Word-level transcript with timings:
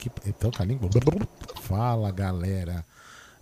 Que. 0.00 0.10
Então, 0.26 0.50
a 0.58 0.64
língua. 0.64 0.88
Fala 1.62 2.10
galera. 2.10 2.84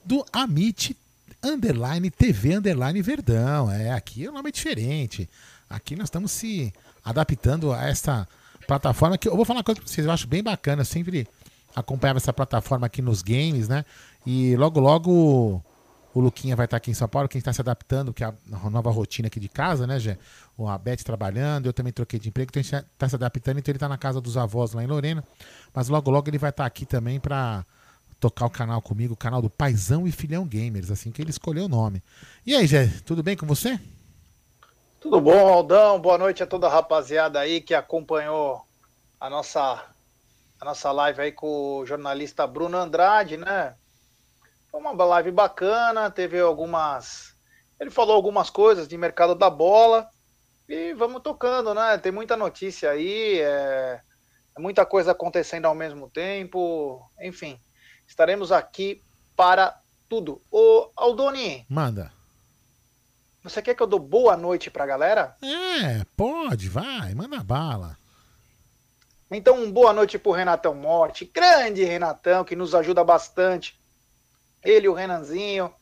Do 0.04 0.24
Amit 0.32 0.96
Underline 1.42 2.10
TV 2.10 2.56
Underline 2.56 3.00
Verdão. 3.00 3.70
É, 3.70 3.92
aqui 3.92 4.26
é 4.26 4.30
um 4.30 4.34
nome 4.34 4.50
diferente. 4.50 5.28
Aqui 5.70 5.94
nós 5.94 6.06
estamos 6.06 6.32
se 6.32 6.72
adaptando 7.04 7.72
a 7.72 7.86
essa 7.86 8.26
plataforma 8.66 9.16
que 9.16 9.28
eu 9.28 9.36
vou 9.36 9.44
falar 9.44 9.58
uma 9.58 9.64
coisa 9.64 9.80
pra 9.80 9.88
vocês, 9.88 10.06
eu 10.06 10.12
acho 10.12 10.26
bem 10.26 10.42
bacana. 10.42 10.82
Eu 10.82 10.86
sempre 10.86 11.26
acompanhava 11.76 12.19
essa 12.19 12.32
plataforma 12.32 12.86
aqui 12.86 13.00
nos 13.00 13.22
games, 13.22 13.69
né? 13.69 13.84
E 14.26 14.56
logo, 14.56 14.80
logo 14.80 15.62
o 16.14 16.20
Luquinha 16.20 16.56
vai 16.56 16.64
estar 16.64 16.76
aqui 16.76 16.91
em 16.91 16.94
São 16.94 17.08
Paulo, 17.08 17.28
quem 17.28 17.38
está 17.38 17.52
se 17.52 17.60
adaptando, 17.60 18.12
que 18.12 18.24
é 18.24 18.26
a 18.26 18.70
nova 18.70 18.91
rotina 18.91 19.28
aqui 19.28 19.38
de 19.38 19.48
casa, 19.48 19.86
né, 19.86 20.00
Gé? 20.00 20.19
A 20.66 20.78
Beth 20.78 21.04
trabalhando, 21.04 21.66
eu 21.66 21.72
também 21.72 21.92
troquei 21.92 22.19
de 22.19 22.28
emprego, 22.28 22.50
então 22.50 22.60
a 22.60 22.62
gente 22.62 22.74
está 22.74 23.08
se 23.08 23.14
adaptando, 23.14 23.58
então 23.58 23.70
ele 23.70 23.76
está 23.76 23.88
na 23.88 23.98
casa 23.98 24.20
dos 24.20 24.36
avós 24.36 24.72
lá 24.72 24.82
em 24.82 24.86
Lorena. 24.86 25.22
Mas 25.72 25.88
logo, 25.88 26.10
logo 26.10 26.28
ele 26.28 26.38
vai 26.38 26.50
estar 26.50 26.66
aqui 26.66 26.84
também 26.84 27.20
para 27.20 27.64
tocar 28.19 28.46
o 28.46 28.50
canal 28.50 28.82
comigo, 28.82 29.14
o 29.14 29.16
canal 29.16 29.41
do 29.41 29.48
Paizão 29.48 30.06
e 30.06 30.12
Filhão 30.12 30.44
Gamers, 30.44 30.91
assim 30.91 31.12
que 31.12 31.22
ele 31.22 31.30
escolheu 31.30 31.66
o 31.66 31.69
nome. 31.69 32.02
E 32.44 32.56
aí, 32.56 32.66
Gé, 32.66 32.88
tudo 33.04 33.22
bem 33.22 33.36
com 33.36 33.46
você? 33.46 33.78
Tudo 35.00 35.20
bom, 35.20 35.46
Aldão? 35.46 36.00
Boa 36.00 36.19
noite 36.19 36.42
a 36.42 36.46
toda 36.46 36.66
a 36.66 36.70
rapaziada 36.70 37.38
aí 37.38 37.60
que 37.60 37.72
acompanhou 37.75 38.66
a 39.20 39.30
nossa, 39.30 39.84
a 40.60 40.64
nossa 40.64 40.90
live 40.90 41.20
aí 41.20 41.30
com 41.30 41.78
o 41.78 41.86
jornalista 41.86 42.46
Bruno 42.46 42.76
Andrade, 42.76 43.36
né? 43.36 43.75
Foi 44.80 44.92
uma 44.94 45.04
live 45.04 45.32
bacana, 45.32 46.08
teve 46.08 46.38
algumas. 46.38 47.34
Ele 47.80 47.90
falou 47.90 48.14
algumas 48.14 48.48
coisas 48.48 48.86
de 48.86 48.96
mercado 48.96 49.34
da 49.34 49.50
bola 49.50 50.08
e 50.68 50.94
vamos 50.94 51.20
tocando, 51.20 51.74
né? 51.74 51.98
Tem 51.98 52.12
muita 52.12 52.36
notícia 52.36 52.90
aí, 52.90 53.40
é, 53.40 54.00
é 54.56 54.60
muita 54.60 54.86
coisa 54.86 55.10
acontecendo 55.10 55.64
ao 55.66 55.74
mesmo 55.74 56.08
tempo, 56.08 57.04
enfim, 57.20 57.58
estaremos 58.06 58.52
aqui 58.52 59.02
para 59.36 59.76
tudo. 60.08 60.40
Ô, 60.48 60.88
Aldoni. 60.94 61.66
Manda. 61.68 62.12
Você 63.42 63.60
quer 63.60 63.74
que 63.74 63.82
eu 63.82 63.86
dou 63.86 63.98
boa 63.98 64.36
noite 64.36 64.70
pra 64.70 64.86
galera? 64.86 65.36
É, 65.42 66.04
pode, 66.16 66.68
vai, 66.68 67.14
manda 67.14 67.42
bala. 67.42 67.98
Então, 69.28 69.70
boa 69.72 69.92
noite 69.92 70.20
pro 70.20 70.30
Renatão 70.30 70.74
Morte, 70.74 71.24
grande 71.24 71.82
Renatão, 71.82 72.44
que 72.44 72.54
nos 72.54 72.76
ajuda 72.76 73.02
bastante 73.02 73.77
ele, 74.64 74.88
o 74.88 74.93
Renanzinho, 74.93 75.72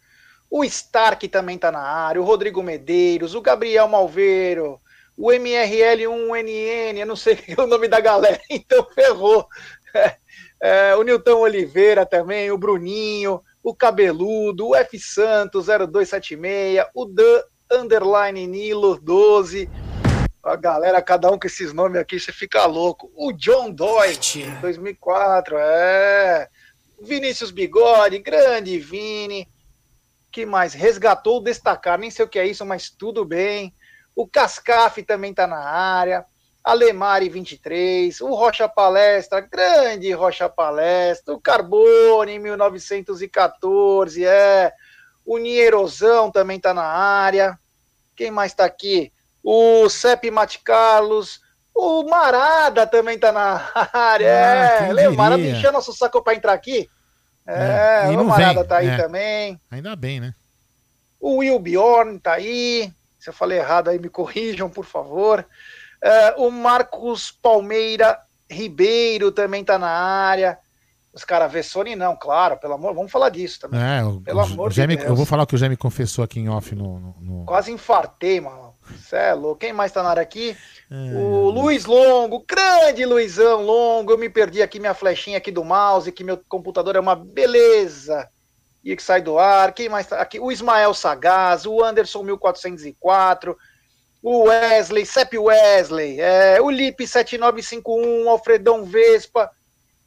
o 0.51 0.65
Stark 0.65 1.27
também 1.29 1.59
tá 1.59 1.73
na 1.73 1.81
área, 1.81 2.21
o 2.21 2.25
Rodrigo 2.25 2.63
Medeiros, 2.63 3.35
o 3.35 3.41
Gabriel 3.41 3.89
Malveiro, 3.89 4.81
o 5.17 5.29
MRL1NN, 5.29 6.99
eu 6.99 7.07
não 7.07 7.17
sei 7.17 7.39
o 7.59 7.67
nome 7.67 7.89
da 7.89 8.01
galera, 8.01 8.41
então 8.51 8.87
ferrou. 8.95 9.47
É, 9.95 10.17
é, 10.61 10.97
o 10.97 11.03
Nilton 11.03 11.39
Oliveira 11.41 12.05
também, 12.05 12.51
o 12.51 12.59
Bruninho, 12.59 13.43
o 13.63 13.75
Cabeludo, 13.75 14.69
o 14.69 14.77
F 14.77 14.99
Santos 14.99 15.67
0276, 15.67 16.87
o 16.95 17.07
Dan 17.07 17.43
Underline 17.71 18.47
Nilo 18.47 18.99
12. 19.01 19.69
A 20.43 20.55
galera, 20.55 21.03
cada 21.03 21.31
um 21.31 21.39
com 21.39 21.47
esses 21.47 21.73
nomes 21.73 22.01
aqui, 22.01 22.21
você 22.21 22.31
fica 22.31 22.65
louco. 22.67 23.11
O 23.17 23.33
John 23.33 23.71
Doyle, 23.71 24.17
2004, 24.61 25.57
é. 25.59 26.49
Vinícius 27.01 27.51
Bigode, 27.51 28.19
grande 28.19 28.79
Vini. 28.79 29.49
Que 30.31 30.45
mais? 30.45 30.75
Resgatou 30.75 31.39
o 31.39 31.43
destacar, 31.43 31.99
nem 31.99 32.11
sei 32.11 32.25
o 32.25 32.29
que 32.29 32.39
é 32.39 32.47
isso, 32.47 32.65
mas 32.65 32.91
tudo 32.91 33.25
bem. 33.25 33.73
O 34.15 34.27
Cascaf 34.27 35.03
também 35.03 35.33
tá 35.33 35.47
na 35.47 35.59
área. 35.59 36.25
Alemari 36.65 37.29
23, 37.29 38.21
o 38.21 38.35
Rocha 38.35 38.69
Palestra, 38.69 39.41
grande 39.41 40.11
Rocha 40.11 40.49
Palestra, 40.49 41.33
o 41.33 41.41
Carbone 41.41 42.41
1914, 42.41 44.25
é. 44.25 44.73
O 45.25 45.39
Nierosão 45.39 46.31
também 46.31 46.59
tá 46.59 46.75
na 46.75 46.85
área. 46.85 47.57
Quem 48.17 48.31
mais 48.31 48.53
tá 48.53 48.65
aqui? 48.65 49.13
O 49.45 49.89
Cep 49.89 50.29
Mate 50.31 50.59
Carlos, 50.59 51.41
o 51.77 52.03
Marada 52.09 52.87
também 52.87 53.19
tá 53.19 53.31
na 53.33 53.71
área. 53.93 54.81
Ah, 54.81 54.87
é, 54.87 54.93
lembra? 54.93 55.13
O 55.13 55.17
Marada 55.17 55.43
encheu 55.43 55.73
nosso 55.73 55.93
saco 55.93 56.23
para 56.23 56.35
entrar 56.35 56.53
aqui. 56.53 56.89
É, 57.47 58.11
e 58.13 58.17
o 58.17 58.25
Marada 58.25 58.55
vem, 58.61 58.65
tá 58.69 58.77
aí 58.79 58.89
é. 58.89 58.97
também. 58.97 59.61
Ainda 59.71 59.95
bem, 59.95 60.19
né? 60.21 60.35
O 61.21 61.37
Will 61.39 61.59
Bjorn 61.59 62.19
tá 62.19 62.35
aí. 62.35 62.93
Se 63.21 63.31
eu 63.31 63.35
falei 63.35 63.59
errado 63.59 63.89
aí, 63.89 63.99
me 63.99 64.09
corrijam, 64.09 64.69
por 64.69 64.85
favor. 64.85 65.47
É, 66.03 66.35
o 66.39 66.51
Marcos 66.51 67.31
Palmeira 67.31 68.19
Ribeiro 68.51 69.31
também 69.33 69.65
tá 69.65 69.79
na 69.79 69.89
área. 69.91 70.59
Os 71.13 71.25
caras 71.25 71.51
Vessone 71.51 71.97
não, 71.97 72.15
claro, 72.15 72.59
pelo 72.59 72.75
amor, 72.75 72.95
vamos 72.95 73.11
falar 73.11 73.31
disso 73.31 73.61
também. 73.61 73.81
É, 73.81 74.05
o, 74.05 74.21
Pelo 74.21 74.39
o- 74.41 74.43
amor 74.45 74.71
o 74.71 74.75
de 74.75 74.87
me- 74.87 74.97
Deus. 74.97 75.09
eu 75.09 75.17
vou 75.17 75.25
falar 75.25 75.45
o 75.45 75.47
que 75.47 75.55
o 75.55 75.59
Gé 75.59 75.67
me 75.69 75.77
confessou 75.77 76.23
aqui 76.23 76.39
em 76.41 76.49
off 76.51 76.75
no. 76.75 76.99
no- 77.01 77.17
no- 77.21 77.45
Quase 77.47 77.73
infartei, 77.73 78.39
mano. 78.41 78.75
Cê 79.09 79.17
é 79.17 79.33
louco. 79.35 79.61
Quem 79.61 79.73
mais 79.73 79.91
tá 79.93 80.03
na 80.03 80.11
área 80.11 80.23
aqui? 80.23 80.55
O 80.91 81.51
Luiz 81.51 81.85
Longo, 81.85 82.45
grande 82.47 83.05
Luizão 83.05 83.63
Longo. 83.63 84.13
Eu 84.13 84.19
me 84.19 84.29
perdi 84.29 84.63
aqui 84.63 84.79
minha 84.79 84.95
flechinha 84.95 85.39
aqui 85.39 85.51
do 85.51 85.65
mouse, 85.65 86.13
que 86.13 86.23
meu 86.23 86.41
computador 86.49 86.95
é 86.95 87.01
uma 87.01 87.17
beleza. 87.17 88.29
E 88.85 88.95
que 88.95 89.03
sai 89.03 89.21
do 89.21 89.37
ar. 89.37 89.73
Quem 89.73 89.89
mais 89.89 90.07
tá 90.07 90.21
aqui? 90.21 90.39
O 90.39 90.53
Ismael 90.53 90.95
Sagaz, 90.95 91.67
o 91.67 91.83
Anderson 91.83 92.23
1404, 92.23 93.57
o 94.23 94.45
Wesley, 94.45 95.05
Sep 95.05 95.37
Wesley, 95.37 96.21
é, 96.21 96.61
o 96.61 96.71
Lipe 96.71 97.07
7951, 97.07 98.25
o 98.25 98.29
Alfredão 98.29 98.85
Vespa, 98.85 99.51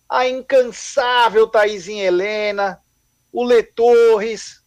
a 0.10 0.28
incansável 0.28 1.48
Thaisinha 1.48 2.06
Helena, 2.06 2.80
o 3.32 3.44
Lê 3.44 3.64
Torres, 3.64 4.62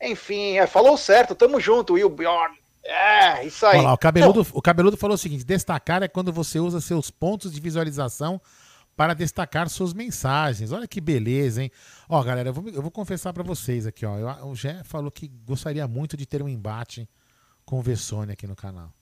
enfim, 0.00 0.58
é, 0.58 0.66
falou 0.66 0.96
certo, 0.96 1.34
tamo 1.34 1.60
junto, 1.60 1.94
Will 1.94 2.08
Bjorn. 2.08 2.61
É, 2.84 3.44
isso 3.46 3.64
aí. 3.66 3.78
Olha 3.78 3.88
lá, 3.88 3.94
o 3.94 3.98
cabeludo, 3.98 4.46
o 4.52 4.62
cabeludo 4.62 4.96
falou 4.96 5.14
o 5.14 5.18
seguinte: 5.18 5.44
destacar 5.44 6.02
é 6.02 6.08
quando 6.08 6.32
você 6.32 6.58
usa 6.58 6.80
seus 6.80 7.10
pontos 7.10 7.52
de 7.52 7.60
visualização 7.60 8.40
para 8.96 9.14
destacar 9.14 9.68
suas 9.70 9.92
mensagens. 9.94 10.70
Olha 10.72 10.86
que 10.88 11.00
beleza, 11.00 11.62
hein? 11.62 11.70
Ó, 12.08 12.22
galera, 12.22 12.48
eu 12.50 12.52
vou, 12.52 12.68
eu 12.68 12.82
vou 12.82 12.90
confessar 12.90 13.32
para 13.32 13.42
vocês 13.42 13.86
aqui, 13.86 14.04
ó. 14.04 14.18
eu- 14.18 14.46
o 14.48 14.54
Gé 14.54 14.82
falou 14.84 15.10
que 15.10 15.28
gostaria 15.28 15.86
muito 15.88 16.16
de 16.16 16.26
ter 16.26 16.42
um 16.42 16.48
embate 16.48 17.08
com 17.64 17.78
o 17.78 17.82
Vessone 17.82 18.32
aqui 18.32 18.46
no 18.46 18.56
canal. 18.56 18.92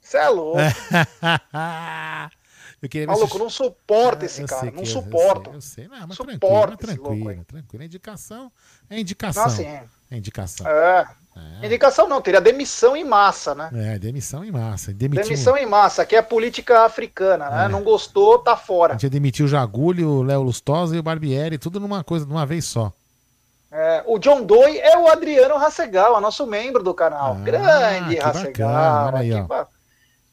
Você 0.00 0.18
é 0.18 0.28
louco. 0.28 0.58
eu 2.80 2.88
queria 2.88 3.06
ver 3.06 3.12
Maluco, 3.12 3.32
se- 3.32 3.38
não 3.38 3.50
suporta 3.50 4.24
Ah, 4.24 4.26
esse 4.26 4.44
cara, 4.44 4.66
não 4.66 4.72
que 4.72 4.78
eu- 4.80 4.86
sei, 4.86 5.54
Eu 5.54 5.60
sei, 5.60 5.88
não, 5.88 6.06
mas 6.06 6.16
Suporta 6.16 6.76
tranquilo, 6.76 6.78
mas 6.78 6.90
esse 6.90 6.98
louco 6.98 7.14
tranquilo, 7.16 7.44
tranquilo. 7.44 7.82
É 7.82 7.86
indicação, 7.86 8.52
é 8.90 9.00
indicação. 9.00 9.42
Nossa, 9.44 9.62
é. 9.62 9.84
É 10.10 10.16
indicação. 10.16 10.66
É, 10.66 11.06
É. 11.60 11.66
Indicação 11.66 12.08
não, 12.08 12.20
teria 12.20 12.40
demissão 12.40 12.96
em 12.96 13.04
massa, 13.04 13.54
né? 13.54 13.70
É, 13.72 13.98
demissão 13.98 14.44
em 14.44 14.50
massa. 14.50 14.92
Demitiu... 14.92 15.24
Demissão 15.24 15.56
em 15.56 15.66
massa, 15.66 16.04
que 16.04 16.16
é 16.16 16.22
política 16.22 16.84
africana, 16.84 17.50
né? 17.50 17.64
É. 17.64 17.68
Não 17.68 17.82
gostou, 17.82 18.38
tá 18.38 18.56
fora. 18.56 18.94
A 18.94 18.96
gente 18.96 19.10
demitiu 19.10 19.46
o 19.46 19.48
Jagulho, 19.48 20.08
o 20.08 20.22
Léo 20.22 20.42
Lustosa 20.42 20.94
e 20.96 20.98
o 20.98 21.02
Barbieri, 21.02 21.58
tudo 21.58 21.80
numa 21.80 22.04
coisa, 22.04 22.24
de 22.24 22.32
uma 22.32 22.46
vez 22.46 22.64
só. 22.64 22.92
É, 23.70 24.02
o 24.06 24.18
John 24.18 24.42
Doe 24.44 24.78
é 24.78 24.96
o 24.96 25.08
Adriano 25.08 25.56
Rassegal, 25.56 26.18
nosso 26.20 26.46
membro 26.46 26.82
do 26.82 26.94
canal. 26.94 27.36
Ah, 27.38 27.44
Grande 27.44 28.16
Rassegal. 28.16 29.14
Aí, 29.14 29.30
que, 29.30 29.40
ba... 29.42 29.68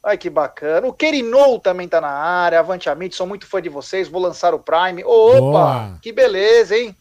Ai, 0.02 0.16
que 0.16 0.30
bacana. 0.30 0.86
O 0.86 0.92
Querinou 0.92 1.58
também 1.58 1.88
tá 1.88 2.00
na 2.00 2.08
área. 2.08 2.60
Avante 2.60 2.88
Amit, 2.88 3.14
sou 3.14 3.26
muito 3.26 3.46
fã 3.46 3.60
de 3.60 3.68
vocês. 3.68 4.08
Vou 4.08 4.22
lançar 4.22 4.54
o 4.54 4.58
Prime. 4.58 5.04
Opa, 5.04 5.40
Boa. 5.40 5.98
que 6.00 6.12
beleza, 6.12 6.76
hein? 6.76 6.96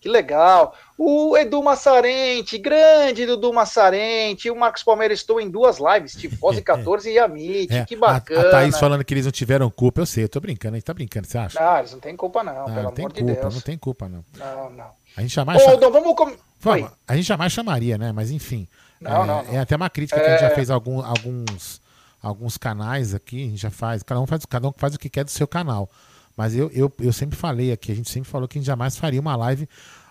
Que 0.00 0.08
legal. 0.08 0.74
O 1.00 1.36
Edu 1.36 1.62
Massarente, 1.62 2.58
grande 2.58 3.22
Edu 3.22 3.52
Massarente. 3.52 4.50
O 4.50 4.56
Marcos 4.56 4.82
Palmeira, 4.82 5.14
estou 5.14 5.40
em 5.40 5.48
duas 5.48 5.78
lives, 5.78 6.14
Tifose 6.18 6.60
14 6.60 7.08
e 7.08 7.20
Amit. 7.20 7.72
É, 7.72 7.84
que 7.84 7.94
bacana. 7.94 8.40
A, 8.40 8.48
a 8.48 8.50
Thaís 8.50 8.76
falando 8.76 9.04
que 9.04 9.14
eles 9.14 9.24
não 9.24 9.30
tiveram 9.30 9.70
culpa. 9.70 10.00
Eu 10.00 10.06
sei, 10.06 10.24
eu 10.24 10.28
tô 10.28 10.40
brincando, 10.40 10.74
a 10.74 10.78
gente 10.78 10.84
tá 10.84 10.92
brincando, 10.92 11.28
você 11.28 11.38
acha? 11.38 11.62
Não, 11.62 11.78
eles 11.78 11.92
não 11.92 12.00
têm 12.00 12.16
culpa, 12.16 12.42
não, 12.42 12.52
não 12.52 12.64
pelo 12.64 12.74
não 12.74 12.80
amor 12.80 13.12
de 13.12 13.20
culpa, 13.22 13.40
Deus. 13.42 13.54
Não 13.54 13.60
tem 13.60 13.78
culpa, 13.78 14.08
não. 14.08 14.24
Não, 14.36 14.70
não. 14.70 14.90
A 15.16 15.20
gente 15.20 15.34
jamais. 15.34 15.62
Ô, 15.62 15.66
chama... 15.66 15.88
vamos 15.88 16.16
com... 16.16 16.32
Vamos, 16.58 16.90
a 17.06 17.14
gente 17.14 17.26
jamais 17.26 17.52
chamaria, 17.52 17.96
né? 17.96 18.10
Mas 18.10 18.32
enfim. 18.32 18.66
Não, 19.00 19.22
é, 19.22 19.26
não, 19.26 19.44
não. 19.44 19.54
é 19.54 19.58
até 19.60 19.76
uma 19.76 19.88
crítica 19.88 20.18
é... 20.18 20.24
que 20.24 20.26
a 20.26 20.32
gente 20.32 20.40
já 20.40 20.48
é. 20.48 20.54
fez 20.56 20.68
algum, 20.68 21.00
alguns, 21.00 21.80
alguns 22.20 22.58
canais 22.58 23.14
aqui, 23.14 23.44
a 23.44 23.50
gente 23.50 23.60
já 23.60 23.70
faz. 23.70 24.02
Cada 24.02 24.20
um 24.20 24.26
faz, 24.26 24.44
cada 24.44 24.66
um 24.66 24.72
faz 24.76 24.96
o 24.96 24.98
que 24.98 25.08
quer 25.08 25.22
do 25.22 25.30
seu 25.30 25.46
canal. 25.46 25.88
Mas 26.36 26.56
eu, 26.56 26.70
eu, 26.72 26.92
eu 27.00 27.12
sempre 27.12 27.36
falei 27.36 27.72
aqui, 27.72 27.90
a 27.90 27.94
gente 27.94 28.10
sempre 28.10 28.28
falou 28.30 28.46
que 28.46 28.58
a 28.58 28.60
gente 28.60 28.66
jamais 28.66 28.96
faria 28.96 29.20
uma 29.20 29.34
live 29.34 29.68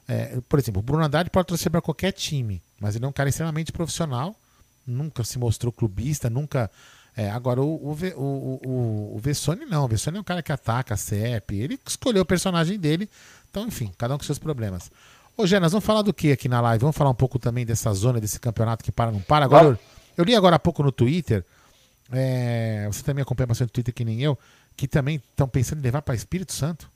é, 0.07 0.39
por 0.47 0.57
exemplo, 0.57 0.79
o 0.79 0.83
Bruno 0.83 1.03
Haddad 1.03 1.29
pode 1.29 1.47
torcer 1.47 1.71
para 1.71 1.81
qualquer 1.81 2.11
time, 2.13 2.61
mas 2.79 2.95
ele 2.95 3.03
é 3.05 3.07
um 3.07 3.11
cara 3.11 3.29
extremamente 3.29 3.71
profissional, 3.71 4.35
nunca 4.85 5.23
se 5.23 5.37
mostrou 5.37 5.71
clubista, 5.71 6.29
nunca. 6.29 6.71
É, 7.15 7.29
agora, 7.29 7.61
o, 7.61 7.65
o, 7.65 7.97
o, 8.15 8.59
o, 8.65 9.15
o 9.15 9.19
Vessone 9.19 9.65
não. 9.65 9.85
O 9.85 9.87
Vessone 9.87 10.17
é 10.17 10.19
um 10.21 10.23
cara 10.23 10.43
que 10.43 10.51
ataca 10.51 10.93
a 10.93 10.97
CEP. 10.97 11.57
Ele 11.57 11.79
escolheu 11.85 12.21
o 12.21 12.25
personagem 12.25 12.79
dele. 12.79 13.09
Então, 13.49 13.65
enfim, 13.67 13.91
cada 13.97 14.13
um 14.13 14.17
com 14.17 14.23
seus 14.23 14.37
problemas. 14.37 14.91
Ô, 15.35 15.45
Genas, 15.45 15.71
vamos 15.71 15.85
falar 15.85 16.03
do 16.03 16.13
que 16.13 16.31
aqui 16.31 16.47
na 16.47 16.61
live? 16.61 16.81
Vamos 16.81 16.95
falar 16.95 17.09
um 17.09 17.15
pouco 17.15 17.39
também 17.39 17.65
dessa 17.65 17.91
zona, 17.93 18.21
desse 18.21 18.39
campeonato 18.39 18.83
que 18.83 18.91
para 18.91 19.11
não 19.11 19.19
para. 19.19 19.45
Agora, 19.45 19.65
eu, 19.65 19.79
eu 20.15 20.23
li 20.23 20.35
agora 20.35 20.55
há 20.55 20.59
pouco 20.59 20.83
no 20.83 20.91
Twitter. 20.91 21.43
É, 22.11 22.87
você 22.87 23.03
também 23.03 23.23
acompanha 23.23 23.47
bastante 23.47 23.69
o 23.69 23.73
Twitter 23.73 23.93
que 23.93 24.05
nem 24.05 24.21
eu, 24.21 24.37
que 24.75 24.87
também 24.87 25.15
estão 25.15 25.47
pensando 25.47 25.79
em 25.79 25.81
levar 25.81 26.01
para 26.01 26.15
Espírito 26.15 26.53
Santo. 26.53 26.89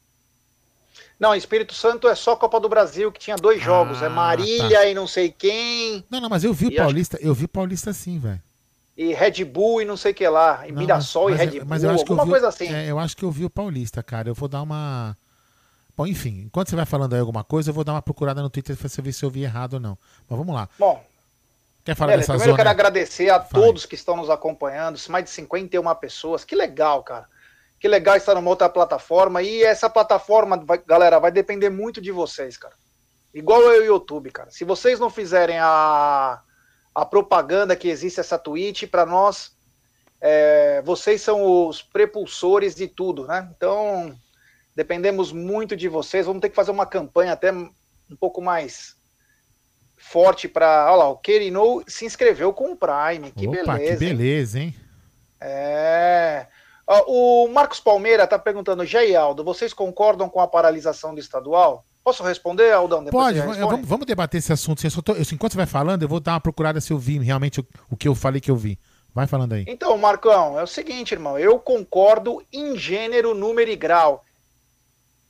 Não, 1.21 1.35
Espírito 1.35 1.75
Santo 1.75 2.07
é 2.07 2.15
só 2.15 2.35
Copa 2.35 2.59
do 2.59 2.67
Brasil, 2.67 3.11
que 3.11 3.19
tinha 3.19 3.35
dois 3.35 3.61
ah, 3.61 3.63
jogos. 3.63 4.01
É 4.01 4.09
Marília 4.09 4.79
tá. 4.79 4.85
e 4.87 4.95
não 4.95 5.05
sei 5.05 5.29
quem. 5.29 6.03
Não, 6.09 6.19
não, 6.19 6.27
mas 6.27 6.43
eu 6.43 6.51
vi 6.51 6.65
o 6.65 6.75
Paulista, 6.75 7.15
acho... 7.15 7.23
eu 7.27 7.31
vi 7.35 7.47
Paulista 7.47 7.93
sim, 7.93 8.17
velho. 8.17 8.41
E 8.97 9.13
Red 9.13 9.45
Bull 9.45 9.83
e 9.83 9.85
não 9.85 9.95
sei 9.95 10.13
o 10.13 10.15
que 10.15 10.27
lá. 10.27 10.67
E 10.67 10.71
não, 10.71 10.79
Mirassol 10.79 11.29
mas, 11.29 11.39
e 11.39 11.45
Red 11.45 11.59
Bull, 11.59 11.67
mas 11.67 11.83
eu 11.83 11.91
acho 11.91 11.99
alguma 11.99 12.25
vi, 12.25 12.31
coisa 12.31 12.47
assim. 12.47 12.73
É, 12.73 12.89
eu 12.89 12.97
acho 12.97 13.15
que 13.15 13.23
eu 13.23 13.29
vi 13.29 13.45
o 13.45 13.51
Paulista, 13.51 14.01
cara. 14.01 14.29
Eu 14.29 14.33
vou 14.33 14.49
dar 14.49 14.63
uma. 14.63 15.15
Bom, 15.95 16.07
enfim, 16.07 16.45
enquanto 16.47 16.71
você 16.71 16.75
vai 16.75 16.87
falando 16.87 17.13
aí 17.13 17.19
alguma 17.19 17.43
coisa, 17.43 17.69
eu 17.69 17.73
vou 17.75 17.83
dar 17.83 17.93
uma 17.93 18.01
procurada 18.01 18.41
no 18.41 18.49
Twitter 18.49 18.75
pra 18.75 18.89
ver 19.03 19.13
se 19.13 19.23
eu 19.23 19.29
vi 19.29 19.43
errado 19.43 19.75
ou 19.75 19.79
não. 19.79 19.95
Mas 20.27 20.39
vamos 20.39 20.55
lá. 20.55 20.67
Bom. 20.79 21.05
Quer 21.85 21.93
falar 21.93 22.13
beleza, 22.13 22.33
dessa 22.33 22.33
primeiro 22.33 22.51
zona? 22.51 22.53
eu 22.53 22.57
quero 22.57 22.69
agradecer 22.69 23.29
a 23.29 23.37
todos 23.37 23.85
que 23.85 23.93
estão 23.93 24.15
nos 24.17 24.31
acompanhando. 24.31 24.99
Mais 25.07 25.25
de 25.25 25.29
51 25.29 25.95
pessoas. 25.95 26.43
Que 26.43 26.55
legal, 26.55 27.03
cara 27.03 27.27
que 27.81 27.87
legal 27.87 28.15
estar 28.15 28.35
numa 28.35 28.49
outra 28.51 28.69
plataforma. 28.69 29.41
E 29.41 29.63
essa 29.63 29.89
plataforma, 29.89 30.55
vai, 30.63 30.77
galera, 30.85 31.19
vai 31.19 31.31
depender 31.31 31.71
muito 31.71 31.99
de 31.99 32.11
vocês, 32.11 32.55
cara. 32.55 32.75
Igual 33.33 33.59
eu 33.63 33.77
e 33.77 33.79
o 33.79 33.93
YouTube, 33.93 34.29
cara. 34.29 34.51
Se 34.51 34.63
vocês 34.63 34.99
não 34.99 35.09
fizerem 35.09 35.57
a, 35.57 36.39
a 36.93 37.05
propaganda 37.05 37.75
que 37.75 37.89
existe 37.89 38.19
essa 38.19 38.37
Twitch, 38.37 38.83
para 38.83 39.03
nós, 39.03 39.53
é, 40.21 40.83
vocês 40.83 41.21
são 41.21 41.67
os 41.67 41.81
prepulsores 41.81 42.75
de 42.75 42.87
tudo, 42.87 43.25
né? 43.25 43.49
Então, 43.57 44.15
dependemos 44.75 45.31
muito 45.31 45.75
de 45.75 45.87
vocês. 45.87 46.27
Vamos 46.27 46.41
ter 46.41 46.49
que 46.49 46.55
fazer 46.55 46.69
uma 46.69 46.85
campanha 46.85 47.33
até 47.33 47.51
um 47.51 47.71
pouco 48.19 48.43
mais 48.43 48.95
forte 49.97 50.47
para. 50.47 50.85
Olha 50.91 50.97
lá, 50.97 51.09
o 51.09 51.17
Querinou 51.17 51.83
se 51.87 52.05
inscreveu 52.05 52.53
com 52.53 52.73
o 52.73 52.77
Prime. 52.77 53.31
Que 53.31 53.47
Opa, 53.47 53.73
beleza. 53.73 53.97
Que 53.97 54.05
beleza, 54.05 54.59
hein? 54.59 54.75
É. 55.39 56.45
O 57.07 57.47
Marcos 57.47 57.79
Palmeira 57.79 58.25
está 58.25 58.37
perguntando, 58.37 58.85
Jay 58.85 59.15
Aldo, 59.15 59.43
vocês 59.43 59.73
concordam 59.73 60.27
com 60.27 60.41
a 60.41 60.47
paralisação 60.47 61.13
do 61.13 61.19
estadual? 61.19 61.85
Posso 62.03 62.23
responder, 62.23 62.73
Aldão? 62.73 63.05
Pode, 63.05 63.39
vamos, 63.39 63.87
vamos, 63.87 64.05
debater 64.05 64.39
esse 64.39 64.51
assunto. 64.51 64.83
Eu 64.83 65.03
tô, 65.03 65.13
eu, 65.13 65.21
enquanto 65.21 65.53
você 65.53 65.57
vai 65.57 65.67
falando, 65.67 66.01
eu 66.01 66.09
vou 66.09 66.19
dar 66.19 66.33
uma 66.33 66.41
procurada 66.41 66.81
se 66.81 66.91
eu 66.91 66.97
vi 66.97 67.19
realmente 67.19 67.59
o, 67.59 67.67
o, 67.91 67.95
que 67.95 68.07
eu 68.07 68.15
falei 68.15 68.41
que 68.41 68.49
eu 68.49 68.55
vi. 68.55 68.79
Vai 69.13 69.27
falando 69.27 69.53
aí. 69.53 69.65
Então, 69.67 69.95
Marcão, 69.97 70.59
é 70.59 70.63
o 70.63 70.67
seguinte, 70.67 71.11
irmão. 71.11 71.37
Eu 71.37 71.59
concordo 71.59 72.43
em 72.51 72.75
gênero, 72.75 73.35
número 73.35 73.69
e 73.69 73.75
grau. 73.75 74.23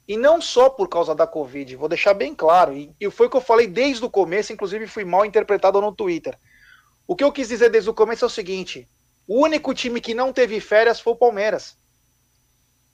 E 0.08 0.16
não 0.16 0.42
só 0.42 0.70
por 0.70 0.88
causa 0.88 1.14
da 1.14 1.28
Covid, 1.28 1.76
vou 1.76 1.90
deixar 1.90 2.14
bem 2.14 2.34
claro. 2.34 2.74
E, 2.74 2.96
e 3.00 3.10
foi 3.12 3.28
o 3.28 3.30
que 3.30 3.38
eu 3.38 3.42
falei 3.42 3.68
desde 3.68 4.04
o 4.06 4.10
começo, 4.10 4.54
inclusive 4.54 4.88
fui 4.88 5.04
mal 5.04 5.26
interpretado 5.26 5.82
no 5.82 5.92
Twitter. 5.92 6.38
O 7.06 7.16
que 7.16 7.24
eu 7.24 7.32
quis 7.32 7.50
dizer 7.50 7.70
desde 7.70 7.90
o 7.90 7.94
começo 7.94 8.24
é 8.24 8.28
o 8.28 8.32
seguinte: 8.32 8.88
o 9.28 9.44
único 9.44 9.74
time 9.74 10.02
que 10.02 10.14
não 10.14 10.34
teve 10.34 10.60
férias 10.60 11.00
foi 11.00 11.14
o 11.14 11.18
Palmeiras. 11.18 11.78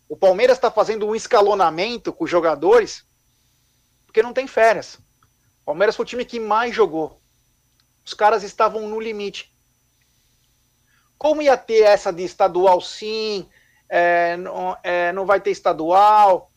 O 0.09 0.15
Palmeiras 0.15 0.57
está 0.57 0.71
fazendo 0.71 1.07
um 1.07 1.15
escalonamento 1.15 2.13
com 2.13 2.23
os 2.23 2.29
jogadores 2.29 3.05
porque 4.05 4.23
não 4.23 4.33
tem 4.33 4.47
férias. 4.47 4.95
O 5.61 5.65
Palmeiras 5.65 5.95
foi 5.95 6.03
o 6.03 6.07
time 6.07 6.25
que 6.25 6.39
mais 6.39 6.73
jogou. 6.73 7.19
Os 8.05 8.13
caras 8.13 8.41
estavam 8.43 8.87
no 8.87 8.99
limite. 8.99 9.51
Como 11.17 11.41
ia 11.41 11.57
ter 11.57 11.81
essa 11.81 12.11
de 12.11 12.23
estadual 12.23 12.79
sim, 12.79 13.49
é, 13.89 14.37
não, 14.37 14.77
é, 14.83 15.11
não 15.11 15.25
vai 15.25 15.41
ter 15.41 15.51
estadual? 15.51 16.51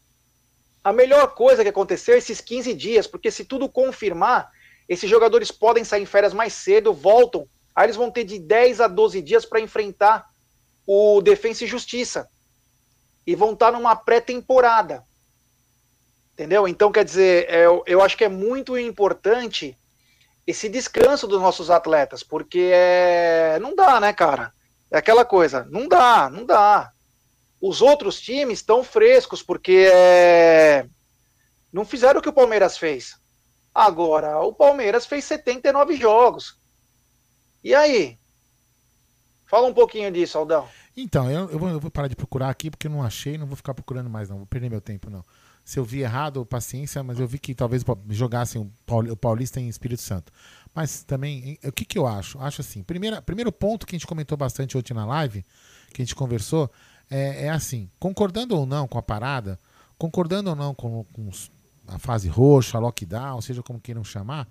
A 0.85 0.93
melhor 0.93 1.35
coisa 1.35 1.63
que 1.63 1.69
aconteceu 1.69 2.15
é 2.15 2.19
esses 2.19 2.41
15 2.41 2.73
dias, 2.75 3.07
porque 3.07 3.31
se 3.31 3.45
tudo 3.45 3.69
confirmar, 3.69 4.51
esses 4.89 5.09
jogadores 5.09 5.51
podem 5.51 5.85
sair 5.85 6.03
em 6.03 6.07
férias 6.07 6.33
mais 6.33 6.53
cedo, 6.53 6.93
voltam 6.93 7.49
Aí 7.75 7.87
eles 7.87 7.97
vão 7.97 8.11
ter 8.11 8.25
de 8.25 8.39
10 8.39 8.81
a 8.81 8.89
12 8.89 9.23
dias 9.23 9.45
para 9.45 9.61
enfrentar 9.61 10.27
o 10.87 11.21
Defensa 11.21 11.65
e 11.65 11.69
Justiça. 11.69 12.29
E 13.27 13.35
vão 13.35 13.53
estar 13.53 13.67
tá 13.67 13.73
numa 13.73 13.95
pré-temporada. 13.95 15.05
Entendeu? 16.33 16.67
Então, 16.67 16.91
quer 16.91 17.05
dizer, 17.05 17.47
é, 17.49 17.67
eu, 17.67 17.83
eu 17.87 18.03
acho 18.03 18.17
que 18.17 18.25
é 18.25 18.29
muito 18.29 18.79
importante 18.79 19.77
esse 20.47 20.69
descanso 20.69 21.27
dos 21.27 21.41
nossos 21.41 21.71
atletas, 21.71 22.23
porque 22.23 22.71
é, 22.73 23.59
não 23.61 23.75
dá, 23.75 24.01
né, 24.01 24.13
cara? 24.13 24.53
É 24.91 24.99
aquela 24.99 25.25
coisa, 25.25 25.67
não 25.71 25.87
dá, 25.87 26.29
não 26.29 26.45
dá. 26.45 26.91
Os 27.61 27.81
outros 27.83 28.21
times 28.21 28.59
estão 28.59 28.83
frescos, 28.83 29.43
porque 29.43 29.89
é, 29.93 30.87
não 31.73 31.85
fizeram 31.85 32.19
o 32.19 32.23
que 32.23 32.29
o 32.29 32.33
Palmeiras 32.33 32.77
fez. 32.77 33.17
Agora, 33.75 34.41
o 34.41 34.53
Palmeiras 34.53 35.07
fez 35.07 35.25
79 35.27 35.97
jogos. 35.97 36.60
E 37.63 37.75
aí? 37.75 38.19
Fala 39.47 39.67
um 39.67 39.75
pouquinho 39.75 40.11
disso, 40.13 40.39
Aldão. 40.39 40.69
Então, 40.97 41.31
eu, 41.31 41.51
eu, 41.51 41.59
vou, 41.59 41.69
eu, 41.69 41.81
vou, 41.81 41.91
parar 41.91 42.09
de 42.09 42.17
procurar 42.17 42.51
aqui 42.51 42.71
porque 42.71 42.87
eu 42.87 42.91
não 42.91 43.03
achei, 43.03 43.37
não 43.37 43.47
vou 43.47 43.57
ficar 43.57 43.75
procurando 43.75 44.09
mais, 44.09 44.29
não. 44.29 44.39
Vou 44.39 44.47
perder 44.47 44.71
meu 44.71 44.81
tempo, 44.81 45.11
não. 45.11 45.25
Se 45.65 45.79
eu 45.79 45.85
vi 45.85 46.01
errado, 46.01 46.45
paciência, 46.47 47.03
mas 47.03 47.21
eu 47.21 47.27
vi 47.27 47.39
que 47.39 47.55
talvez 47.55 47.85
jogassem 48.09 48.61
o 49.09 49.17
Paulista 49.17 49.61
em 49.61 49.69
Espírito 49.69 50.03
Santo. 50.03 50.33
Mas 50.75 51.03
também, 51.03 51.59
o 51.65 51.73
que, 51.73 51.85
que 51.85 51.99
eu 51.99 52.07
acho? 52.07 52.39
Acho 52.41 52.61
assim, 52.61 52.83
primeira, 52.83 53.21
primeiro 53.21 53.53
ponto 53.53 53.87
que 53.87 53.95
a 53.95 53.99
gente 53.99 54.07
comentou 54.07 54.39
bastante 54.39 54.77
hoje 54.77 54.95
na 54.95 55.05
live, 55.05 55.45
que 55.93 56.01
a 56.01 56.05
gente 56.05 56.15
conversou, 56.15 56.71
é, 57.11 57.47
é 57.47 57.51
assim, 57.51 57.91
concordando 57.99 58.57
ou 58.57 58.65
não 58.65 58.87
com 58.87 58.99
a 58.99 59.03
parada, 59.03 59.59
concordando 59.99 60.51
ou 60.51 60.57
não 60.57 60.75
com, 60.75 61.05
com 61.13 61.31
a 61.89 61.99
fase 61.99 62.29
roxa, 62.29 62.79
lockdown, 62.79 63.41
seja 63.41 63.63
como 63.63 63.81
queiram 63.81 64.05
chamar, 64.05 64.49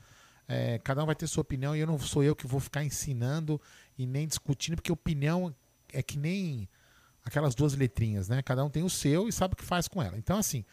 é, 0.51 0.79
cada 0.79 1.03
um 1.03 1.05
vai 1.05 1.15
ter 1.15 1.27
sua 1.27 1.41
opinião 1.41 1.75
e 1.75 1.79
eu 1.79 1.85
não 1.85 1.99
sou 1.99 2.23
eu 2.23 2.35
que 2.35 2.47
vou 2.47 2.59
ficar 2.59 2.83
ensinando 2.83 3.61
e 3.95 4.07
nem 4.07 4.27
discutindo, 4.27 4.75
porque 4.77 4.91
opinião 4.91 5.55
é 5.93 6.01
que 6.01 6.17
nem 6.17 6.67
aquelas 7.23 7.53
duas 7.53 7.75
letrinhas, 7.75 8.27
né? 8.27 8.41
Cada 8.41 8.65
um 8.65 8.69
tem 8.69 8.81
o 8.81 8.89
seu 8.89 9.29
e 9.29 9.31
sabe 9.31 9.53
o 9.53 9.57
que 9.57 9.63
faz 9.63 9.87
com 9.87 10.01
ela. 10.01 10.17
Então, 10.17 10.39
assim, 10.39 10.65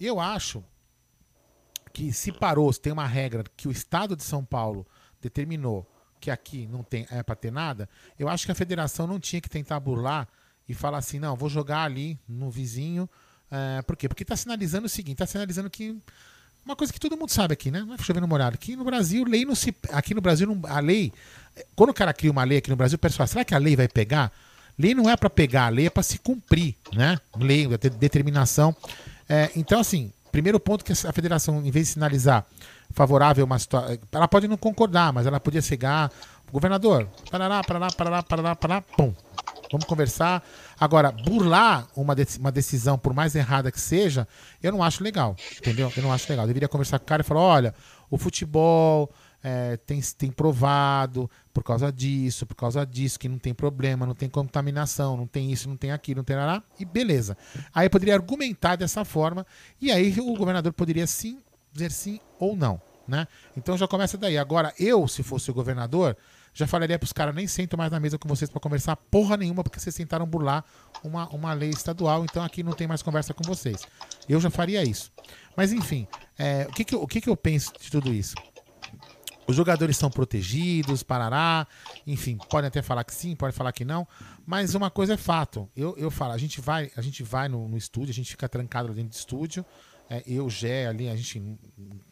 eu 0.00 0.18
acho 0.18 0.64
que 1.92 2.10
se 2.10 2.32
parou, 2.32 2.72
se 2.72 2.80
tem 2.80 2.90
uma 2.90 3.06
regra 3.06 3.44
que 3.54 3.68
o 3.68 3.70
Estado 3.70 4.16
de 4.16 4.22
São 4.24 4.42
Paulo 4.42 4.86
determinou 5.20 5.86
que 6.18 6.30
aqui 6.30 6.66
não 6.66 6.82
tem 6.82 7.06
é 7.10 7.22
para 7.22 7.36
ter 7.36 7.52
nada, 7.52 7.86
eu 8.18 8.30
acho 8.30 8.46
que 8.46 8.52
a 8.52 8.54
federação 8.54 9.06
não 9.06 9.20
tinha 9.20 9.42
que 9.42 9.48
tentar 9.50 9.78
burlar 9.78 10.26
e 10.66 10.72
falar 10.72 10.96
assim, 10.96 11.18
não, 11.18 11.36
vou 11.36 11.50
jogar 11.50 11.82
ali 11.82 12.18
no 12.26 12.50
vizinho. 12.50 13.08
É, 13.50 13.82
por 13.82 13.94
quê? 13.94 14.08
Porque 14.08 14.22
está 14.22 14.34
sinalizando 14.34 14.86
o 14.86 14.88
seguinte, 14.88 15.16
está 15.16 15.26
sinalizando 15.26 15.68
que 15.68 16.00
uma 16.64 16.74
coisa 16.74 16.92
que 16.92 16.98
todo 16.98 17.16
mundo 17.16 17.30
sabe 17.30 17.52
aqui, 17.52 17.70
né? 17.70 17.80
Não 17.80 17.94
é 17.94 17.98
chovendo 17.98 18.26
molhado. 18.26 18.54
Aqui 18.54 18.74
no 18.74 18.84
Brasil, 18.84 19.24
lei 19.24 19.44
não 19.44 19.54
se. 19.54 19.74
Aqui 19.90 20.14
no 20.14 20.20
Brasil, 20.20 20.60
a 20.64 20.80
lei. 20.80 21.12
Quando 21.76 21.90
o 21.90 21.94
cara 21.94 22.12
cria 22.12 22.30
uma 22.30 22.42
lei 22.42 22.58
aqui 22.58 22.70
no 22.70 22.76
Brasil, 22.76 22.96
o 22.96 22.98
pessoal, 22.98 23.26
será 23.26 23.44
que 23.44 23.54
a 23.54 23.58
lei 23.58 23.76
vai 23.76 23.86
pegar? 23.86 24.32
Lei 24.78 24.94
não 24.94 25.08
é 25.08 25.16
para 25.16 25.30
pegar, 25.30 25.66
a 25.66 25.68
lei 25.68 25.86
é 25.86 25.90
para 25.90 26.02
se 26.02 26.18
cumprir, 26.18 26.74
né? 26.92 27.18
Lei, 27.36 27.68
determinação. 27.68 28.74
É, 29.28 29.50
então, 29.54 29.78
assim, 29.78 30.12
primeiro 30.32 30.58
ponto 30.58 30.84
que 30.84 30.92
a 30.92 31.12
federação, 31.12 31.64
em 31.64 31.70
vez 31.70 31.86
de 31.86 31.92
sinalizar 31.92 32.44
favorável 32.90 33.44
uma 33.44 33.58
situação, 33.58 33.96
ela 34.10 34.26
pode 34.26 34.48
não 34.48 34.56
concordar, 34.56 35.12
mas 35.12 35.26
ela 35.26 35.38
podia 35.38 35.62
chegar, 35.62 36.10
governador, 36.50 37.08
parará, 37.30 37.62
parará, 37.62 37.88
parará, 37.92 38.22
parará, 38.22 38.56
parará, 38.56 38.80
pum, 38.80 39.14
vamos 39.70 39.86
conversar. 39.86 40.42
Agora, 40.78 41.12
burlar 41.12 41.86
uma, 41.96 42.14
de 42.14 42.38
uma 42.38 42.52
decisão, 42.52 42.98
por 42.98 43.14
mais 43.14 43.34
errada 43.34 43.70
que 43.70 43.80
seja, 43.80 44.26
eu 44.62 44.72
não 44.72 44.82
acho 44.82 45.02
legal, 45.02 45.36
entendeu? 45.56 45.92
Eu 45.96 46.02
não 46.02 46.12
acho 46.12 46.28
legal. 46.28 46.44
Eu 46.44 46.48
deveria 46.48 46.68
conversar 46.68 46.98
com 46.98 47.04
o 47.04 47.08
cara 47.08 47.22
e 47.22 47.24
falar, 47.24 47.40
olha, 47.40 47.74
o 48.10 48.18
futebol 48.18 49.10
é, 49.42 49.76
tem, 49.76 50.00
tem 50.16 50.30
provado 50.30 51.30
por 51.52 51.62
causa 51.62 51.92
disso, 51.92 52.46
por 52.46 52.54
causa 52.54 52.84
disso, 52.86 53.18
que 53.18 53.28
não 53.28 53.38
tem 53.38 53.52
problema, 53.52 54.06
não 54.06 54.14
tem 54.14 54.28
contaminação, 54.28 55.16
não 55.16 55.26
tem 55.26 55.52
isso, 55.52 55.68
não 55.68 55.76
tem 55.76 55.92
aquilo, 55.92 56.18
não 56.18 56.24
tem 56.24 56.34
nada, 56.34 56.64
e 56.80 56.84
beleza. 56.84 57.36
Aí 57.72 57.86
eu 57.86 57.90
poderia 57.90 58.14
argumentar 58.14 58.76
dessa 58.76 59.04
forma, 59.04 59.46
e 59.80 59.92
aí 59.92 60.18
o 60.18 60.34
governador 60.34 60.72
poderia 60.72 61.06
sim 61.06 61.38
dizer 61.72 61.90
sim 61.90 62.20
ou 62.38 62.56
não. 62.56 62.80
Né? 63.06 63.28
Então 63.54 63.76
já 63.76 63.86
começa 63.86 64.16
daí. 64.16 64.38
Agora, 64.38 64.72
eu, 64.78 65.06
se 65.06 65.22
fosse 65.22 65.50
o 65.50 65.54
governador, 65.54 66.16
já 66.54 66.66
falaria 66.68 66.98
para 66.98 67.04
os 67.04 67.12
caras, 67.12 67.34
nem 67.34 67.46
sento 67.48 67.76
mais 67.76 67.90
na 67.90 67.98
mesa 67.98 68.16
com 68.16 68.28
vocês 68.28 68.48
para 68.48 68.60
conversar 68.60 68.94
porra 68.96 69.36
nenhuma, 69.36 69.64
porque 69.64 69.80
vocês 69.80 69.94
tentaram 69.94 70.24
burlar 70.24 70.64
uma, 71.02 71.28
uma 71.30 71.52
lei 71.52 71.70
estadual, 71.70 72.24
então 72.24 72.42
aqui 72.44 72.62
não 72.62 72.72
tem 72.72 72.86
mais 72.86 73.02
conversa 73.02 73.34
com 73.34 73.42
vocês. 73.42 73.86
Eu 74.28 74.40
já 74.40 74.48
faria 74.48 74.82
isso. 74.84 75.10
Mas 75.56 75.72
enfim, 75.72 76.06
é, 76.38 76.66
o, 76.70 76.72
que, 76.72 76.84
que, 76.84 76.94
eu, 76.94 77.02
o 77.02 77.06
que, 77.08 77.20
que 77.20 77.28
eu 77.28 77.36
penso 77.36 77.72
de 77.78 77.90
tudo 77.90 78.14
isso? 78.14 78.36
Os 79.46 79.56
jogadores 79.56 79.96
são 79.96 80.10
protegidos, 80.10 81.02
parará, 81.02 81.66
enfim, 82.06 82.38
podem 82.48 82.68
até 82.68 82.80
falar 82.80 83.04
que 83.04 83.14
sim, 83.14 83.36
podem 83.36 83.52
falar 83.52 83.72
que 83.72 83.84
não, 83.84 84.08
mas 84.46 84.74
uma 84.74 84.90
coisa 84.90 85.14
é 85.14 85.16
fato. 85.16 85.68
Eu, 85.76 85.94
eu 85.98 86.10
falo, 86.10 86.32
a 86.32 86.38
gente 86.38 86.60
vai, 86.60 86.90
a 86.96 87.02
gente 87.02 87.22
vai 87.22 87.48
no, 87.48 87.68
no 87.68 87.76
estúdio, 87.76 88.10
a 88.10 88.14
gente 88.14 88.30
fica 88.30 88.48
trancado 88.48 88.94
dentro 88.94 89.10
do 89.10 89.14
estúdio, 89.14 89.64
é, 90.08 90.22
eu, 90.26 90.48
Gé, 90.50 90.86
ali, 90.86 91.08
a 91.08 91.16
gente, 91.16 91.42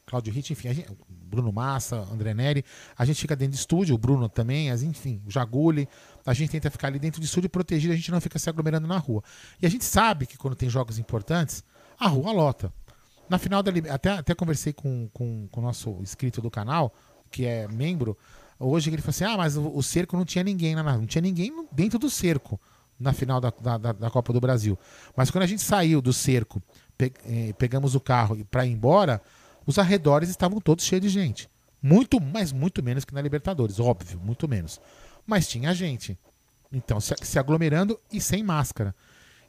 Claudio 0.06 0.32
Ritt, 0.32 0.52
enfim, 0.52 0.72
gente, 0.72 0.90
Bruno 1.08 1.52
Massa, 1.52 1.96
André 2.12 2.32
Neri, 2.34 2.64
a 2.96 3.04
gente 3.04 3.20
fica 3.20 3.36
dentro 3.36 3.56
do 3.56 3.58
estúdio, 3.58 3.94
o 3.94 3.98
Bruno 3.98 4.28
também, 4.28 4.70
as, 4.70 4.82
enfim, 4.82 5.22
o 5.26 5.30
Jaguli, 5.30 5.88
a 6.24 6.32
gente 6.32 6.50
tenta 6.50 6.70
ficar 6.70 6.88
ali 6.88 6.98
dentro 6.98 7.20
do 7.20 7.24
estúdio 7.24 7.50
protegido, 7.50 7.92
a 7.92 7.96
gente 7.96 8.10
não 8.10 8.20
fica 8.20 8.38
se 8.38 8.48
aglomerando 8.48 8.86
na 8.86 8.98
rua. 8.98 9.22
E 9.60 9.66
a 9.66 9.68
gente 9.68 9.84
sabe 9.84 10.26
que 10.26 10.38
quando 10.38 10.54
tem 10.54 10.68
jogos 10.68 10.98
importantes, 10.98 11.62
a 11.98 12.08
rua 12.08 12.32
lota. 12.32 12.72
Na 13.28 13.38
final 13.38 13.62
da 13.62 13.72
até, 13.92 14.10
até 14.10 14.34
conversei 14.34 14.72
com, 14.72 15.08
com, 15.12 15.48
com 15.48 15.60
o 15.60 15.62
nosso 15.62 15.98
inscrito 16.00 16.40
do 16.40 16.50
canal, 16.50 16.92
que 17.30 17.46
é 17.46 17.66
membro, 17.68 18.16
hoje 18.58 18.90
ele 18.90 19.00
falou 19.00 19.10
assim: 19.10 19.24
ah, 19.24 19.36
mas 19.36 19.56
o, 19.56 19.74
o 19.74 19.82
cerco 19.82 20.16
não 20.16 20.24
tinha 20.24 20.44
ninguém, 20.44 20.74
na, 20.74 20.82
não 20.82 21.06
tinha 21.06 21.22
ninguém 21.22 21.50
dentro 21.72 21.98
do 21.98 22.10
cerco 22.10 22.60
na 22.98 23.12
final 23.12 23.40
da, 23.40 23.50
da, 23.50 23.92
da, 23.92 24.10
Copa 24.10 24.32
do 24.32 24.40
Brasil. 24.40 24.78
Mas 25.16 25.30
quando 25.30 25.42
a 25.42 25.46
gente 25.46 25.62
saiu 25.62 26.00
do 26.00 26.12
cerco, 26.12 26.62
pe, 27.10 27.12
eh, 27.26 27.52
pegamos 27.58 27.94
o 27.94 28.00
carro 28.00 28.44
para 28.50 28.66
ir 28.66 28.72
embora, 28.72 29.20
os 29.66 29.78
arredores 29.78 30.28
estavam 30.28 30.60
todos 30.60 30.84
cheios 30.84 31.02
de 31.02 31.08
gente. 31.08 31.48
Muito, 31.82 32.20
mas 32.20 32.52
muito 32.52 32.82
menos 32.82 33.04
que 33.04 33.14
na 33.14 33.20
Libertadores, 33.20 33.80
óbvio, 33.80 34.20
muito 34.20 34.46
menos. 34.46 34.80
Mas 35.26 35.48
tinha 35.48 35.74
gente. 35.74 36.16
Então, 36.72 37.00
se, 37.00 37.14
se 37.22 37.38
aglomerando 37.38 37.98
e 38.12 38.20
sem 38.20 38.42
máscara. 38.42 38.94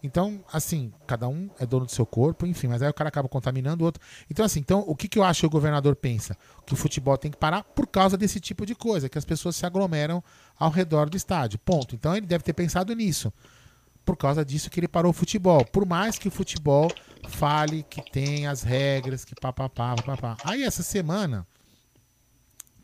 Então, 0.01 0.43
assim, 0.51 0.91
cada 1.07 1.29
um 1.29 1.49
é 1.57 1.65
dono 1.65 1.85
do 1.85 1.91
seu 1.91 2.05
corpo, 2.05 2.45
enfim, 2.45 2.67
mas 2.67 2.81
aí 2.81 2.89
o 2.89 2.93
cara 2.93 3.07
acaba 3.07 3.29
contaminando 3.29 3.83
o 3.83 3.85
outro. 3.85 4.03
Então, 4.29 4.45
assim, 4.45 4.59
então, 4.59 4.83
o 4.85 4.95
que, 4.95 5.07
que 5.07 5.17
eu 5.17 5.23
acho 5.23 5.41
que 5.41 5.45
o 5.45 5.49
governador 5.49 5.95
pensa? 5.95 6.35
Que 6.65 6.73
o 6.73 6.75
futebol 6.75 7.17
tem 7.17 7.31
que 7.31 7.37
parar 7.37 7.63
por 7.63 7.87
causa 7.87 8.17
desse 8.17 8.39
tipo 8.39 8.65
de 8.65 8.75
coisa, 8.75 9.07
que 9.07 9.17
as 9.17 9.23
pessoas 9.23 9.55
se 9.55 9.65
aglomeram 9.65 10.21
ao 10.59 10.69
redor 10.69 11.09
do 11.09 11.15
estádio. 11.15 11.57
Ponto. 11.59 11.95
Então 11.95 12.17
ele 12.17 12.25
deve 12.25 12.43
ter 12.43 12.51
pensado 12.51 12.93
nisso. 12.93 13.31
Por 14.05 14.17
causa 14.17 14.43
disso 14.43 14.69
que 14.69 14.79
ele 14.79 14.87
parou 14.87 15.11
o 15.11 15.13
futebol. 15.13 15.63
Por 15.65 15.85
mais 15.85 16.19
que 16.19 16.27
o 16.27 16.31
futebol 16.31 16.91
fale 17.29 17.83
que 17.83 18.01
tem 18.11 18.47
as 18.47 18.63
regras, 18.63 19.23
que 19.23 19.33
papapá, 19.35 19.95
papapá. 19.95 20.37
Aí 20.43 20.63
essa 20.63 20.83
semana, 20.83 21.47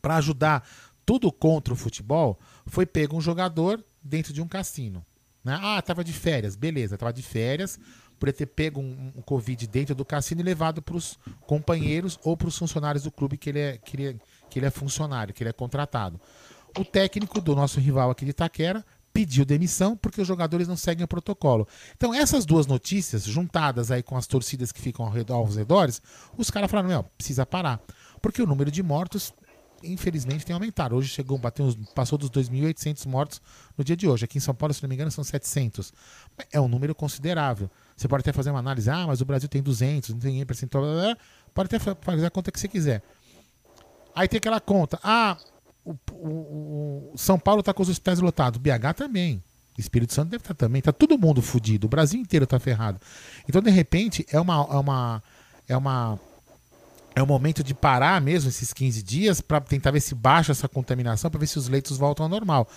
para 0.01 0.15
ajudar 0.15 0.67
tudo 1.05 1.31
contra 1.31 1.73
o 1.73 1.77
futebol, 1.77 2.39
foi 2.65 2.85
pego 2.85 3.17
um 3.17 3.21
jogador 3.21 3.83
dentro 4.01 4.31
de 4.31 4.41
um 4.41 4.47
cassino. 4.47 5.05
Né? 5.43 5.57
Ah, 5.61 5.81
tava 5.81 6.03
de 6.03 6.13
férias, 6.13 6.55
beleza, 6.55 6.97
tava 6.97 7.11
de 7.11 7.23
férias 7.23 7.79
por 8.19 8.31
ter 8.33 8.45
pego 8.45 8.81
um, 8.81 9.13
um 9.15 9.21
Covid 9.21 9.65
dentro 9.67 9.95
do 9.95 10.03
cassino 10.03 10.41
e 10.41 10.43
levado 10.43 10.81
para 10.81 10.97
os 10.97 11.17
companheiros 11.47 12.19
ou 12.23 12.35
para 12.35 12.49
os 12.49 12.57
funcionários 12.57 13.03
do 13.05 13.11
clube 13.11 13.37
que 13.37 13.49
ele, 13.49 13.59
é, 13.59 13.77
que, 13.77 13.95
ele 13.95 14.07
é, 14.07 14.15
que 14.49 14.59
ele 14.59 14.65
é 14.65 14.69
funcionário, 14.69 15.33
que 15.33 15.41
ele 15.41 15.49
é 15.49 15.53
contratado. 15.53 16.19
O 16.77 16.83
técnico 16.83 17.39
do 17.39 17.55
nosso 17.55 17.79
rival 17.79 18.11
aqui 18.11 18.25
de 18.25 18.31
Itaquera 18.31 18.85
pediu 19.13 19.45
demissão 19.45 19.95
porque 19.95 20.21
os 20.21 20.27
jogadores 20.27 20.67
não 20.67 20.77
seguem 20.77 21.03
o 21.03 21.07
protocolo. 21.07 21.67
Então, 21.95 22.13
essas 22.13 22.45
duas 22.45 22.67
notícias, 22.67 23.23
juntadas 23.25 23.91
aí 23.91 24.03
com 24.03 24.15
as 24.15 24.27
torcidas 24.27 24.71
que 24.71 24.81
ficam 24.81 25.05
ao 25.05 25.11
redor, 25.11 25.35
aos 25.35 25.55
redores, 25.55 26.01
os 26.37 26.49
caras 26.49 26.69
falaram: 26.69 26.89
meu, 26.89 27.03
precisa 27.17 27.45
parar. 27.45 27.81
Porque 28.21 28.41
o 28.41 28.45
número 28.45 28.69
de 28.69 28.83
mortos 28.83 29.33
infelizmente 29.83 30.45
tem 30.45 30.53
aumentado. 30.53 30.95
Hoje 30.95 31.09
chegou, 31.09 31.37
bateu, 31.37 31.73
passou 31.95 32.17
dos 32.17 32.29
2.800 32.29 33.05
mortos 33.07 33.41
no 33.77 33.83
dia 33.83 33.95
de 33.95 34.07
hoje. 34.07 34.25
Aqui 34.25 34.37
em 34.37 34.41
São 34.41 34.53
Paulo, 34.53 34.73
se 34.73 34.81
não 34.81 34.89
me 34.89 34.95
engano, 34.95 35.11
são 35.11 35.23
700. 35.23 35.93
É 36.51 36.59
um 36.59 36.67
número 36.67 36.93
considerável. 36.93 37.69
Você 37.95 38.07
pode 38.07 38.21
até 38.21 38.33
fazer 38.33 38.49
uma 38.49 38.59
análise, 38.59 38.89
ah, 38.89 39.07
mas 39.07 39.21
o 39.21 39.25
Brasil 39.25 39.49
tem 39.49 39.61
200, 39.61 40.11
não 40.11 40.19
tem 40.19 40.45
percentual, 40.45 40.83
pode 41.53 41.73
até 41.73 41.79
fazer 41.79 42.25
a 42.25 42.29
conta 42.29 42.51
que 42.51 42.59
você 42.59 42.67
quiser. 42.67 43.03
Aí 44.15 44.27
tem 44.27 44.37
aquela 44.37 44.59
conta, 44.59 44.99
ah, 45.03 45.37
o, 46.21 47.11
o, 47.13 47.17
São 47.17 47.39
Paulo 47.39 47.61
está 47.61 47.73
com 47.73 47.81
os 47.81 47.89
hospitais 47.89 48.19
lotados, 48.19 48.59
BH 48.59 48.93
também. 48.95 49.43
Espírito 49.77 50.13
Santo 50.13 50.29
deve 50.29 50.41
estar 50.41 50.53
tá 50.53 50.65
também, 50.65 50.81
tá 50.81 50.91
todo 50.91 51.17
mundo 51.17 51.41
fudido, 51.41 51.87
o 51.87 51.89
Brasil 51.89 52.19
inteiro 52.19 52.43
está 52.43 52.59
ferrado. 52.59 52.99
Então, 53.47 53.61
de 53.61 53.69
repente, 53.69 54.25
é 54.29 54.39
uma, 54.39 54.55
é 54.55 54.77
uma, 54.77 55.23
é 55.69 55.77
uma 55.77 56.19
é 57.15 57.23
o 57.23 57.27
momento 57.27 57.63
de 57.63 57.73
parar 57.73 58.21
mesmo 58.21 58.49
esses 58.49 58.71
15 58.73 59.01
dias 59.03 59.41
para 59.41 59.59
tentar 59.59 59.91
ver 59.91 59.99
se 59.99 60.13
baixa 60.13 60.51
essa 60.51 60.67
contaminação, 60.67 61.29
para 61.29 61.39
ver 61.39 61.47
se 61.47 61.57
os 61.57 61.67
leitos 61.67 61.97
voltam 61.97 62.25
ao 62.25 62.29
normal. 62.29 62.67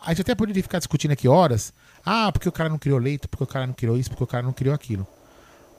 A 0.00 0.10
gente 0.10 0.22
até 0.22 0.34
poderia 0.34 0.62
ficar 0.62 0.78
discutindo 0.78 1.12
aqui 1.12 1.26
horas. 1.26 1.72
Ah, 2.04 2.30
porque 2.30 2.48
o 2.48 2.52
cara 2.52 2.68
não 2.68 2.78
criou 2.78 2.98
leito, 2.98 3.28
porque 3.28 3.44
o 3.44 3.46
cara 3.46 3.66
não 3.66 3.74
criou 3.74 3.96
isso, 3.96 4.10
porque 4.10 4.22
o 4.22 4.26
cara 4.26 4.44
não 4.44 4.52
criou 4.52 4.74
aquilo. 4.74 5.06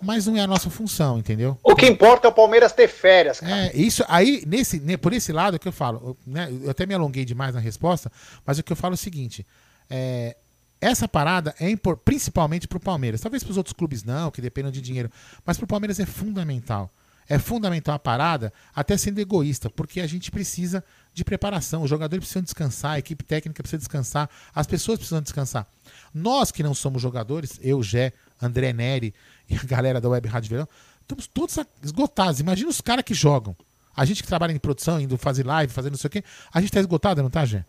Mas 0.01 0.25
não 0.25 0.37
é 0.37 0.41
a 0.41 0.47
nossa 0.47 0.69
função, 0.69 1.17
entendeu? 1.19 1.57
O 1.63 1.75
que 1.75 1.85
importa 1.85 2.27
é 2.27 2.29
o 2.29 2.33
Palmeiras 2.33 2.71
ter 2.71 2.87
férias, 2.87 3.39
cara. 3.39 3.67
É, 3.67 3.75
isso 3.75 4.03
aí, 4.07 4.43
nesse, 4.47 4.79
por 4.97 5.13
esse 5.13 5.31
lado 5.31 5.59
que 5.59 5.67
eu 5.67 5.71
falo, 5.71 6.17
né, 6.25 6.49
eu 6.63 6.69
até 6.69 6.85
me 6.85 6.93
alonguei 6.93 7.25
demais 7.25 7.53
na 7.53 7.59
resposta, 7.59 8.11
mas 8.45 8.57
o 8.57 8.63
que 8.63 8.71
eu 8.71 8.77
falo 8.77 8.93
é 8.93 8.95
o 8.95 8.97
seguinte: 8.97 9.45
é, 9.89 10.35
essa 10.79 11.07
parada 11.07 11.53
é 11.59 11.67
principalmente 12.05 12.67
para 12.67 12.77
o 12.77 12.81
Palmeiras. 12.81 13.21
Talvez 13.21 13.43
para 13.43 13.51
os 13.51 13.57
outros 13.57 13.73
clubes 13.73 14.03
não, 14.03 14.31
que 14.31 14.41
dependam 14.41 14.71
de 14.71 14.81
dinheiro, 14.81 15.11
mas 15.45 15.57
para 15.57 15.65
o 15.65 15.67
Palmeiras 15.67 15.99
é 15.99 16.05
fundamental 16.05 16.89
é 17.29 17.37
fundamental 17.37 17.93
a 17.93 17.99
parada, 17.99 18.51
até 18.75 18.97
sendo 18.97 19.19
egoísta, 19.19 19.69
porque 19.69 20.01
a 20.01 20.07
gente 20.07 20.31
precisa 20.31 20.83
de 21.13 21.23
preparação. 21.23 21.83
Os 21.83 21.89
jogadores 21.89 22.23
precisam 22.23 22.41
descansar, 22.41 22.93
a 22.93 22.99
equipe 22.99 23.23
técnica 23.23 23.61
precisa 23.61 23.77
descansar, 23.77 24.27
as 24.53 24.65
pessoas 24.65 24.97
precisam 24.97 25.21
descansar. 25.21 25.67
Nós 26.11 26.51
que 26.51 26.63
não 26.63 26.73
somos 26.73 26.99
jogadores, 26.99 27.59
eu, 27.61 27.83
Gé, 27.83 28.13
André 28.41 28.73
Neri 28.73 29.13
e 29.49 29.55
a 29.57 29.63
galera 29.63 29.99
da 29.99 30.09
Web 30.09 30.27
Rádio 30.27 30.49
Verão, 30.49 30.67
estamos 31.01 31.27
todos 31.27 31.57
esgotados. 31.83 32.39
Imagina 32.39 32.69
os 32.69 32.81
caras 32.81 33.03
que 33.03 33.13
jogam. 33.13 33.55
A 33.95 34.05
gente 34.05 34.21
que 34.21 34.29
trabalha 34.29 34.51
em 34.51 34.59
produção, 34.59 34.99
indo 34.99 35.17
fazer 35.17 35.45
live, 35.45 35.73
fazendo 35.73 35.93
não 35.93 35.99
sei 35.99 36.07
o 36.07 36.11
quê, 36.11 36.23
a 36.53 36.61
gente 36.61 36.71
tá 36.71 36.79
esgotado, 36.79 37.21
não 37.21 37.29
tá, 37.29 37.45
Gé? 37.45 37.65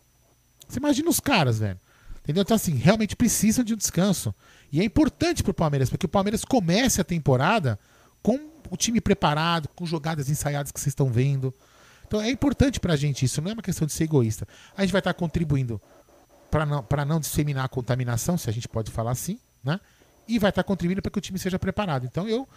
Você 0.67 0.79
imagina 0.79 1.09
os 1.09 1.19
caras, 1.19 1.59
velho. 1.59 1.77
Entendeu? 2.23 2.43
Então, 2.43 2.55
assim, 2.55 2.75
realmente 2.75 3.15
precisam 3.15 3.65
de 3.65 3.73
um 3.73 3.77
descanso. 3.77 4.33
E 4.71 4.79
é 4.79 4.83
importante 4.83 5.43
pro 5.43 5.53
Palmeiras, 5.53 5.89
porque 5.89 6.05
o 6.05 6.09
Palmeiras 6.09 6.45
comece 6.45 7.01
a 7.01 7.03
temporada 7.03 7.77
com 8.21 8.39
o 8.69 8.77
time 8.77 9.01
preparado, 9.01 9.67
com 9.75 9.85
jogadas 9.85 10.29
ensaiadas 10.29 10.71
que 10.71 10.79
vocês 10.79 10.91
estão 10.91 11.11
vendo. 11.11 11.53
Então 12.07 12.21
é 12.21 12.29
importante 12.29 12.79
pra 12.79 12.95
gente 12.95 13.25
isso, 13.25 13.41
não 13.41 13.51
é 13.51 13.53
uma 13.53 13.61
questão 13.61 13.85
de 13.85 13.93
ser 13.93 14.05
egoísta. 14.05 14.47
A 14.77 14.81
gente 14.81 14.91
vai 14.91 14.99
estar 14.99 15.13
contribuindo 15.13 15.81
para 16.49 16.65
não, 16.65 16.85
não 17.07 17.19
disseminar 17.19 17.65
a 17.65 17.69
contaminação, 17.69 18.37
se 18.37 18.49
a 18.49 18.53
gente 18.53 18.67
pode 18.67 18.91
falar 18.91 19.11
assim, 19.11 19.39
né? 19.63 19.79
E 20.31 20.39
vai 20.39 20.49
estar 20.49 20.63
contribuindo 20.63 21.01
para 21.01 21.11
que 21.11 21.17
o 21.17 21.21
time 21.21 21.37
seja 21.37 21.59
preparado. 21.59 22.05
Então 22.05 22.27
eu, 22.27 22.47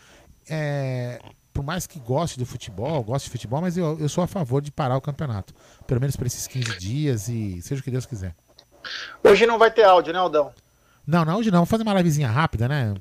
é, 0.48 1.20
por 1.52 1.64
mais 1.64 1.86
que 1.86 1.98
goste 1.98 2.38
do 2.38 2.46
futebol, 2.46 3.02
goste 3.02 3.26
de 3.26 3.32
futebol, 3.32 3.60
mas 3.60 3.76
eu, 3.76 3.98
eu 3.98 4.08
sou 4.08 4.22
a 4.22 4.26
favor 4.26 4.62
de 4.62 4.70
parar 4.70 4.96
o 4.96 5.00
campeonato. 5.00 5.54
Pelo 5.86 6.00
menos 6.00 6.16
por 6.16 6.26
esses 6.26 6.46
15 6.46 6.78
dias 6.78 7.28
e 7.28 7.60
seja 7.62 7.80
o 7.80 7.84
que 7.84 7.90
Deus 7.90 8.06
quiser. 8.06 8.34
Hoje 9.22 9.46
não 9.46 9.58
vai 9.58 9.70
ter 9.70 9.84
áudio, 9.84 10.12
né, 10.12 10.18
Aldão? 10.18 10.52
Não, 11.06 11.24
não, 11.24 11.38
hoje 11.38 11.50
não. 11.50 11.58
Vamos 11.58 11.70
fazer 11.70 11.82
uma 11.82 11.94
livezinha 11.94 12.28
rápida, 12.28 12.68
né? 12.68 12.94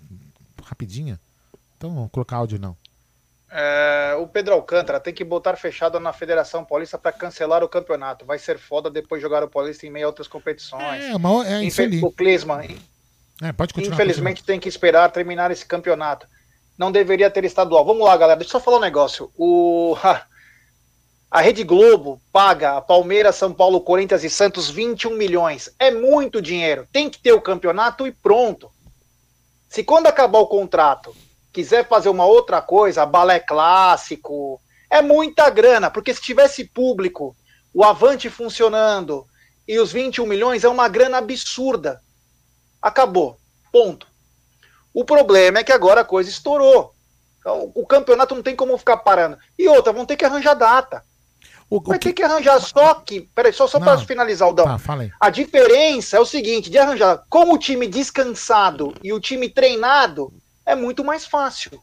Rapidinha. 0.64 1.20
Então, 1.78 1.94
vamos 1.94 2.12
colocar 2.12 2.38
áudio 2.38 2.60
não. 2.60 2.76
É, 3.56 4.16
o 4.20 4.26
Pedro 4.26 4.56
Alcântara 4.56 5.00
tem 5.00 5.14
que 5.14 5.24
botar 5.24 5.56
fechado 5.56 6.00
na 6.00 6.12
Federação 6.12 6.66
Paulista 6.66 6.98
para 6.98 7.12
cancelar 7.12 7.64
o 7.64 7.70
campeonato. 7.70 8.26
Vai 8.26 8.40
ser 8.40 8.58
foda 8.58 8.90
depois 8.90 9.22
jogar 9.22 9.44
o 9.44 9.48
Paulista 9.48 9.86
em 9.86 9.92
meio 9.92 10.06
a 10.06 10.10
outras 10.10 10.28
competições. 10.28 11.04
É, 11.04 11.16
uma, 11.16 11.48
é 11.48 11.64
Infel 11.64 12.04
o 12.04 12.12
Clisman. 12.12 12.76
É, 13.44 13.52
pode 13.52 13.74
continuar. 13.74 13.96
Infelizmente 13.96 14.44
tem 14.44 14.60
que 14.60 14.70
esperar 14.70 15.12
terminar 15.12 15.52
esse 15.52 15.66
campeonato. 15.66 16.26
Não 16.78 16.92
deveria 16.92 17.30
ter 17.30 17.44
estadual. 17.44 17.86
Vamos 17.86 18.06
lá, 18.06 18.16
galera. 18.16 18.40
Deixa 18.40 18.56
eu 18.56 18.60
só 18.60 18.64
falar 18.64 18.78
um 18.78 18.82
negócio. 18.82 19.30
O, 19.38 19.98
a 21.30 21.42
Rede 21.42 21.64
Globo 21.64 22.22
paga 22.32 22.78
a 22.78 22.82
Palmeiras, 22.82 23.36
São 23.36 23.54
Paulo, 23.54 23.82
Corinthians 23.82 24.24
e 24.24 24.30
Santos 24.30 24.70
21 24.70 25.18
milhões. 25.18 25.70
É 25.78 25.92
muito 25.92 26.42
dinheiro. 26.42 26.88
Tem 26.92 27.10
que 27.10 27.20
ter 27.20 27.34
o 27.34 27.42
campeonato 27.42 28.08
e 28.08 28.12
pronto. 28.12 28.72
Se 29.68 29.84
quando 29.84 30.08
acabar 30.08 30.40
o 30.40 30.48
contrato 30.48 31.16
quiser 31.52 31.88
fazer 31.88 32.10
uma 32.10 32.26
outra 32.26 32.62
coisa, 32.62 33.06
balé 33.06 33.40
clássico, 33.40 34.60
é 34.90 35.02
muita 35.02 35.50
grana, 35.50 35.90
porque 35.92 36.14
se 36.14 36.22
tivesse 36.22 36.66
público, 36.66 37.36
o 37.74 37.84
Avante 37.84 38.30
funcionando 38.30 39.26
e 39.68 39.80
os 39.80 39.92
21 39.92 40.26
milhões 40.26 40.64
é 40.64 40.70
uma 40.70 40.88
grana 40.88 41.18
absurda. 41.18 42.02
Acabou. 42.84 43.38
Ponto. 43.72 44.06
O 44.94 45.06
problema 45.06 45.60
é 45.60 45.64
que 45.64 45.72
agora 45.72 46.02
a 46.02 46.06
coisa 46.06 46.30
estourou. 46.30 46.94
Então, 47.40 47.72
o 47.74 47.86
campeonato 47.86 48.36
não 48.36 48.44
tem 48.44 48.56
como 48.56 48.78
ficar 48.78 48.98
parando. 48.98 49.38
E 49.58 49.68
outra, 49.68 49.94
vão 49.94 50.06
ter 50.06 50.18
que 50.18 50.26
arranjar 50.26 50.54
data. 50.54 51.04
O, 51.70 51.82
Vai 51.82 51.98
que... 51.98 52.10
ter 52.10 52.14
que 52.14 52.24
arranjar 52.24 52.60
só 52.60 52.94
que. 52.96 53.22
Peraí, 53.34 53.52
só, 53.52 53.68
só 53.68 53.80
para 53.80 53.98
finalizar 53.98 54.48
o 54.48 54.54
Dão. 54.54 54.66
Tá, 54.66 54.80
a 55.20 55.30
diferença 55.30 56.18
é 56.18 56.20
o 56.20 56.26
seguinte: 56.26 56.70
de 56.70 56.78
arranjar 56.78 57.24
como 57.30 57.56
o 57.56 57.58
time 57.58 57.88
descansado 57.88 58.94
e 59.02 59.12
o 59.12 59.20
time 59.20 59.50
treinado 59.50 60.32
é 60.66 60.76
muito 60.76 61.04
mais 61.04 61.26
fácil 61.26 61.82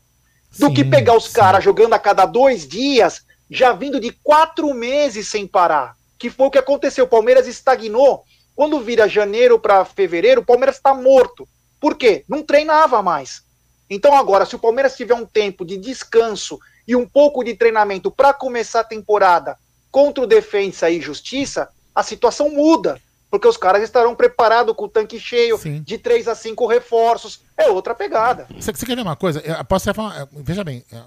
do 0.59 0.67
sim, 0.69 0.75
que 0.75 0.85
pegar 0.85 1.17
os 1.17 1.29
caras 1.29 1.65
jogando 1.65 1.95
a 1.95 1.99
cada 1.99 2.25
dois 2.27 2.69
dias, 2.69 3.25
já 3.51 3.73
vindo 3.73 3.99
de 4.01 4.13
quatro 4.23 4.73
meses 4.75 5.29
sem 5.29 5.47
parar. 5.47 5.97
Que 6.19 6.31
foi 6.31 6.47
o 6.47 6.51
que 6.51 6.59
aconteceu. 6.59 7.05
O 7.05 7.09
Palmeiras 7.09 7.47
estagnou. 7.47 8.25
Quando 8.61 8.79
vira 8.79 9.09
janeiro 9.09 9.59
para 9.59 9.87
fevereiro, 9.87 10.43
o 10.43 10.45
Palmeiras 10.45 10.77
está 10.77 10.93
morto. 10.93 11.49
Por 11.81 11.97
quê? 11.97 12.27
Não 12.29 12.43
treinava 12.43 13.01
mais. 13.03 13.43
Então, 13.89 14.15
agora, 14.15 14.45
se 14.45 14.55
o 14.55 14.59
Palmeiras 14.59 14.95
tiver 14.95 15.15
um 15.15 15.25
tempo 15.25 15.65
de 15.65 15.79
descanso 15.79 16.59
e 16.87 16.95
um 16.95 17.09
pouco 17.09 17.43
de 17.43 17.55
treinamento 17.55 18.11
para 18.11 18.35
começar 18.35 18.81
a 18.81 18.85
temporada 18.85 19.57
contra 19.91 20.23
o 20.23 20.27
Defensa 20.27 20.91
e 20.91 21.01
Justiça, 21.01 21.71
a 21.95 22.03
situação 22.03 22.51
muda. 22.51 23.01
Porque 23.31 23.49
os 23.49 23.57
caras 23.57 23.83
estarão 23.83 24.15
preparados 24.15 24.77
com 24.77 24.85
o 24.85 24.89
tanque 24.91 25.19
cheio, 25.19 25.57
Sim. 25.57 25.81
de 25.81 25.97
3 25.97 26.29
a 26.29 26.35
5 26.35 26.67
reforços. 26.67 27.41
É 27.57 27.71
outra 27.71 27.95
pegada. 27.95 28.47
Você, 28.59 28.73
você 28.75 28.85
quer 28.85 28.95
ver 28.95 29.01
uma 29.01 29.17
coisa? 29.17 29.41
Eu 29.41 29.65
posso 29.65 29.91
falar, 29.95 30.29
veja 30.33 30.63
bem, 30.63 30.85
é, 30.93 31.01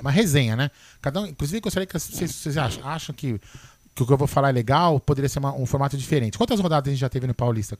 uma 0.00 0.10
resenha, 0.10 0.54
né? 0.54 0.70
Cada 1.00 1.20
um, 1.20 1.26
inclusive, 1.26 1.60
gostaria 1.60 1.86
que 1.86 1.98
vocês, 1.98 2.30
vocês 2.30 2.56
acham, 2.56 2.86
acham 2.86 3.14
que, 3.14 3.40
que 3.94 4.02
o 4.02 4.06
que 4.06 4.12
eu 4.12 4.16
vou 4.16 4.28
falar 4.28 4.50
é 4.50 4.52
legal, 4.52 5.00
poderia 5.00 5.28
ser 5.28 5.38
uma, 5.38 5.52
um 5.54 5.66
formato 5.66 5.96
diferente. 5.96 6.38
Quantas 6.38 6.60
rodadas 6.60 6.88
a 6.88 6.90
gente 6.92 7.00
já 7.00 7.08
teve 7.08 7.26
no 7.26 7.34
Paulista? 7.34 7.76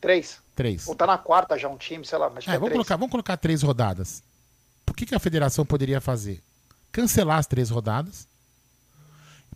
Três. 0.00 0.38
Três. 0.54 0.86
Ou 0.88 0.94
tá 0.94 1.06
na 1.06 1.16
quarta 1.16 1.56
já 1.56 1.68
um 1.68 1.76
time, 1.76 2.04
sei 2.04 2.18
lá. 2.18 2.28
Mas 2.28 2.46
é, 2.46 2.52
é 2.52 2.58
vamos, 2.58 2.72
colocar, 2.72 2.96
vamos 2.96 3.10
colocar 3.10 3.36
três 3.36 3.62
rodadas. 3.62 4.22
O 4.88 4.94
que, 4.94 5.06
que 5.06 5.14
a 5.14 5.18
federação 5.18 5.64
poderia 5.64 6.00
fazer? 6.00 6.42
Cancelar 6.90 7.38
as 7.38 7.46
três 7.46 7.70
rodadas, 7.70 8.28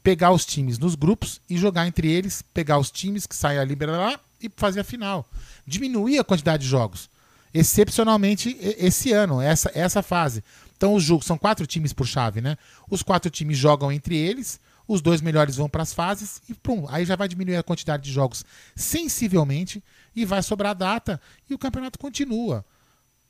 pegar 0.02 0.30
os 0.30 0.46
times 0.46 0.78
nos 0.78 0.94
grupos 0.94 1.40
e 1.50 1.58
jogar 1.58 1.86
entre 1.86 2.10
eles, 2.10 2.40
pegar 2.54 2.78
os 2.78 2.90
times 2.90 3.26
que 3.26 3.36
saem 3.36 3.58
ali 3.58 3.76
lá, 3.84 4.18
e 4.40 4.50
fazer 4.56 4.80
a 4.80 4.84
final. 4.84 5.28
Diminuir 5.66 6.18
a 6.18 6.24
quantidade 6.24 6.62
de 6.62 6.68
jogos. 6.68 7.10
Excepcionalmente 7.52 8.56
esse 8.60 9.12
ano, 9.12 9.40
essa, 9.40 9.70
essa 9.74 10.02
fase. 10.02 10.42
Então 10.76 10.94
os 10.94 11.02
jogos 11.02 11.26
são 11.26 11.36
quatro 11.36 11.66
times 11.66 11.92
por 11.92 12.06
chave, 12.06 12.40
né? 12.40 12.56
Os 12.88 13.02
quatro 13.02 13.30
times 13.30 13.58
jogam 13.58 13.90
entre 13.90 14.16
eles, 14.16 14.60
os 14.86 15.00
dois 15.00 15.20
melhores 15.20 15.56
vão 15.56 15.68
para 15.68 15.82
as 15.82 15.92
fases 15.92 16.40
e 16.48 16.54
pum, 16.54 16.86
aí 16.88 17.04
já 17.04 17.16
vai 17.16 17.28
diminuir 17.28 17.56
a 17.56 17.62
quantidade 17.62 18.04
de 18.04 18.12
jogos 18.12 18.44
sensivelmente 18.74 19.82
e 20.14 20.24
vai 20.24 20.42
sobrar 20.42 20.74
data 20.74 21.20
e 21.48 21.54
o 21.54 21.58
campeonato 21.58 21.98
continua. 21.98 22.64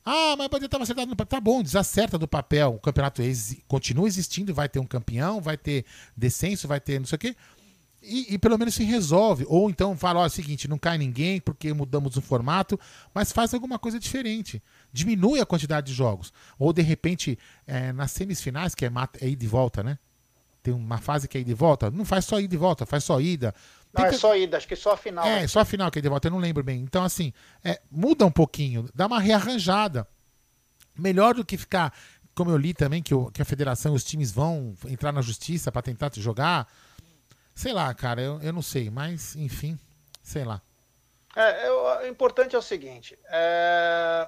Ah, 0.09 0.37
mas 0.37 0.47
poderia 0.47 0.67
estar 0.67 0.81
acertado 0.81 1.09
no 1.09 1.17
papel. 1.17 1.37
Tá 1.37 1.41
bom, 1.41 1.61
desacerta 1.61 2.17
do 2.17 2.29
papel. 2.29 2.75
O 2.75 2.79
campeonato 2.79 3.21
ex 3.21 3.57
continua 3.67 4.07
existindo, 4.07 4.53
vai 4.53 4.69
ter 4.69 4.79
um 4.79 4.85
campeão, 4.85 5.41
vai 5.41 5.57
ter 5.57 5.83
descenso, 6.15 6.65
vai 6.65 6.79
ter 6.79 6.97
não 6.97 7.05
sei 7.05 7.17
o 7.17 7.19
quê. 7.19 7.35
E, 8.01 8.35
e, 8.35 8.37
pelo 8.37 8.57
menos 8.57 8.73
se 8.73 8.85
resolve. 8.85 9.45
Ou 9.49 9.69
então 9.69 9.97
fala, 9.97 10.21
ó, 10.21 10.23
é 10.23 10.27
o 10.27 10.29
seguinte, 10.29 10.65
não 10.65 10.77
cai 10.77 10.97
ninguém 10.97 11.41
porque 11.41 11.73
mudamos 11.73 12.15
o 12.15 12.21
formato, 12.21 12.79
mas 13.13 13.33
faz 13.33 13.53
alguma 13.53 13.77
coisa 13.77 13.99
diferente. 13.99 14.63
Diminui 14.93 15.41
a 15.41 15.45
quantidade 15.45 15.87
de 15.87 15.93
jogos. 15.93 16.31
Ou 16.57 16.71
de 16.71 16.81
repente, 16.81 17.37
é, 17.65 17.91
nas 17.91 18.11
semifinais, 18.11 18.73
que 18.73 18.85
é, 18.85 18.91
é 19.19 19.27
ida 19.27 19.43
e 19.43 19.47
volta, 19.47 19.83
né? 19.83 19.99
Tem 20.67 20.73
uma 20.73 20.97
fase 20.97 21.29
que 21.29 21.37
é 21.37 21.39
ida 21.39 21.51
e 21.51 21.53
volta, 21.53 21.89
não 21.89 22.03
faz 22.03 22.25
só 22.25 22.41
ida 22.41 22.53
e 22.53 22.57
volta, 22.57 22.85
faz 22.85 23.01
só 23.05 23.21
ida. 23.21 23.55
Não, 23.93 24.03
é 24.03 24.11
só 24.11 24.35
ida, 24.35 24.57
acho 24.57 24.67
que 24.67 24.75
só 24.75 24.91
a 24.91 24.97
final. 24.97 25.25
É, 25.25 25.39
né? 25.39 25.47
só 25.47 25.61
a 25.61 25.65
final 25.65 25.89
que 25.89 25.99
é 25.99 26.01
de 26.01 26.09
volta, 26.09 26.27
eu 26.27 26.31
não 26.31 26.39
lembro 26.39 26.61
bem. 26.61 26.81
Então, 26.81 27.05
assim, 27.05 27.31
é, 27.63 27.79
muda 27.89 28.25
um 28.25 28.31
pouquinho, 28.31 28.89
dá 28.93 29.07
uma 29.07 29.17
rearranjada. 29.17 30.05
Melhor 30.93 31.35
do 31.35 31.45
que 31.45 31.55
ficar, 31.55 31.93
como 32.35 32.51
eu 32.51 32.57
li 32.57 32.73
também, 32.73 33.01
que, 33.01 33.13
o, 33.15 33.31
que 33.31 33.41
a 33.41 33.45
federação 33.45 33.93
e 33.93 33.95
os 33.95 34.03
times 34.03 34.29
vão 34.29 34.75
entrar 34.89 35.13
na 35.13 35.21
justiça 35.21 35.71
para 35.71 35.81
tentar 35.81 36.09
te 36.09 36.21
jogar. 36.21 36.67
Sei 37.55 37.71
lá, 37.71 37.93
cara, 37.93 38.21
eu, 38.21 38.41
eu 38.41 38.51
não 38.51 38.61
sei, 38.61 38.89
mas, 38.89 39.37
enfim, 39.37 39.79
sei 40.21 40.43
lá. 40.43 40.61
É, 41.33 41.69
eu, 41.69 41.75
o 42.03 42.07
importante 42.07 42.57
é 42.57 42.59
o 42.59 42.61
seguinte: 42.61 43.17
é, 43.29 44.27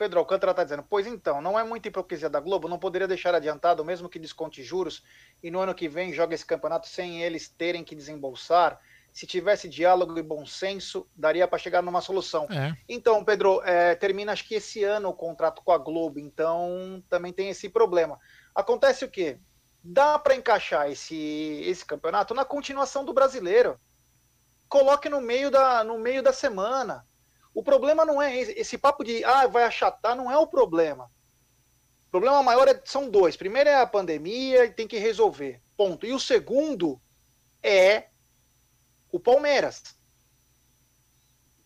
Pedro 0.00 0.18
Alcântara 0.18 0.52
está 0.52 0.64
dizendo, 0.64 0.82
pois 0.88 1.06
então, 1.06 1.42
não 1.42 1.58
é 1.58 1.62
muita 1.62 1.88
hipocrisia 1.88 2.30
da 2.30 2.40
Globo, 2.40 2.66
não 2.66 2.78
poderia 2.78 3.06
deixar 3.06 3.34
adiantado, 3.34 3.84
mesmo 3.84 4.08
que 4.08 4.18
desconte 4.18 4.62
juros, 4.62 5.04
e 5.42 5.50
no 5.50 5.60
ano 5.60 5.74
que 5.74 5.90
vem 5.90 6.10
joga 6.10 6.34
esse 6.34 6.46
campeonato 6.46 6.88
sem 6.88 7.22
eles 7.22 7.50
terem 7.50 7.84
que 7.84 7.94
desembolsar. 7.94 8.80
Se 9.12 9.26
tivesse 9.26 9.68
diálogo 9.68 10.18
e 10.18 10.22
bom 10.22 10.46
senso, 10.46 11.06
daria 11.14 11.46
para 11.46 11.58
chegar 11.58 11.82
numa 11.82 12.00
solução. 12.00 12.48
É. 12.50 12.74
Então, 12.88 13.22
Pedro, 13.22 13.60
é, 13.62 13.94
termina 13.94 14.32
acho 14.32 14.48
que 14.48 14.54
esse 14.54 14.82
ano 14.82 15.10
o 15.10 15.14
contrato 15.14 15.60
com 15.62 15.70
a 15.70 15.76
Globo, 15.76 16.18
então 16.18 17.04
também 17.10 17.30
tem 17.30 17.50
esse 17.50 17.68
problema. 17.68 18.18
Acontece 18.54 19.04
o 19.04 19.10
quê? 19.10 19.38
Dá 19.84 20.18
para 20.18 20.34
encaixar 20.34 20.90
esse, 20.90 21.62
esse 21.66 21.84
campeonato 21.84 22.32
na 22.32 22.46
continuação 22.46 23.04
do 23.04 23.12
brasileiro. 23.12 23.78
Coloque 24.66 25.10
no 25.10 25.20
meio 25.20 25.50
da, 25.50 25.84
no 25.84 25.98
meio 25.98 26.22
da 26.22 26.32
semana 26.32 27.04
o 27.54 27.62
problema 27.62 28.04
não 28.04 28.20
é 28.20 28.36
esse, 28.36 28.52
esse 28.52 28.78
papo 28.78 29.02
de 29.02 29.24
ah, 29.24 29.46
vai 29.46 29.64
achatar, 29.64 30.16
não 30.16 30.30
é 30.30 30.38
o 30.38 30.46
problema. 30.46 31.10
O 32.06 32.10
problema 32.10 32.42
maior 32.42 32.66
é, 32.68 32.80
são 32.84 33.08
dois. 33.08 33.36
Primeiro 33.36 33.68
é 33.68 33.80
a 33.80 33.86
pandemia 33.86 34.64
e 34.64 34.72
tem 34.72 34.86
que 34.86 34.98
resolver. 34.98 35.60
Ponto. 35.76 36.04
E 36.04 36.12
o 36.12 36.18
segundo 36.18 37.00
é 37.62 38.08
o 39.12 39.20
Palmeiras. 39.20 39.94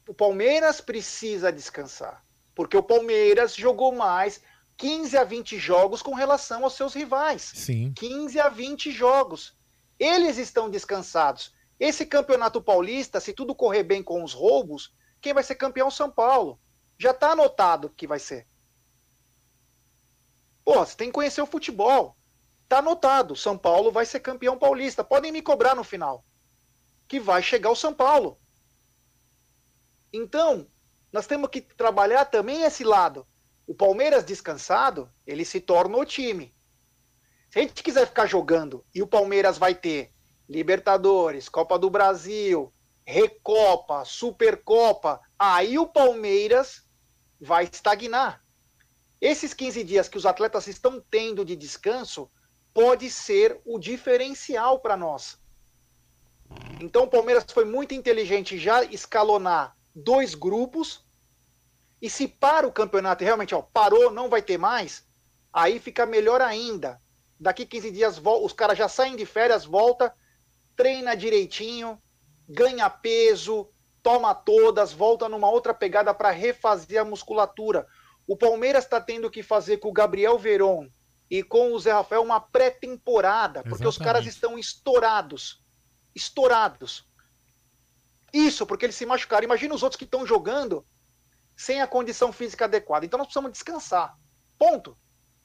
O 0.06 0.12
Palmeiras 0.12 0.80
precisa 0.80 1.50
descansar. 1.50 2.22
Porque 2.54 2.76
o 2.76 2.82
Palmeiras 2.82 3.54
jogou 3.54 3.92
mais 3.92 4.40
15 4.76 5.16
a 5.16 5.24
20 5.24 5.58
jogos 5.58 6.02
com 6.02 6.14
relação 6.14 6.64
aos 6.64 6.74
seus 6.74 6.94
rivais. 6.94 7.52
Sim. 7.54 7.92
15 7.96 8.38
a 8.38 8.48
20 8.48 8.90
jogos. 8.90 9.56
Eles 9.98 10.36
estão 10.36 10.68
descansados. 10.68 11.54
Esse 11.78 12.04
campeonato 12.04 12.60
paulista, 12.60 13.20
se 13.20 13.32
tudo 13.32 13.54
correr 13.54 13.82
bem 13.82 14.02
com 14.02 14.22
os 14.22 14.32
roubos, 14.32 14.92
quem 15.24 15.32
vai 15.32 15.42
ser 15.42 15.54
campeão 15.54 15.90
São 15.90 16.10
Paulo. 16.10 16.60
Já 16.98 17.12
está 17.12 17.30
anotado 17.30 17.88
que 17.88 18.06
vai 18.06 18.18
ser. 18.18 18.46
Pô, 20.62 20.84
você 20.84 20.94
tem 20.94 21.08
que 21.08 21.14
conhecer 21.14 21.40
o 21.40 21.46
futebol. 21.46 22.14
Tá 22.68 22.80
anotado, 22.80 23.34
São 23.34 23.56
Paulo 23.56 23.90
vai 23.90 24.04
ser 24.04 24.20
campeão 24.20 24.58
paulista. 24.58 25.02
Podem 25.02 25.32
me 25.32 25.40
cobrar 25.40 25.74
no 25.74 25.82
final. 25.82 26.22
Que 27.08 27.18
vai 27.18 27.42
chegar 27.42 27.70
o 27.70 27.74
São 27.74 27.94
Paulo. 27.94 28.38
Então, 30.12 30.68
nós 31.10 31.26
temos 31.26 31.48
que 31.48 31.62
trabalhar 31.62 32.26
também 32.26 32.62
esse 32.62 32.84
lado. 32.84 33.26
O 33.66 33.74
Palmeiras 33.74 34.26
descansado, 34.26 35.10
ele 35.26 35.46
se 35.46 35.58
torna 35.58 35.96
o 35.96 36.04
time. 36.04 36.54
Se 37.50 37.60
a 37.60 37.62
gente 37.62 37.82
quiser 37.82 38.06
ficar 38.06 38.26
jogando 38.26 38.84
e 38.94 39.00
o 39.00 39.06
Palmeiras 39.06 39.56
vai 39.56 39.74
ter 39.74 40.12
Libertadores, 40.46 41.48
Copa 41.48 41.78
do 41.78 41.88
Brasil, 41.88 42.70
Recopa, 43.04 44.04
Supercopa, 44.04 45.20
aí 45.38 45.78
o 45.78 45.86
Palmeiras 45.86 46.82
vai 47.40 47.64
estagnar. 47.64 48.42
Esses 49.20 49.54
15 49.54 49.84
dias 49.84 50.08
que 50.08 50.16
os 50.16 50.26
atletas 50.26 50.66
estão 50.66 51.00
tendo 51.00 51.44
de 51.44 51.54
descanso 51.54 52.30
pode 52.72 53.10
ser 53.10 53.60
o 53.64 53.78
diferencial 53.78 54.80
para 54.80 54.96
nós. 54.96 55.38
Então 56.80 57.04
o 57.04 57.08
Palmeiras 57.08 57.44
foi 57.50 57.64
muito 57.64 57.94
inteligente 57.94 58.58
já 58.58 58.84
escalonar 58.84 59.76
dois 59.94 60.34
grupos. 60.34 61.04
E 62.02 62.10
se 62.10 62.26
para 62.26 62.66
o 62.66 62.72
campeonato 62.72 63.24
realmente 63.24 63.54
ó, 63.54 63.62
parou, 63.62 64.10
não 64.10 64.28
vai 64.28 64.42
ter 64.42 64.58
mais, 64.58 65.06
aí 65.52 65.78
fica 65.78 66.04
melhor 66.04 66.42
ainda. 66.42 67.00
Daqui 67.38 67.64
15 67.64 67.90
dias 67.90 68.20
os 68.22 68.52
caras 68.52 68.76
já 68.76 68.88
saem 68.88 69.16
de 69.16 69.24
férias, 69.24 69.64
volta, 69.64 70.14
treina 70.76 71.14
direitinho, 71.14 71.98
ganha 72.48 72.88
peso, 72.90 73.68
toma 74.02 74.34
todas, 74.34 74.92
volta 74.92 75.28
numa 75.28 75.48
outra 75.48 75.72
pegada 75.72 76.12
para 76.12 76.30
refazer 76.30 77.00
a 77.00 77.04
musculatura. 77.04 77.86
O 78.26 78.36
Palmeiras 78.36 78.84
está 78.84 79.00
tendo 79.00 79.30
que 79.30 79.42
fazer 79.42 79.78
com 79.78 79.88
o 79.88 79.92
Gabriel 79.92 80.38
Veron 80.38 80.88
e 81.30 81.42
com 81.42 81.72
o 81.72 81.78
Zé 81.78 81.92
Rafael 81.92 82.22
uma 82.22 82.40
pré-temporada, 82.40 83.62
porque 83.62 83.86
os 83.86 83.98
caras 83.98 84.26
estão 84.26 84.58
estourados. 84.58 85.62
Estourados. 86.14 87.06
Isso, 88.32 88.66
porque 88.66 88.86
eles 88.86 88.96
se 88.96 89.06
machucaram. 89.06 89.44
Imagina 89.44 89.74
os 89.74 89.82
outros 89.82 89.98
que 89.98 90.04
estão 90.04 90.26
jogando 90.26 90.86
sem 91.56 91.80
a 91.80 91.86
condição 91.86 92.32
física 92.32 92.64
adequada. 92.64 93.06
Então 93.06 93.18
nós 93.18 93.26
precisamos 93.26 93.52
descansar. 93.52 94.16
Ponto. 94.58 94.96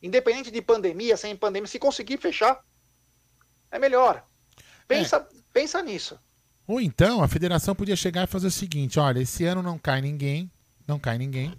Independente 0.01 0.49
de 0.49 0.61
pandemia, 0.61 1.17
sem 1.17 1.35
pandemia, 1.35 1.67
se 1.67 1.77
conseguir 1.77 2.17
fechar, 2.17 2.63
é 3.69 3.77
melhor. 3.77 4.25
Pensa, 4.87 5.17
é. 5.17 5.37
pensa 5.53 5.81
nisso. 5.81 6.19
Ou 6.69 6.79
então 6.79 7.23
a 7.23 7.27
federação 7.27 7.73
podia 7.73 7.95
chegar 7.95 8.25
e 8.25 8.27
fazer 8.27 8.45
o 8.45 8.51
seguinte: 8.51 8.99
olha, 8.99 9.19
esse 9.19 9.43
ano 9.43 9.63
não 9.63 9.79
cai 9.79 10.01
ninguém, 10.01 10.51
não 10.87 10.99
cai 10.99 11.17
ninguém. 11.17 11.51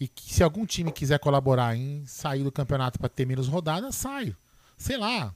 E 0.00 0.08
que 0.08 0.34
se 0.34 0.42
algum 0.42 0.66
time 0.66 0.90
quiser 0.90 1.20
colaborar 1.20 1.76
em 1.76 2.04
sair 2.06 2.42
do 2.42 2.50
campeonato 2.50 2.98
para 2.98 3.08
ter 3.08 3.24
menos 3.24 3.46
rodadas, 3.46 3.94
saio. 3.94 4.36
Sei 4.76 4.96
lá. 4.96 5.32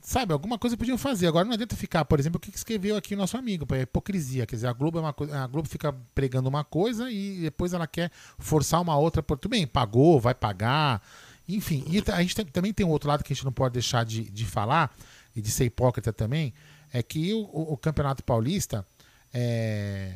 Sabe, 0.00 0.32
alguma 0.32 0.58
coisa 0.58 0.78
podiam 0.78 0.96
fazer. 0.96 1.26
Agora 1.26 1.44
não 1.44 1.52
adianta 1.52 1.76
ficar, 1.76 2.06
por 2.06 2.18
exemplo, 2.18 2.38
o 2.38 2.40
que 2.40 2.48
escreveu 2.56 2.96
aqui 2.96 3.12
o 3.12 3.18
nosso 3.18 3.36
amigo, 3.36 3.66
é 3.74 3.82
hipocrisia. 3.82 4.46
Quer 4.46 4.54
dizer, 4.54 4.68
a 4.68 4.72
Globo 4.72 4.96
é 4.96 5.02
uma 5.02 5.14
a 5.42 5.46
Globo 5.46 5.68
fica 5.68 5.92
pregando 6.14 6.48
uma 6.48 6.64
coisa 6.64 7.10
e 7.10 7.40
depois 7.42 7.74
ela 7.74 7.86
quer 7.86 8.10
forçar 8.38 8.80
uma 8.80 8.96
outra. 8.96 9.22
Por, 9.22 9.36
tudo 9.36 9.50
bem, 9.50 9.66
pagou, 9.66 10.18
vai 10.18 10.32
pagar. 10.32 11.02
Enfim, 11.46 11.84
e 11.86 12.02
a 12.10 12.22
gente 12.22 12.34
tem, 12.34 12.46
também 12.46 12.72
tem 12.72 12.86
um 12.86 12.90
outro 12.90 13.10
lado 13.10 13.22
que 13.22 13.30
a 13.30 13.36
gente 13.36 13.44
não 13.44 13.52
pode 13.52 13.74
deixar 13.74 14.04
de, 14.04 14.30
de 14.30 14.46
falar, 14.46 14.90
e 15.34 15.40
de 15.40 15.50
ser 15.50 15.64
hipócrita 15.64 16.12
também, 16.12 16.52
é 16.92 17.02
que 17.02 17.32
o, 17.32 17.42
o, 17.72 17.76
Campeonato 17.76 18.22
Paulista 18.22 18.84
é, 19.32 20.14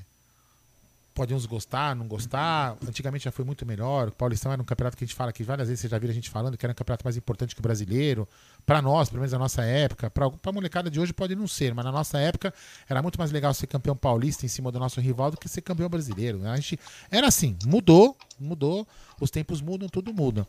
pode 1.15 1.33
uns 1.33 1.47
gostar, 1.47 1.95
não 1.95 2.09
gostar. 2.09 2.77
Antigamente 2.87 3.25
já 3.25 3.31
foi 3.31 3.45
muito 3.45 3.65
melhor. 3.65 4.09
O 4.09 4.13
Paulistão 4.13 4.53
era 4.53 4.61
um 4.61 4.65
campeonato 4.65 4.97
que 4.97 5.05
a 5.05 5.07
gente 5.07 5.15
fala 5.15 5.33
que 5.33 5.45
várias 5.45 5.69
vezes 5.69 5.81
você 5.81 5.89
já 5.89 5.99
viu 5.99 6.11
a 6.11 6.13
gente 6.13 6.29
falando 6.29 6.59
que 6.59 6.67
era 6.67 6.73
um 6.73 6.75
campeonato 6.75 7.05
mais 7.05 7.17
importante 7.17 7.55
que 7.55 7.61
o 7.61 7.63
brasileiro. 7.63 8.29
Para 8.67 8.83
nós, 8.83 9.09
pelo 9.09 9.21
menos 9.21 9.33
na 9.33 9.39
nossa 9.39 9.63
época. 9.63 10.11
Para 10.11 10.27
a 10.27 10.53
molecada 10.53 10.91
de 10.91 10.99
hoje 10.99 11.13
pode 11.13 11.37
não 11.37 11.47
ser, 11.47 11.73
mas 11.73 11.85
na 11.85 11.93
nossa 11.93 12.19
época 12.19 12.53
era 12.89 13.01
muito 13.01 13.19
mais 13.19 13.31
legal 13.31 13.55
ser 13.55 13.69
campeão 13.69 13.97
paulista 13.97 14.45
em 14.45 14.49
cima 14.49 14.73
do 14.73 14.79
nosso 14.81 15.01
rival 15.01 15.31
do 15.31 15.37
que 15.37 15.49
ser 15.49 15.63
campeão 15.63 15.89
brasileiro. 15.89 16.45
A 16.49 16.57
gente 16.57 16.79
era 17.11 17.29
assim, 17.29 17.57
mudou, 17.65 18.17
mudou. 18.39 18.87
Os 19.21 19.31
tempos 19.31 19.61
mudam, 19.61 19.89
tudo 19.89 20.13
muda. 20.13 20.47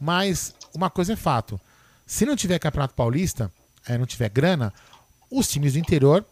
Mas 0.00 0.54
uma 0.74 0.90
coisa 0.90 1.12
é 1.12 1.16
fato: 1.16 1.60
se 2.04 2.26
não 2.26 2.34
tiver 2.34 2.58
campeonato 2.58 2.94
paulista, 2.94 3.52
é, 3.86 3.96
não 3.96 4.06
tiver 4.06 4.28
grana, 4.28 4.72
os 5.30 5.48
times 5.48 5.74
do 5.74 5.78
interior 5.78 6.24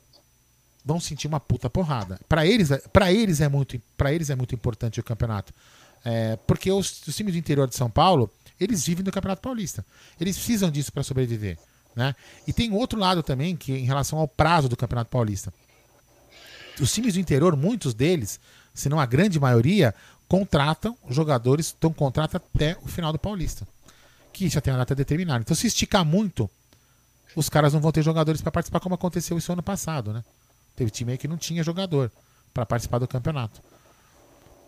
vão 0.84 1.00
sentir 1.00 1.26
uma 1.26 1.40
puta 1.40 1.68
porrada. 1.68 2.20
Para 2.28 2.46
eles, 2.46 2.70
para 2.92 3.12
eles 3.12 3.40
é 3.40 3.48
muito, 3.48 3.80
para 3.96 4.12
eles 4.12 4.30
é 4.30 4.36
muito 4.36 4.54
importante 4.54 5.00
o 5.00 5.04
campeonato, 5.04 5.52
é, 6.04 6.36
porque 6.46 6.70
os, 6.70 7.02
os, 7.06 7.16
times 7.16 7.34
do 7.34 7.38
interior 7.38 7.68
de 7.68 7.74
São 7.74 7.90
Paulo 7.90 8.30
eles 8.58 8.86
vivem 8.86 9.04
do 9.04 9.10
Campeonato 9.10 9.42
Paulista. 9.42 9.84
Eles 10.20 10.36
precisam 10.36 10.70
disso 10.70 10.92
para 10.92 11.02
sobreviver, 11.02 11.58
né? 11.94 12.14
E 12.46 12.52
tem 12.52 12.72
outro 12.72 12.98
lado 12.98 13.22
também 13.22 13.56
que 13.56 13.72
em 13.72 13.84
relação 13.84 14.18
ao 14.18 14.28
prazo 14.28 14.68
do 14.68 14.76
Campeonato 14.76 15.10
Paulista, 15.10 15.52
os 16.80 16.92
times 16.92 17.14
do 17.14 17.20
interior, 17.20 17.56
muitos 17.56 17.92
deles, 17.92 18.38
se 18.72 18.88
não 18.88 19.00
a 19.00 19.06
grande 19.06 19.40
maioria, 19.40 19.94
contratam 20.28 20.96
jogadores, 21.08 21.66
estão 21.66 21.92
contratam 21.92 22.40
até 22.54 22.76
o 22.82 22.88
final 22.88 23.12
do 23.12 23.18
Paulista, 23.18 23.66
que 24.32 24.48
já 24.48 24.60
tem 24.60 24.72
a 24.72 24.76
data 24.76 24.94
determinada. 24.94 25.40
Então, 25.40 25.56
se 25.56 25.66
esticar 25.66 26.04
muito, 26.04 26.50
os 27.36 27.50
caras 27.50 27.74
não 27.74 27.80
vão 27.80 27.92
ter 27.92 28.02
jogadores 28.02 28.40
para 28.40 28.50
participar, 28.50 28.80
como 28.80 28.94
aconteceu 28.94 29.36
isso 29.36 29.52
ano 29.52 29.62
passado, 29.62 30.12
né? 30.12 30.24
Teve 30.74 30.90
time 30.90 31.12
aí 31.12 31.18
que 31.18 31.28
não 31.28 31.36
tinha 31.36 31.62
jogador 31.62 32.10
para 32.52 32.64
participar 32.64 32.98
do 32.98 33.06
campeonato. 33.06 33.60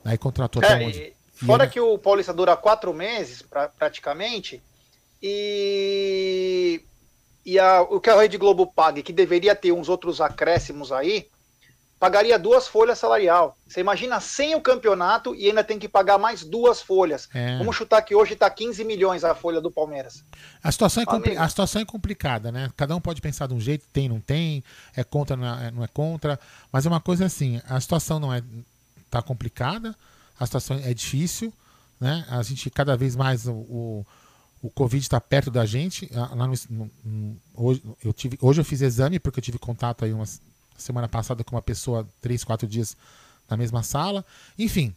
Aí 0.04 0.18
contratou 0.18 0.62
é, 0.62 0.66
até 0.66 0.84
onde? 0.84 1.12
Fora 1.32 1.66
que 1.66 1.80
o 1.80 1.98
Paulista 1.98 2.32
dura 2.32 2.56
quatro 2.56 2.92
meses, 2.92 3.40
pra, 3.40 3.68
praticamente, 3.68 4.62
e, 5.22 6.82
e 7.44 7.58
a, 7.58 7.80
o 7.82 8.00
que 8.00 8.10
a 8.10 8.20
Rede 8.20 8.36
Globo 8.36 8.66
paga, 8.66 9.02
que 9.02 9.12
deveria 9.12 9.56
ter 9.56 9.72
uns 9.72 9.88
outros 9.88 10.20
acréscimos 10.20 10.92
aí, 10.92 11.26
pagaria 11.98 12.38
duas 12.38 12.68
folhas 12.68 12.98
salarial. 12.98 13.58
Você 13.66 13.80
imagina 13.80 14.20
sem 14.20 14.54
o 14.54 14.60
campeonato 14.60 15.34
e 15.34 15.48
ainda 15.48 15.64
tem 15.64 15.78
que 15.78 15.88
pagar 15.88 16.18
mais 16.18 16.44
duas 16.44 16.80
folhas. 16.80 17.28
É. 17.34 17.58
Vamos 17.58 17.76
chutar 17.76 18.02
que 18.02 18.14
hoje 18.14 18.34
está 18.34 18.48
15 18.48 18.84
milhões 18.84 19.24
a 19.24 19.34
folha 19.34 19.60
do 19.60 19.70
Palmeiras. 19.70 20.24
A 20.62 20.70
situação, 20.70 21.02
é 21.02 21.36
a 21.36 21.48
situação 21.48 21.82
é 21.82 21.84
complicada, 21.84 22.52
né? 22.52 22.70
Cada 22.76 22.94
um 22.94 23.00
pode 23.00 23.20
pensar 23.20 23.48
de 23.48 23.54
um 23.54 23.60
jeito, 23.60 23.86
tem, 23.92 24.08
não 24.08 24.20
tem, 24.20 24.62
é 24.96 25.02
contra, 25.02 25.36
não 25.36 25.46
é, 25.46 25.70
não 25.70 25.84
é 25.84 25.88
contra. 25.88 26.38
Mas 26.72 26.86
é 26.86 26.88
uma 26.88 27.00
coisa 27.00 27.26
assim, 27.26 27.60
a 27.68 27.80
situação 27.80 28.20
não 28.20 28.32
é 28.32 28.42
tá 29.10 29.22
complicada, 29.22 29.94
a 30.38 30.46
situação 30.46 30.78
é 30.84 30.94
difícil, 30.94 31.52
né? 32.00 32.24
A 32.30 32.42
gente 32.42 32.70
cada 32.70 32.96
vez 32.96 33.16
mais 33.16 33.46
o, 33.46 33.52
o, 33.52 34.06
o 34.62 34.70
Covid 34.70 35.02
está 35.02 35.20
perto 35.20 35.50
da 35.50 35.66
gente. 35.66 36.08
Lá 36.12 36.46
no, 36.46 36.54
no, 36.70 37.36
hoje, 37.54 37.82
eu 38.04 38.12
tive, 38.12 38.38
hoje 38.40 38.60
eu 38.60 38.64
fiz 38.64 38.82
exame 38.82 39.18
porque 39.18 39.40
eu 39.40 39.42
tive 39.42 39.58
contato 39.58 40.04
aí 40.04 40.12
umas 40.12 40.40
semana 40.78 41.08
passada 41.08 41.44
com 41.44 41.56
uma 41.56 41.62
pessoa 41.62 42.08
três, 42.20 42.44
quatro 42.44 42.66
dias 42.66 42.96
na 43.48 43.56
mesma 43.56 43.82
sala. 43.82 44.24
Enfim, 44.58 44.94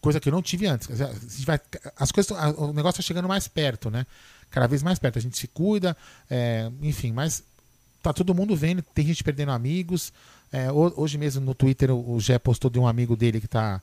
coisa 0.00 0.20
que 0.20 0.28
eu 0.28 0.32
não 0.32 0.42
tive 0.42 0.66
antes. 0.66 0.88
As 1.96 2.10
coisas, 2.10 2.36
o 2.56 2.72
negócio 2.72 3.00
está 3.00 3.02
chegando 3.02 3.28
mais 3.28 3.46
perto, 3.48 3.90
né? 3.90 4.06
Cada 4.50 4.66
vez 4.66 4.82
mais 4.82 4.98
perto. 4.98 5.18
A 5.18 5.22
gente 5.22 5.38
se 5.38 5.46
cuida, 5.48 5.96
é, 6.28 6.70
enfim, 6.82 7.12
mas 7.12 7.42
tá 8.02 8.12
todo 8.12 8.34
mundo 8.34 8.56
vendo, 8.56 8.82
tem 8.82 9.06
gente 9.06 9.22
perdendo 9.22 9.52
amigos. 9.52 10.12
É, 10.52 10.70
hoje 10.72 11.16
mesmo 11.16 11.44
no 11.44 11.54
Twitter 11.54 11.92
o 11.92 12.18
Gé 12.18 12.36
postou 12.38 12.68
de 12.68 12.78
um 12.78 12.86
amigo 12.86 13.16
dele 13.16 13.38
que 13.38 13.46
está 13.46 13.80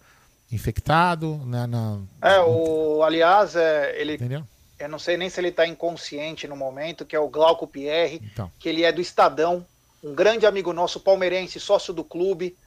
infectado. 0.51 1.37
Né, 1.45 1.65
na, 1.65 1.99
é, 2.21 2.39
o, 2.41 3.03
aliás, 3.03 3.55
é, 3.55 3.99
ele. 3.99 4.15
Entendeu? 4.15 4.45
Eu 4.79 4.89
não 4.89 4.99
sei 4.99 5.17
nem 5.17 5.29
se 5.29 5.39
ele 5.39 5.47
está 5.47 5.65
inconsciente 5.65 6.47
no 6.47 6.55
momento, 6.55 7.05
que 7.05 7.15
é 7.15 7.19
o 7.19 7.29
Glauco 7.29 7.65
Pierre, 7.65 8.21
então. 8.23 8.51
que 8.59 8.69
ele 8.69 8.83
é 8.83 8.91
do 8.91 9.01
Estadão, 9.01 9.65
um 10.07 10.15
grande 10.15 10.45
amigo 10.45 10.71
nosso, 10.71 10.99
palmeirense, 10.99 11.59
sócio 11.59 11.93
do 11.93 12.03
clube, 12.03 12.57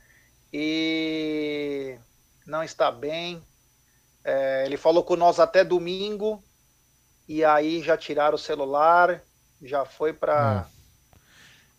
e 0.53 1.97
não 2.47 2.63
está 2.63 2.91
bem. 2.91 3.43
É, 4.23 4.65
ele 4.67 4.77
falou 4.77 5.03
com 5.03 5.17
nós 5.17 5.41
até 5.41 5.65
domingo, 5.65 6.43
e 7.27 7.45
aí 7.45 7.83
já 7.83 7.97
tiraram 7.97 8.35
o 8.35 8.39
celular, 8.39 9.23
já 9.63 9.85
foi 9.85 10.13
para. 10.13 10.67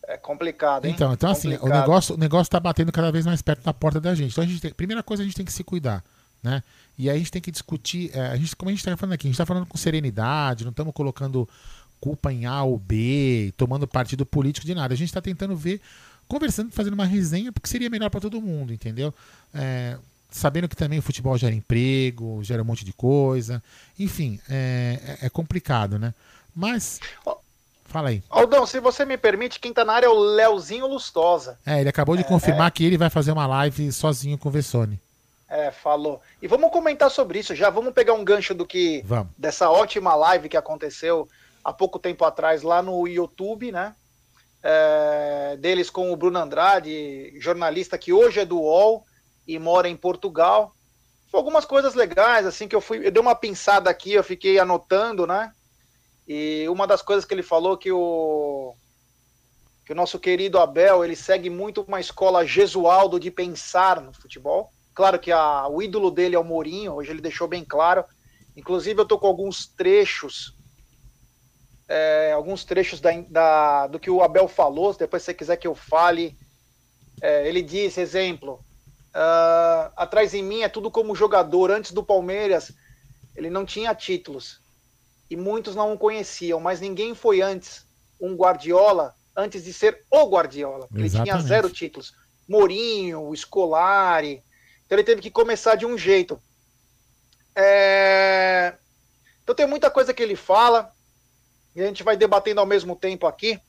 É. 0.08 0.14
é. 0.14 0.16
complicado, 0.16 0.86
hein? 0.86 0.92
Então, 0.92 1.12
então 1.12 1.30
assim, 1.30 1.56
o 1.60 1.68
negócio, 1.68 2.14
o 2.16 2.18
negócio 2.18 2.50
tá 2.50 2.58
batendo 2.58 2.90
cada 2.90 3.12
vez 3.12 3.24
mais 3.24 3.40
perto 3.40 3.62
da 3.62 3.72
porta 3.72 4.00
da 4.00 4.14
gente. 4.14 4.32
Então 4.32 4.42
a 4.42 4.46
gente 4.46 4.60
tem, 4.60 4.72
primeira 4.72 5.02
coisa 5.02 5.22
a 5.22 5.26
gente 5.26 5.36
tem 5.36 5.46
que 5.46 5.52
se 5.52 5.62
cuidar, 5.62 6.02
né? 6.42 6.62
E 6.98 7.08
aí 7.08 7.16
a 7.16 7.18
gente 7.18 7.30
tem 7.30 7.40
que 7.40 7.50
discutir, 7.50 8.10
é, 8.14 8.28
a 8.28 8.36
gente, 8.36 8.54
como 8.56 8.68
a 8.68 8.72
gente 8.72 8.80
está 8.80 8.96
falando 8.96 9.14
aqui, 9.14 9.26
a 9.26 9.28
gente 9.28 9.34
está 9.34 9.46
falando 9.46 9.66
com 9.66 9.78
serenidade, 9.78 10.64
não 10.64 10.70
estamos 10.70 10.92
colocando 10.92 11.48
culpa 12.02 12.32
em 12.32 12.46
A 12.46 12.64
ou 12.64 12.76
B, 12.76 13.54
tomando 13.56 13.86
partido 13.86 14.26
político 14.26 14.66
de 14.66 14.74
nada. 14.74 14.92
A 14.92 14.96
gente 14.96 15.06
está 15.06 15.22
tentando 15.22 15.54
ver, 15.54 15.80
conversando, 16.26 16.72
fazendo 16.72 16.94
uma 16.94 17.06
resenha, 17.06 17.52
porque 17.52 17.68
seria 17.68 17.88
melhor 17.88 18.10
para 18.10 18.20
todo 18.20 18.42
mundo, 18.42 18.72
entendeu? 18.72 19.14
É, 19.54 19.96
sabendo 20.28 20.68
que 20.68 20.74
também 20.74 20.98
o 20.98 21.02
futebol 21.02 21.38
gera 21.38 21.54
emprego, 21.54 22.42
gera 22.42 22.60
um 22.60 22.64
monte 22.64 22.84
de 22.84 22.92
coisa. 22.92 23.62
Enfim, 23.96 24.40
é, 24.50 25.18
é, 25.22 25.26
é 25.26 25.30
complicado, 25.30 25.96
né? 25.96 26.12
Mas. 26.52 26.98
Fala 27.84 28.08
aí. 28.08 28.20
Aldão, 28.28 28.66
se 28.66 28.80
você 28.80 29.04
me 29.04 29.16
permite, 29.16 29.60
quem 29.60 29.72
tá 29.72 29.84
na 29.84 29.92
área 29.92 30.06
é 30.06 30.10
o 30.10 30.18
Leozinho 30.18 30.88
Lustosa. 30.88 31.56
É, 31.64 31.78
ele 31.78 31.88
acabou 31.88 32.16
de 32.16 32.22
é, 32.22 32.26
confirmar 32.26 32.66
é. 32.66 32.70
que 32.72 32.84
ele 32.84 32.98
vai 32.98 33.10
fazer 33.10 33.30
uma 33.30 33.46
live 33.46 33.92
sozinho 33.92 34.36
com 34.36 34.48
o 34.48 34.52
Vessone. 34.52 35.00
É, 35.48 35.70
falou. 35.70 36.20
E 36.40 36.48
vamos 36.48 36.72
comentar 36.72 37.10
sobre 37.10 37.38
isso 37.38 37.54
já. 37.54 37.70
Vamos 37.70 37.94
pegar 37.94 38.14
um 38.14 38.24
gancho 38.24 38.54
do 38.54 38.66
que. 38.66 39.02
Vamos. 39.04 39.32
Dessa 39.38 39.70
ótima 39.70 40.16
live 40.16 40.48
que 40.48 40.56
aconteceu 40.56 41.28
há 41.64 41.72
pouco 41.72 41.98
tempo 41.98 42.24
atrás 42.24 42.62
lá 42.62 42.82
no 42.82 43.06
YouTube, 43.06 43.72
né? 43.72 43.94
É, 44.62 45.56
deles 45.58 45.90
com 45.90 46.12
o 46.12 46.16
Bruno 46.16 46.38
Andrade, 46.38 47.32
jornalista 47.40 47.98
que 47.98 48.12
hoje 48.12 48.40
é 48.40 48.44
do 48.44 48.60
UOL 48.60 49.04
e 49.46 49.58
mora 49.58 49.88
em 49.88 49.96
Portugal. 49.96 50.72
Foi 51.30 51.38
algumas 51.38 51.64
coisas 51.64 51.94
legais, 51.94 52.46
assim, 52.46 52.68
que 52.68 52.76
eu 52.76 52.80
fui. 52.80 53.06
Eu 53.06 53.10
dei 53.10 53.20
uma 53.20 53.34
pinçada 53.34 53.90
aqui, 53.90 54.12
eu 54.12 54.22
fiquei 54.22 54.58
anotando, 54.58 55.26
né? 55.26 55.52
E 56.28 56.66
uma 56.68 56.86
das 56.86 57.02
coisas 57.02 57.24
que 57.24 57.34
ele 57.34 57.42
falou 57.42 57.76
que 57.76 57.90
o 57.90 58.74
que 59.84 59.92
o 59.92 59.96
nosso 59.96 60.18
querido 60.20 60.60
Abel 60.60 61.04
ele 61.04 61.16
segue 61.16 61.50
muito 61.50 61.82
uma 61.82 61.98
escola 61.98 62.46
Jesualdo 62.46 63.18
de 63.18 63.32
pensar 63.32 64.00
no 64.00 64.12
futebol. 64.12 64.70
Claro 64.94 65.18
que 65.18 65.32
a, 65.32 65.66
o 65.66 65.82
ídolo 65.82 66.10
dele 66.10 66.36
é 66.36 66.38
o 66.38 66.44
Mourinho, 66.44 66.94
hoje 66.94 67.10
ele 67.10 67.20
deixou 67.20 67.48
bem 67.48 67.64
claro. 67.64 68.04
Inclusive 68.56 69.00
eu 69.00 69.04
tô 69.04 69.18
com 69.18 69.26
alguns 69.26 69.66
trechos 69.66 70.54
é, 71.92 72.32
alguns 72.32 72.64
trechos 72.64 73.02
da, 73.02 73.10
da, 73.28 73.86
do 73.86 74.00
que 74.00 74.10
o 74.10 74.22
Abel 74.22 74.48
falou, 74.48 74.94
se 74.94 74.98
depois 74.98 75.22
você 75.22 75.34
quiser 75.34 75.56
que 75.56 75.66
eu 75.66 75.74
fale. 75.74 76.34
É, 77.20 77.46
ele 77.46 77.60
disse, 77.60 78.00
exemplo, 78.00 78.64
uh, 79.14 79.92
atrás 79.94 80.32
em 80.32 80.42
mim 80.42 80.62
é 80.62 80.70
tudo 80.70 80.90
como 80.90 81.14
jogador. 81.14 81.70
Antes 81.70 81.92
do 81.92 82.02
Palmeiras, 82.02 82.72
ele 83.36 83.50
não 83.50 83.66
tinha 83.66 83.94
títulos. 83.94 84.62
E 85.30 85.36
muitos 85.36 85.74
não 85.74 85.92
o 85.92 85.98
conheciam, 85.98 86.58
mas 86.58 86.80
ninguém 86.80 87.14
foi 87.14 87.42
antes 87.42 87.86
um 88.18 88.34
Guardiola, 88.34 89.14
antes 89.36 89.62
de 89.62 89.72
ser 89.72 90.02
o 90.10 90.24
Guardiola. 90.30 90.88
Ele 90.94 91.10
tinha 91.10 91.38
zero 91.40 91.68
títulos. 91.68 92.14
Mourinho, 92.48 93.30
Scolari. 93.36 94.42
Então 94.86 94.96
ele 94.96 95.04
teve 95.04 95.20
que 95.20 95.30
começar 95.30 95.74
de 95.74 95.84
um 95.84 95.98
jeito. 95.98 96.40
É... 97.54 98.74
Então 99.42 99.54
tem 99.54 99.66
muita 99.66 99.90
coisa 99.90 100.14
que 100.14 100.22
ele 100.22 100.36
fala 100.36 100.91
e 101.74 101.82
a 101.82 101.86
gente 101.86 102.02
vai 102.02 102.16
debatendo 102.16 102.60
ao 102.60 102.66
mesmo 102.66 102.94
tempo 102.94 103.26
aqui. 103.26 103.60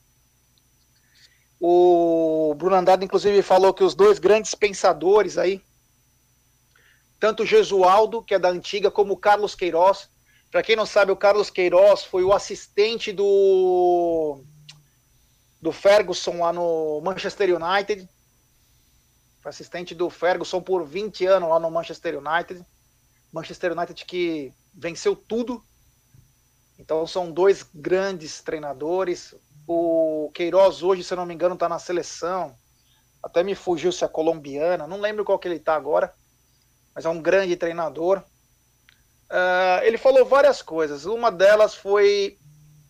O 1.60 2.54
Bruno 2.56 2.76
Andrade, 2.76 3.04
inclusive, 3.04 3.40
falou 3.42 3.72
que 3.72 3.84
os 3.84 3.94
dois 3.94 4.18
grandes 4.18 4.54
pensadores 4.54 5.38
aí, 5.38 5.62
tanto 7.18 7.46
Jesualdo, 7.46 8.22
que 8.22 8.34
é 8.34 8.38
da 8.38 8.50
antiga, 8.50 8.90
como 8.90 9.14
o 9.14 9.16
Carlos 9.16 9.54
Queiroz. 9.54 10.10
Para 10.50 10.62
quem 10.62 10.76
não 10.76 10.84
sabe, 10.84 11.10
o 11.10 11.16
Carlos 11.16 11.48
Queiroz 11.48 12.04
foi 12.04 12.22
o 12.22 12.32
assistente 12.32 13.12
do, 13.12 14.44
do 15.60 15.72
Ferguson 15.72 16.38
lá 16.38 16.52
no 16.52 17.00
Manchester 17.02 17.48
United. 17.56 18.06
Foi 19.40 19.50
assistente 19.50 19.94
do 19.94 20.10
Ferguson 20.10 20.60
por 20.60 20.84
20 20.84 21.26
anos 21.26 21.48
lá 21.48 21.58
no 21.58 21.70
Manchester 21.70 22.18
United. 22.18 22.64
Manchester 23.32 23.72
United 23.72 24.04
que 24.04 24.52
venceu 24.74 25.16
tudo. 25.16 25.64
Então 26.78 27.06
são 27.06 27.30
dois 27.30 27.64
grandes 27.74 28.40
treinadores. 28.40 29.34
O 29.66 30.30
Queiroz 30.34 30.82
hoje, 30.82 31.04
se 31.04 31.12
eu 31.12 31.16
não 31.16 31.26
me 31.26 31.34
engano, 31.34 31.54
está 31.54 31.68
na 31.68 31.78
seleção. 31.78 32.54
Até 33.22 33.42
me 33.42 33.54
fugiu 33.54 33.90
se 33.90 34.04
é 34.04 34.08
colombiana, 34.08 34.86
não 34.86 35.00
lembro 35.00 35.24
qual 35.24 35.38
que 35.38 35.48
ele 35.48 35.56
está 35.56 35.74
agora, 35.74 36.12
mas 36.94 37.06
é 37.06 37.08
um 37.08 37.22
grande 37.22 37.56
treinador. 37.56 38.22
Uh, 39.30 39.82
ele 39.82 39.96
falou 39.96 40.26
várias 40.26 40.60
coisas. 40.60 41.06
Uma 41.06 41.32
delas 41.32 41.74
foi 41.74 42.38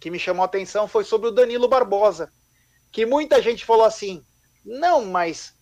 que 0.00 0.10
me 0.10 0.18
chamou 0.18 0.42
a 0.42 0.46
atenção 0.46 0.88
foi 0.88 1.04
sobre 1.04 1.28
o 1.28 1.32
Danilo 1.32 1.68
Barbosa, 1.68 2.30
que 2.90 3.06
muita 3.06 3.40
gente 3.40 3.64
falou 3.64 3.84
assim: 3.84 4.24
não, 4.64 5.04
mas 5.04 5.54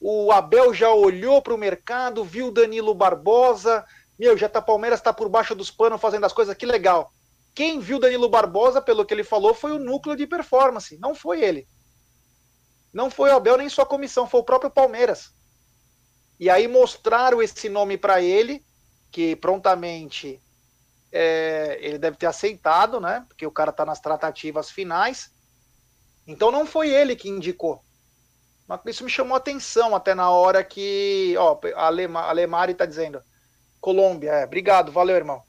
o 0.00 0.30
Abel 0.32 0.72
já 0.72 0.90
olhou 0.90 1.42
para 1.42 1.54
o 1.54 1.58
mercado, 1.58 2.24
viu 2.24 2.48
o 2.48 2.52
Danilo 2.52 2.94
Barbosa, 2.94 3.84
meu, 4.18 4.36
já 4.38 4.48
tá 4.48 4.62
Palmeiras 4.62 5.00
está 5.00 5.12
por 5.12 5.28
baixo 5.28 5.54
dos 5.54 5.70
panos 5.70 6.00
fazendo 6.00 6.24
as 6.24 6.32
coisas, 6.32 6.56
que 6.56 6.64
legal. 6.64 7.12
Quem 7.60 7.78
viu 7.78 7.98
Danilo 7.98 8.26
Barbosa, 8.26 8.80
pelo 8.80 9.04
que 9.04 9.12
ele 9.12 9.22
falou, 9.22 9.52
foi 9.52 9.72
o 9.72 9.78
núcleo 9.78 10.16
de 10.16 10.26
performance, 10.26 10.96
não 10.96 11.14
foi 11.14 11.44
ele. 11.44 11.68
Não 12.90 13.10
foi 13.10 13.28
o 13.28 13.36
Abel 13.36 13.58
nem 13.58 13.68
sua 13.68 13.84
comissão, 13.84 14.26
foi 14.26 14.40
o 14.40 14.44
próprio 14.44 14.70
Palmeiras. 14.70 15.34
E 16.38 16.48
aí 16.48 16.66
mostraram 16.66 17.42
esse 17.42 17.68
nome 17.68 17.98
para 17.98 18.22
ele, 18.22 18.64
que 19.12 19.36
prontamente 19.36 20.42
é, 21.12 21.76
ele 21.82 21.98
deve 21.98 22.16
ter 22.16 22.24
aceitado, 22.24 22.98
né? 22.98 23.26
Porque 23.28 23.46
o 23.46 23.52
cara 23.52 23.68
está 23.68 23.84
nas 23.84 24.00
tratativas 24.00 24.70
finais. 24.70 25.30
Então 26.26 26.50
não 26.50 26.64
foi 26.64 26.88
ele 26.88 27.14
que 27.14 27.28
indicou. 27.28 27.84
Mas 28.66 28.80
isso 28.86 29.04
me 29.04 29.10
chamou 29.10 29.36
atenção 29.36 29.94
até 29.94 30.14
na 30.14 30.30
hora 30.30 30.64
que. 30.64 31.34
Ó, 31.36 31.60
a, 31.74 31.90
Lema, 31.90 32.22
a 32.22 32.32
Lemari 32.32 32.72
está 32.72 32.86
dizendo. 32.86 33.22
Colômbia, 33.82 34.30
é, 34.30 34.44
obrigado, 34.46 34.90
valeu, 34.90 35.16
irmão. 35.16 35.42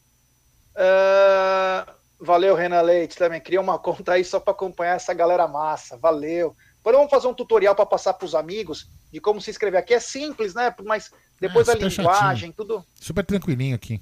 Uh, 0.75 2.00
valeu, 2.21 2.55
Renan 2.55 2.81
Leite 2.81 3.17
também. 3.17 3.41
Cria 3.41 3.59
uma 3.59 3.77
conta 3.79 4.13
aí 4.13 4.23
só 4.23 4.39
para 4.39 4.53
acompanhar 4.53 4.95
essa 4.95 5.13
galera 5.13 5.47
massa. 5.47 5.97
Valeu. 5.97 6.55
Agora 6.79 6.97
vamos 6.97 7.11
fazer 7.11 7.27
um 7.27 7.33
tutorial 7.33 7.75
para 7.75 7.85
passar 7.85 8.13
para 8.13 8.25
os 8.25 8.33
amigos 8.33 8.87
de 9.11 9.19
como 9.19 9.41
se 9.41 9.49
inscrever 9.49 9.79
aqui. 9.79 9.93
É 9.93 9.99
simples, 9.99 10.53
né? 10.53 10.73
Mas 10.83 11.11
depois 11.39 11.67
é, 11.67 11.73
a 11.73 11.75
linguagem, 11.75 12.49
chatinho. 12.49 12.53
tudo. 12.53 12.85
Super 12.95 13.25
tranquilinho 13.25 13.75
aqui. 13.75 14.01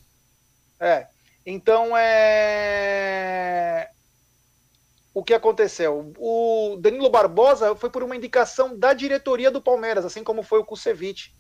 É. 0.80 1.08
Então 1.46 1.98
é. 1.98 3.90
O 5.14 5.24
que 5.24 5.34
aconteceu? 5.34 6.14
O 6.18 6.78
Danilo 6.80 7.10
Barbosa 7.10 7.76
foi 7.76 7.90
por 7.90 8.04
uma 8.04 8.16
indicação 8.16 8.78
da 8.78 8.94
diretoria 8.94 9.50
do 9.50 9.62
Palmeiras, 9.62 10.06
assim 10.06 10.24
como 10.24 10.44
foi 10.44 10.60
o 10.60 10.66
Kusevich. 10.66 11.34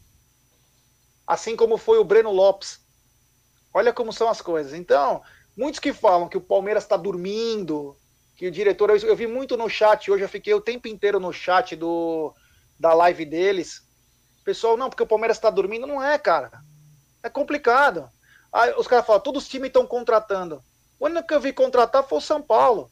Assim 1.26 1.56
como 1.56 1.78
foi 1.78 2.00
o 2.00 2.04
Breno 2.04 2.32
Lopes. 2.32 2.80
Olha 3.74 3.94
como 3.94 4.12
são 4.12 4.28
as 4.28 4.42
coisas. 4.42 4.74
Então, 4.74 5.22
muitos 5.60 5.82
que 5.82 5.92
falam 5.92 6.30
que 6.30 6.38
o 6.38 6.42
Palmeiras 6.42 6.84
está 6.84 6.96
dormindo, 6.96 7.98
que 8.38 8.48
o 8.48 8.52
diretor. 8.52 8.90
Eu, 8.90 8.98
eu, 8.98 9.16
vi 9.16 9.28
muito 9.28 9.58
no 9.58 9.70
chat 9.70 10.10
hoje, 10.10 10.24
eu 10.24 10.30
fiquei 10.30 10.54
o 10.54 10.62
tempo 10.62 10.88
inteiro 10.88 11.20
no 11.20 11.34
chat 11.34 11.76
do, 11.76 12.34
da 12.80 12.94
live 12.94 13.26
deles. 13.26 13.84
Pessoal, 14.46 14.78
não, 14.78 14.90
porque 14.90 15.04
o 15.04 15.08
Palmeiras 15.08 15.36
está 15.36 15.50
dormindo. 15.50 15.86
Não 15.86 16.02
é, 16.02 16.18
cara. 16.18 16.50
É 17.22 17.30
complicado. 17.30 18.10
Aí 18.54 18.74
os 18.78 18.88
caras 18.88 19.06
falam, 19.06 19.22
todos 19.22 19.44
os 19.44 19.50
times 19.50 19.68
estão 19.68 19.86
contratando. 19.86 20.64
O 20.98 21.06
único 21.06 21.28
que 21.28 21.34
eu 21.34 21.42
vi 21.42 21.52
contratar 21.52 22.08
foi 22.08 22.20
o 22.20 22.22
São 22.22 22.42
Paulo. 22.42 22.90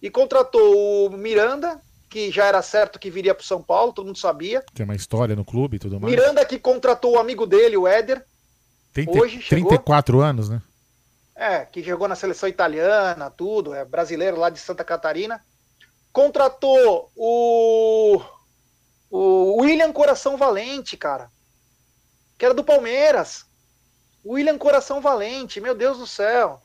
E 0.00 0.10
contratou 0.10 1.06
o 1.06 1.10
Miranda, 1.10 1.80
que 2.08 2.30
já 2.30 2.46
era 2.46 2.62
certo 2.62 2.98
que 2.98 3.10
viria 3.10 3.34
para 3.34 3.44
São 3.44 3.62
Paulo, 3.62 3.92
todo 3.92 4.06
mundo 4.06 4.18
sabia. 4.18 4.64
Tem 4.74 4.84
uma 4.84 4.96
história 4.96 5.36
no 5.36 5.44
clube 5.44 5.76
e 5.76 5.78
tudo 5.78 6.00
mais. 6.00 6.14
Miranda 6.14 6.44
que 6.46 6.58
contratou 6.58 7.12
o 7.12 7.18
amigo 7.18 7.46
dele, 7.46 7.76
o 7.76 7.86
Éder. 7.86 8.24
Tem 8.92 9.06
hoje 9.08 9.38
34 9.46 10.14
chegou. 10.14 10.26
anos, 10.26 10.48
né? 10.48 10.62
É, 11.36 11.66
que 11.66 11.82
jogou 11.82 12.08
na 12.08 12.16
seleção 12.16 12.48
italiana, 12.48 13.30
tudo, 13.30 13.74
é 13.74 13.84
brasileiro 13.84 14.38
lá 14.38 14.48
de 14.48 14.58
Santa 14.58 14.82
Catarina. 14.82 15.44
Contratou 16.10 17.12
o, 17.14 18.22
o 19.10 19.60
William 19.60 19.92
Coração 19.92 20.38
Valente, 20.38 20.96
cara. 20.96 21.30
Que 22.38 22.46
era 22.46 22.54
do 22.54 22.64
Palmeiras. 22.64 23.44
William 24.24 24.56
Coração 24.56 25.00
Valente, 25.02 25.60
meu 25.60 25.74
Deus 25.74 25.98
do 25.98 26.06
céu. 26.06 26.62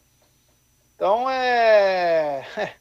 Então 0.96 1.30
é. 1.30 2.46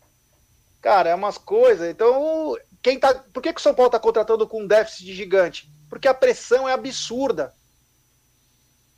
Cara, 0.80 1.10
é 1.10 1.14
umas 1.14 1.36
coisas. 1.36 1.90
Então, 1.90 2.56
quem 2.82 3.00
tá. 3.00 3.14
Por 3.14 3.42
que, 3.42 3.52
que 3.52 3.60
o 3.60 3.62
São 3.62 3.74
Paulo 3.74 3.90
tá 3.90 3.98
contratando 3.98 4.46
com 4.46 4.62
um 4.62 4.66
déficit 4.66 5.12
gigante? 5.12 5.70
Porque 5.88 6.06
a 6.06 6.14
pressão 6.14 6.68
é 6.68 6.72
absurda. 6.72 7.52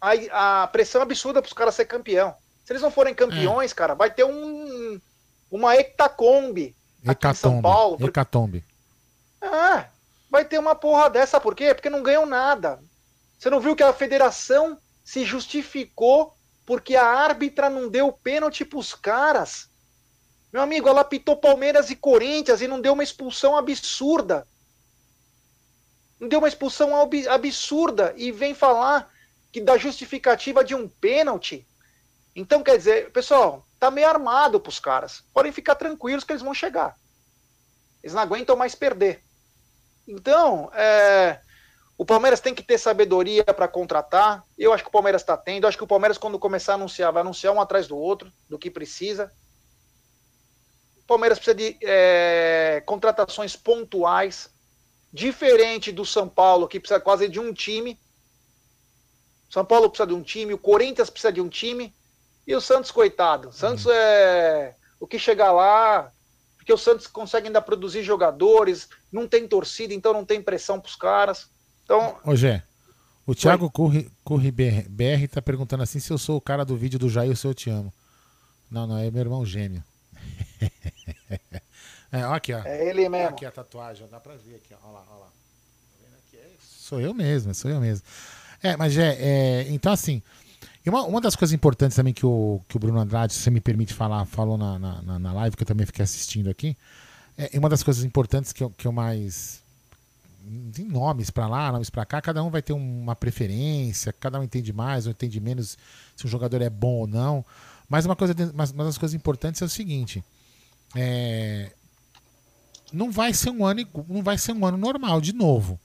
A, 0.01 0.63
a 0.63 0.67
pressão 0.69 1.01
é 1.01 1.05
absurda 1.05 1.41
para 1.41 1.49
os 1.49 1.55
caras 1.55 1.75
ser 1.75 1.87
campeão. 1.87 2.37
Se 2.65 2.73
eles 2.73 2.83
não 2.83 2.91
forem 2.91 3.15
campeões, 3.15 3.73
é. 3.73 3.75
cara, 3.75 3.95
vai 3.95 4.11
ter 4.11 4.25
um, 4.25 5.01
uma 5.51 5.75
hectacombe 5.77 6.75
aqui 7.07 7.27
em 7.27 7.35
São 7.35 7.61
Paulo. 7.61 8.05
Hecatombe. 8.05 8.65
Ah, 9.41 9.87
vai 10.31 10.45
ter 10.45 10.59
uma 10.59 10.75
porra 10.75 11.11
dessa, 11.11 11.41
por 11.41 11.55
quê? 11.55 11.75
Porque 11.75 11.91
não 11.91 12.03
ganham 12.03 12.25
nada. 12.25 12.79
Você 13.39 13.51
não 13.51 13.61
viu 13.61 13.75
que 13.75 13.83
a 13.83 13.93
federação 13.93 14.79
se 15.05 15.25
justificou 15.25 16.35
porque 16.65 16.95
a 16.95 17.05
árbitra 17.05 17.69
não 17.69 17.89
deu 17.89 18.13
pênalti 18.13 18.65
pros 18.65 18.95
caras. 18.95 19.69
Meu 20.53 20.63
amigo, 20.63 20.89
ela 20.89 21.03
pitou 21.03 21.37
Palmeiras 21.37 21.91
e 21.91 21.97
Corinthians 21.97 22.61
e 22.61 22.69
não 22.69 22.81
deu 22.81 22.93
uma 22.93 23.03
expulsão 23.03 23.57
absurda. 23.57 24.47
Não 26.21 26.29
deu 26.29 26.39
uma 26.39 26.49
expulsão 26.49 26.93
absurda 27.29 28.15
e 28.17 28.31
vem 28.31 28.55
falar 28.55 29.11
que 29.51 29.61
da 29.61 29.77
justificativa 29.77 30.63
de 30.63 30.75
um 30.75 30.87
pênalti. 30.89 31.67
Então, 32.35 32.63
quer 32.63 32.79
dizer, 32.79 33.13
pessoal, 33.13 33.67
tá 33.79 33.91
meio 33.91 34.09
armado 34.09 34.59
pros 34.59 34.79
caras. 34.79 35.23
Podem 35.35 35.53
ficar 35.53 35.75
tranquilos 35.75 36.25
que 36.25 36.33
eles 36.33 36.43
vão 36.43 36.55
chegar. 36.55 36.97
Eles 38.03 38.15
não 38.15 38.23
aguentam 38.23 38.57
mais 38.57 38.75
perder. 38.75 39.23
Então, 40.09 40.71
é, 40.75 41.41
o 41.97 42.05
Palmeiras 42.05 42.41
tem 42.41 42.55
que 42.55 42.63
ter 42.63 42.79
sabedoria 42.79 43.45
para 43.45 43.69
contratar. 43.69 44.45
Eu 44.59 44.73
acho 44.73 44.83
que 44.83 44.89
o 44.89 44.93
Palmeiras 44.93 45.23
está 45.23 45.37
tendo. 45.37 45.65
Eu 45.65 45.69
acho 45.69 45.77
que 45.77 45.85
o 45.85 45.89
Palmeiras, 45.89 46.19
quando 46.19 46.39
começar 46.39 46.73
a 46.73 46.75
anunciar, 46.75 47.13
vai 47.13 47.21
anunciar 47.21 47.53
um 47.55 47.61
atrás 47.61 47.87
do 47.87 47.97
outro, 47.97 48.33
do 48.49 48.59
que 48.59 48.71
precisa. 48.71 49.33
O 50.99 51.07
Palmeiras 51.07 51.39
precisa 51.39 51.55
de 51.55 51.77
é, 51.83 52.83
contratações 52.87 53.55
pontuais, 53.55 54.51
diferente 55.13 55.93
do 55.93 56.07
São 56.07 56.29
Paulo, 56.29 56.67
que 56.67 56.81
precisa 56.81 57.01
quase 57.01 57.29
de 57.29 57.39
um 57.39 57.53
time. 57.53 58.01
São 59.51 59.65
Paulo 59.65 59.91
precisa 59.91 60.07
de 60.07 60.15
um 60.15 60.23
time, 60.23 60.55
o 60.55 60.59
Corinthians 60.59 61.11
precisa 61.11 61.31
de 61.31 61.41
um 61.41 61.49
time, 61.49 61.95
e 62.47 62.55
o 62.55 62.61
Santos, 62.61 62.91
coitado. 62.91 63.49
O 63.49 63.53
Santos 63.53 63.87
uhum. 63.87 63.93
é 63.93 64.75
o 64.99 65.07
que 65.07 65.19
chegar 65.19 65.53
lá, 65.53 66.13
porque 66.57 66.73
o 66.73 66.79
Santos 66.79 67.07
consegue 67.07 67.49
ainda 67.49 67.61
produzir 67.61 68.03
jogadores, 68.03 68.89
não 69.11 69.27
tem 69.27 69.49
torcida, 69.49 69.93
então 69.93 70.13
não 70.13 70.25
tem 70.25 70.43
pressão 70.43 70.81
para 70.81 70.89
os 70.89 70.97
caras. 70.97 71.49
Então. 71.85 72.17
Ô, 72.25 72.37
Gé, 72.37 72.63
o 73.27 73.35
Thiago 73.35 73.71
Corre, 73.71 74.11
Corre 74.25 74.51
BR 74.51 75.29
tá 75.31 75.41
perguntando 75.41 75.83
assim 75.83 76.01
se 76.01 76.13
eu 76.13 76.19
sou 76.19 76.37
o 76.37 76.41
cara 76.41 76.65
do 76.65 76.77
vídeo 76.77 76.99
do 76.99 77.09
Jair, 77.09 77.37
se 77.37 77.47
eu 77.47 77.55
te 77.55 77.71
amo. 77.71 77.93
Não, 78.71 78.87
não, 78.87 78.99
é 78.99 79.11
meu 79.11 79.21
irmão 79.21 79.45
gêmeo. 79.45 79.85
é, 82.11 82.27
ó 82.27 82.35
aqui, 82.35 82.53
ó. 82.53 82.63
É 82.65 82.89
ele 82.89 83.09
mesmo. 83.09 83.29
Aqui 83.29 83.45
a 83.45 83.51
tatuagem, 83.51 84.07
dá 84.09 84.19
pra 84.19 84.35
ver 84.35 84.57
aqui, 84.57 84.75
ó. 84.75 84.87
Olha 84.89 84.95
lá, 84.95 85.05
olha 85.11 85.21
lá. 85.21 85.27
Tá 85.27 86.39
é, 86.39 86.49
sou 86.61 87.01
eu 87.01 87.13
mesmo, 87.13 87.55
sou 87.55 87.71
eu 87.71 87.81
mesmo. 87.81 88.05
É, 88.63 88.77
mas 88.77 88.97
é, 88.97 89.17
é 89.21 89.67
então 89.69 89.93
assim. 89.93 90.23
Uma, 90.91 91.03
uma 91.05 91.21
das 91.21 91.37
coisas 91.37 91.55
importantes 91.55 91.97
também 91.97 92.13
que 92.13 92.27
o, 92.27 92.61
que 92.69 92.77
o 92.77 92.81
Bruno 92.81 92.99
Andrade, 92.99 93.33
se 93.33 93.41
você 93.41 93.51
me 93.51 93.61
permite 93.61 93.95
falar, 93.95 94.25
falou 94.25 94.59
na, 94.59 94.79
na, 94.79 95.19
na 95.19 95.33
live, 95.33 95.57
que 95.57 95.63
eu 95.63 95.67
também 95.67 95.87
fiquei 95.87 96.03
assistindo 96.03 96.51
aqui, 96.51 96.77
é 97.37 97.59
uma 97.59 97.69
das 97.69 97.83
coisas 97.83 98.05
importantes 98.05 98.53
que 98.53 98.63
eu, 98.63 98.71
que 98.71 98.87
eu 98.87 98.93
mais 98.93 99.63
tem 100.73 100.85
nomes 100.87 101.31
para 101.31 101.47
lá, 101.47 101.71
nomes 101.71 101.89
para 101.89 102.05
cá, 102.05 102.21
cada 102.21 102.43
um 102.43 102.51
vai 102.51 102.63
ter 102.63 102.73
uma 102.73 103.15
preferência, 103.15 104.13
cada 104.13 104.41
um 104.41 104.43
entende 104.43 104.73
mais 104.73 105.07
ou 105.07 105.13
entende 105.13 105.41
menos 105.41 105.79
se 106.17 106.27
um 106.27 106.29
jogador 106.29 106.61
é 106.61 106.71
bom 106.71 107.01
ou 107.01 107.07
não. 107.07 107.45
Mas 107.89 108.05
uma 108.05 108.17
coisa, 108.17 108.35
mas 108.55 108.73
uma 108.73 108.85
das 108.85 108.99
coisas 108.99 109.15
importantes 109.15 109.63
é 109.63 109.65
o 109.65 109.69
seguinte: 109.69 110.25
é, 110.97 111.73
não 112.93 113.11
vai 113.11 113.33
ser 113.33 113.51
um 113.51 113.65
ano, 113.65 113.87
não 114.09 114.23
vai 114.23 114.37
ser 114.37 114.53
um 114.53 114.67
ano 114.67 114.77
normal 114.77 115.21
de 115.21 115.33
novo, 115.33 115.79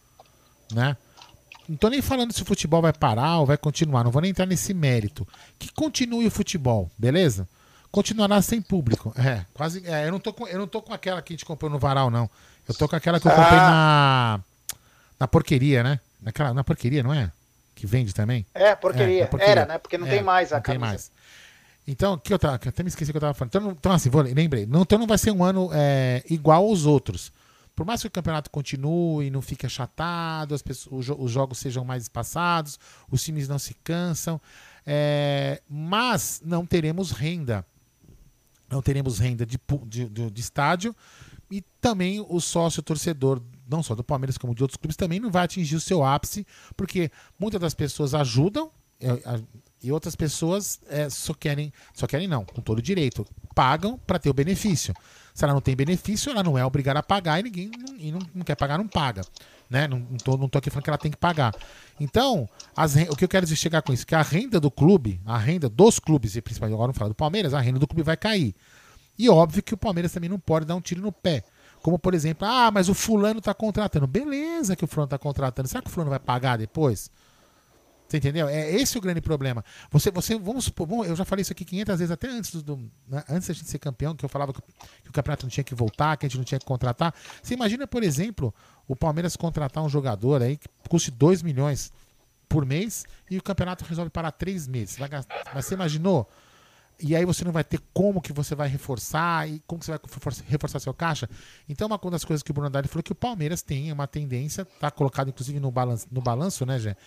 né? 0.71 0.97
Não 1.67 1.75
tô 1.75 1.89
nem 1.89 2.01
falando 2.01 2.31
se 2.31 2.41
o 2.41 2.45
futebol 2.45 2.81
vai 2.81 2.93
parar 2.93 3.39
ou 3.39 3.45
vai 3.45 3.57
continuar, 3.57 4.03
não 4.03 4.11
vou 4.11 4.21
nem 4.21 4.31
entrar 4.31 4.45
nesse 4.45 4.73
mérito. 4.73 5.27
Que 5.59 5.71
continue 5.73 6.27
o 6.27 6.31
futebol, 6.31 6.89
beleza? 6.97 7.47
Continuará 7.91 8.41
sem 8.41 8.61
público. 8.61 9.13
É, 9.17 9.45
quase. 9.53 9.83
É, 9.85 10.07
eu, 10.07 10.11
não 10.11 10.19
tô 10.19 10.31
com, 10.33 10.47
eu 10.47 10.59
não 10.59 10.67
tô 10.67 10.81
com 10.81 10.93
aquela 10.93 11.21
que 11.21 11.33
a 11.33 11.35
gente 11.35 11.45
comprou 11.45 11.69
no 11.69 11.79
varal, 11.79 12.09
não. 12.09 12.29
Eu 12.67 12.75
tô 12.75 12.87
com 12.87 12.95
aquela 12.95 13.19
que 13.19 13.27
eu 13.27 13.31
comprei 13.31 13.59
ah. 13.59 14.39
na. 14.39 14.39
Na 15.19 15.27
porqueria, 15.27 15.81
né? 15.81 15.99
Naquela, 16.21 16.53
na 16.53 16.63
porqueria, 16.63 17.01
não 17.01 17.13
é? 17.13 17.31
Que 17.73 17.87
vende 17.87 18.13
também? 18.13 18.45
É, 18.53 18.75
porqueria. 18.75 19.23
É, 19.23 19.25
porqueria. 19.25 19.51
Era, 19.51 19.65
né? 19.65 19.77
Porque 19.77 19.97
não 19.97 20.05
é, 20.07 20.09
tem 20.09 20.23
mais 20.23 20.51
a 20.51 20.57
não 20.57 20.63
camisa. 20.63 20.85
Tem 20.85 20.89
mais. 20.89 21.11
Então, 21.87 22.17
que 22.17 22.33
eu 22.33 22.37
tava, 22.37 22.55
até 22.55 22.83
me 22.83 22.89
esqueci 22.89 23.11
que 23.11 23.17
eu 23.17 23.21
tava 23.21 23.33
falando. 23.33 23.49
Então, 23.55 23.71
então 23.71 23.91
assim, 23.91 24.09
vou, 24.09 24.21
lembrei. 24.21 24.65
Não, 24.65 24.81
então 24.81 24.99
não 24.99 25.07
vai 25.07 25.17
ser 25.17 25.31
um 25.31 25.43
ano 25.43 25.69
é, 25.73 26.21
igual 26.29 26.65
aos 26.65 26.85
outros. 26.85 27.31
Por 27.77 27.85
mais 27.85 28.01
que 28.01 28.07
o 28.07 28.11
campeonato 28.11 28.49
continue, 28.49 29.29
não 29.29 29.39
fique 29.39 29.63
achatado, 29.63 30.55
as 30.55 30.63
pessoas, 30.63 31.07
os, 31.15 31.31
jogos 31.31 31.59
sejam 31.59 31.85
mais 31.85 32.01
espaçados, 32.01 32.79
os 33.07 33.23
times 33.23 33.47
não 33.47 33.59
se 33.59 33.75
cansam. 33.75 34.41
É, 34.83 35.61
mas 35.69 36.41
não 36.43 36.65
teremos 36.65 37.11
renda. 37.11 37.63
Não 38.67 38.81
teremos 38.81 39.19
renda 39.19 39.45
de, 39.45 39.59
de, 39.85 40.09
de, 40.09 40.31
de 40.31 40.41
estádio. 40.41 40.95
E 41.51 41.61
também 41.79 42.19
o 42.27 42.39
sócio 42.41 42.81
torcedor, 42.81 43.43
não 43.69 43.83
só 43.83 43.93
do 43.93 44.03
Palmeiras, 44.03 44.39
como 44.39 44.55
de 44.55 44.63
outros 44.63 44.77
clubes, 44.77 44.97
também 44.97 45.19
não 45.19 45.29
vai 45.29 45.43
atingir 45.43 45.75
o 45.75 45.79
seu 45.79 46.03
ápice, 46.03 46.47
porque 46.75 47.11
muitas 47.39 47.61
das 47.61 47.75
pessoas 47.75 48.15
ajudam 48.15 48.71
é, 48.99 49.11
e 49.83 49.91
outras 49.91 50.15
pessoas 50.15 50.81
é, 50.87 51.11
só 51.11 51.35
querem, 51.35 51.71
só 51.93 52.07
querem 52.07 52.27
não, 52.27 52.43
com 52.43 52.59
todo 52.59 52.81
direito, 52.81 53.23
pagam 53.53 53.99
para 53.99 54.17
ter 54.17 54.31
o 54.31 54.33
benefício. 54.33 54.95
Se 55.37 55.43
ela 55.43 55.53
não 55.53 55.61
tem 55.61 55.75
benefício, 55.75 56.31
ela 56.31 56.41
não 56.41 56.57
é 56.57 56.65
obrigada 56.65 56.97
a 56.97 57.03
pagar 57.03 57.39
e 57.39 57.43
ninguém 57.43 57.69
e 57.99 58.11
não, 58.11 58.17
não 58.33 58.43
quer 58.43 58.55
pagar, 58.55 58.75
não 58.75 58.87
paga. 58.87 59.21
Né? 59.69 59.87
Não, 59.87 59.99
não, 59.99 60.17
tô, 60.17 60.35
não 60.35 60.49
tô 60.49 60.57
aqui 60.57 60.71
falando 60.71 60.83
que 60.85 60.89
ela 60.89 60.97
tem 60.97 61.11
que 61.11 61.17
pagar. 61.17 61.53
Então, 61.99 62.49
as, 62.75 62.95
o 62.95 63.15
que 63.15 63.23
eu 63.23 63.29
quero 63.29 63.45
chegar 63.45 63.83
com 63.83 63.93
isso? 63.93 64.03
Que 64.03 64.15
a 64.15 64.23
renda 64.23 64.59
do 64.59 64.71
clube, 64.71 65.21
a 65.23 65.37
renda 65.37 65.69
dos 65.69 65.99
clubes, 65.99 66.35
e 66.35 66.41
principalmente 66.41 66.73
agora 66.73 66.87
não 66.87 66.93
falo 66.95 67.11
do 67.11 67.15
Palmeiras, 67.15 67.53
a 67.53 67.59
renda 67.59 67.77
do 67.77 67.85
clube 67.85 68.01
vai 68.01 68.17
cair. 68.17 68.55
E 69.15 69.29
óbvio 69.29 69.61
que 69.61 69.75
o 69.75 69.77
Palmeiras 69.77 70.11
também 70.11 70.27
não 70.27 70.39
pode 70.39 70.65
dar 70.65 70.73
um 70.73 70.81
tiro 70.81 71.03
no 71.03 71.11
pé. 71.11 71.43
Como, 71.83 71.99
por 71.99 72.15
exemplo, 72.15 72.47
ah, 72.47 72.71
mas 72.71 72.89
o 72.89 72.95
fulano 72.95 73.37
está 73.37 73.53
contratando. 73.53 74.07
Beleza 74.07 74.75
que 74.75 74.85
o 74.85 74.87
fulano 74.87 75.05
está 75.05 75.19
contratando. 75.19 75.67
Será 75.67 75.83
que 75.83 75.87
o 75.87 75.91
fulano 75.91 76.09
vai 76.09 76.19
pagar 76.19 76.57
depois? 76.57 77.11
Você 78.07 78.17
entendeu? 78.17 78.47
É 78.47 78.71
esse 78.71 78.97
o 78.97 79.01
grande 79.01 79.19
problema. 79.19 79.63
Você, 79.91 80.09
você, 80.09 80.37
vamos 80.37 80.65
supor, 80.65 80.87
bom, 80.87 81.03
eu 81.03 81.15
já 81.15 81.25
falei 81.25 81.41
isso 81.41 81.51
aqui 81.51 81.65
500 81.65 81.99
vezes 81.99 82.11
até 82.11 82.29
antes 82.29 82.63
do, 82.63 82.77
né, 83.07 83.23
antes 83.29 83.47
da 83.49 83.53
gente 83.53 83.69
ser 83.69 83.79
campeão, 83.79 84.15
que 84.15 84.23
eu 84.23 84.29
falava 84.29 84.53
que, 84.53 84.61
que, 85.03 85.09
o 85.09 85.13
campeonato 85.13 85.45
não 85.45 85.49
tinha 85.49 85.63
que 85.63 85.75
voltar, 85.75 86.15
que 86.15 86.25
a 86.25 86.29
gente 86.29 86.37
não 86.37 86.45
tinha 86.45 86.59
que 86.59 86.65
contratar. 86.65 87.13
Você 87.43 87.53
imagina, 87.53 87.85
por 87.85 88.03
exemplo, 88.03 88.53
o 88.87 88.95
Palmeiras 88.95 89.35
contratar 89.35 89.83
um 89.83 89.89
jogador 89.89 90.41
aí 90.41 90.55
que 90.57 90.69
custe 90.87 91.11
2 91.11 91.41
milhões 91.41 91.91
por 92.47 92.65
mês 92.65 93.05
e 93.29 93.37
o 93.37 93.43
campeonato 93.43 93.83
resolve 93.83 94.09
parar 94.09 94.31
3 94.31 94.67
meses. 94.67 94.97
Vai 94.97 95.09
gastar, 95.09 95.51
mas 95.53 95.65
você 95.65 95.73
imaginou? 95.73 96.29
E 96.99 97.15
aí 97.15 97.25
você 97.25 97.45
não 97.45 97.51
vai 97.51 97.63
ter 97.63 97.79
como 97.93 98.21
que 98.21 98.33
você 98.33 98.55
vai 98.55 98.67
reforçar 98.67 99.47
e 99.47 99.61
como 99.67 99.79
que 99.79 99.85
você 99.85 99.91
vai 99.91 99.99
reforçar 100.47 100.79
seu 100.79 100.93
caixa. 100.93 101.29
Então, 101.69 101.87
uma 101.87 101.99
das 102.09 102.25
coisas 102.25 102.41
que 102.41 102.49
o 102.49 102.53
Bruno 102.53 102.67
Haddad 102.67 102.87
falou 102.87 103.01
é 103.01 103.03
que 103.03 103.11
o 103.11 103.15
Palmeiras 103.15 103.61
tem 103.61 103.91
uma 103.91 104.07
tendência, 104.07 104.63
está 104.63 104.89
colocado 104.89 105.29
inclusive 105.29 105.59
no 105.59 105.69
balanço, 105.69 106.07
no 106.11 106.21
balanço, 106.21 106.65
né, 106.65 106.79
Gé? 106.79 106.97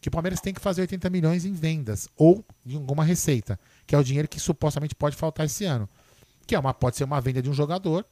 Que 0.00 0.08
o 0.08 0.10
Palmeiras 0.10 0.40
tem 0.40 0.54
que 0.54 0.60
fazer 0.60 0.82
80 0.82 1.10
milhões 1.10 1.44
em 1.44 1.52
vendas 1.52 2.08
ou 2.16 2.44
em 2.64 2.76
alguma 2.76 3.04
receita, 3.04 3.58
que 3.86 3.94
é 3.94 3.98
o 3.98 4.04
dinheiro 4.04 4.28
que 4.28 4.38
supostamente 4.38 4.94
pode 4.94 5.16
faltar 5.16 5.46
esse 5.46 5.64
ano. 5.64 5.88
Que 6.46 6.54
é 6.54 6.58
uma, 6.58 6.72
pode 6.72 6.96
ser 6.96 7.04
uma 7.04 7.20
venda 7.20 7.42
de 7.42 7.50
um 7.50 7.52
jogador, 7.52 8.06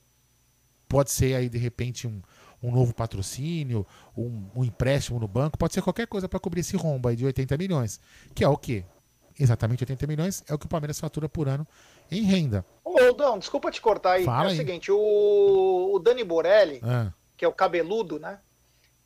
pode 0.89 1.11
ser 1.11 1.35
aí 1.35 1.49
de 1.49 1.59
repente 1.59 2.07
um, 2.07 2.21
um 2.63 2.73
novo 2.73 2.93
patrocínio, 2.93 3.87
um, 4.17 4.45
um, 4.55 4.65
empréstimo 4.65 5.19
no 5.19 5.29
banco, 5.29 5.57
pode 5.57 5.75
ser 5.75 5.83
qualquer 5.83 6.07
coisa 6.07 6.29
para 6.29 6.41
cobrir 6.41 6.61
esse 6.61 6.77
rombo 6.77 7.09
aí 7.09 7.17
de 7.17 7.25
80 7.25 7.57
milhões. 7.57 8.01
Que 8.35 8.45
é 8.45 8.49
o 8.49 8.57
quê? 8.57 8.85
Exatamente 9.39 9.83
80 9.83 10.07
milhões 10.07 10.43
é 10.49 10.55
o 10.55 10.59
que 10.59 10.67
o 10.67 10.69
Palmeiras 10.69 10.99
fatura 10.99 11.29
por 11.29 11.49
ano 11.49 11.67
em 12.11 12.23
renda. 12.23 12.65
Ô, 12.83 13.13
Dão, 13.13 13.39
desculpa 13.39 13.71
te 13.71 13.81
cortar 13.81 14.13
aí. 14.13 14.25
Fala 14.25 14.47
é 14.47 14.49
aí. 14.49 14.55
o 14.55 14.57
seguinte, 14.57 14.91
o, 14.91 15.93
o 15.95 15.99
Dani 15.99 16.25
Borelli, 16.25 16.81
Ah, 16.83 17.13
que 17.37 17.45
é 17.45 17.49
o 17.49 17.53
cabeludo, 17.53 18.19
né? 18.19 18.39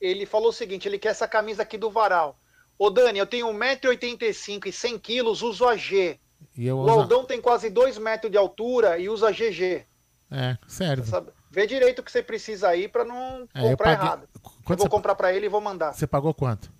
Ele 0.00 0.24
falou 0.24 0.48
o 0.48 0.52
seguinte, 0.52 0.88
ele 0.88 0.98
quer 0.98 1.08
essa 1.08 1.28
camisa 1.28 1.62
aqui 1.62 1.76
do 1.76 1.90
Varal. 1.90 2.39
Ô 2.82 2.88
Dani, 2.88 3.18
eu 3.18 3.26
tenho 3.26 3.46
1,85m 3.48 4.66
e 4.68 4.72
100 4.72 4.98
quilos, 4.98 5.42
uso 5.42 5.66
a 5.68 5.76
G. 5.76 6.18
e 6.56 6.66
eu 6.66 6.78
O 6.78 6.80
uso... 6.80 6.90
Aldão 6.92 7.24
tem 7.26 7.38
quase 7.38 7.68
2 7.68 7.98
metros 7.98 8.32
de 8.32 8.38
altura 8.38 8.98
e 8.98 9.06
usa 9.06 9.30
GG. 9.30 9.84
É, 10.30 10.56
sério. 10.66 11.04
Vê 11.50 11.66
direito 11.66 11.98
o 11.98 12.02
que 12.02 12.10
você 12.10 12.22
precisa 12.22 12.68
aí 12.68 12.88
pra 12.88 13.04
não 13.04 13.46
É, 13.54 13.66
eu 13.66 13.70
comprar 13.72 13.84
paguei- 13.98 14.06
errado. 14.06 14.28
Eu 14.34 14.40
Quanto 14.64 14.78
vou 14.78 14.86
você... 14.86 14.88
comprar 14.88 15.14
pra 15.14 15.30
ele 15.30 15.44
e 15.44 15.48
vou 15.50 15.60
mandar. 15.60 15.92
você 15.92 16.06
pagou 16.06 16.32
quanto? 16.32 16.72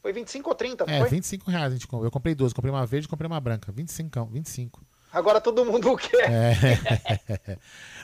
Foi 0.00 0.14
25 0.14 0.48
ou 0.48 0.54
30, 0.54 0.86
não 0.86 0.94
É, 0.94 1.00
foi? 1.00 1.10
25 1.10 1.50
reais 1.50 1.72
a 1.72 1.76
gente 1.76 1.86
comprou. 1.86 2.06
Eu 2.06 2.10
comprei 2.10 2.34
duas, 2.34 2.54
comprei 2.54 2.72
uma 2.72 2.86
verde 2.86 3.06
e 3.06 3.10
comprei 3.10 3.26
uma 3.26 3.38
branca. 3.40 3.70
25, 3.70 4.24
25. 4.32 4.80
Agora 5.12 5.40
todo 5.40 5.64
mundo 5.64 5.96
quer. 5.98 6.30
É. 6.30 7.58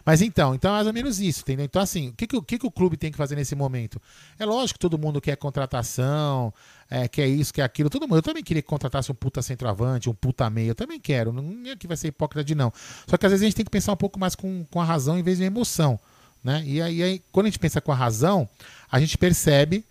Mas 0.04 0.20
então, 0.20 0.54
então 0.54 0.70
é 0.70 0.74
mais 0.74 0.86
ou 0.86 0.92
menos 0.92 1.18
isso, 1.18 1.40
entendeu? 1.40 1.64
Então, 1.64 1.80
assim, 1.80 2.10
o 2.10 2.12
que, 2.12 2.26
que, 2.26 2.36
o 2.36 2.42
que, 2.42 2.58
que 2.58 2.66
o 2.66 2.70
clube 2.70 2.96
tem 2.96 3.10
que 3.10 3.16
fazer 3.16 3.36
nesse 3.36 3.54
momento? 3.54 4.00
É 4.38 4.44
lógico 4.44 4.78
que 4.78 4.82
todo 4.82 4.98
mundo 4.98 5.18
quer 5.18 5.34
contratação, 5.36 6.52
é, 6.90 7.08
quer 7.08 7.26
isso, 7.26 7.54
quer 7.54 7.62
aquilo. 7.62 7.88
Todo 7.88 8.06
mundo. 8.06 8.18
Eu 8.18 8.22
também 8.22 8.42
queria 8.42 8.62
que 8.62 8.68
contratasse 8.68 9.10
um 9.10 9.14
puta 9.14 9.40
centroavante, 9.40 10.10
um 10.10 10.14
puta 10.14 10.48
meio. 10.50 10.70
Eu 10.70 10.74
também 10.74 11.00
quero. 11.00 11.32
Não 11.32 11.70
é 11.70 11.76
que 11.76 11.86
vai 11.86 11.96
ser 11.96 12.08
hipócrita 12.08 12.44
de 12.44 12.54
não. 12.54 12.72
Só 13.06 13.16
que 13.16 13.24
às 13.24 13.32
vezes 13.32 13.42
a 13.42 13.46
gente 13.46 13.56
tem 13.56 13.64
que 13.64 13.70
pensar 13.70 13.92
um 13.92 13.96
pouco 13.96 14.18
mais 14.18 14.34
com, 14.34 14.64
com 14.70 14.80
a 14.80 14.84
razão 14.84 15.18
em 15.18 15.22
vez 15.22 15.38
de 15.38 15.44
emoção. 15.44 15.98
Né? 16.42 16.62
E 16.66 16.82
aí, 16.82 17.02
aí, 17.02 17.22
quando 17.32 17.46
a 17.46 17.48
gente 17.48 17.58
pensa 17.58 17.80
com 17.80 17.90
a 17.90 17.94
razão, 17.94 18.46
a 18.90 19.00
gente 19.00 19.16
percebe 19.16 19.84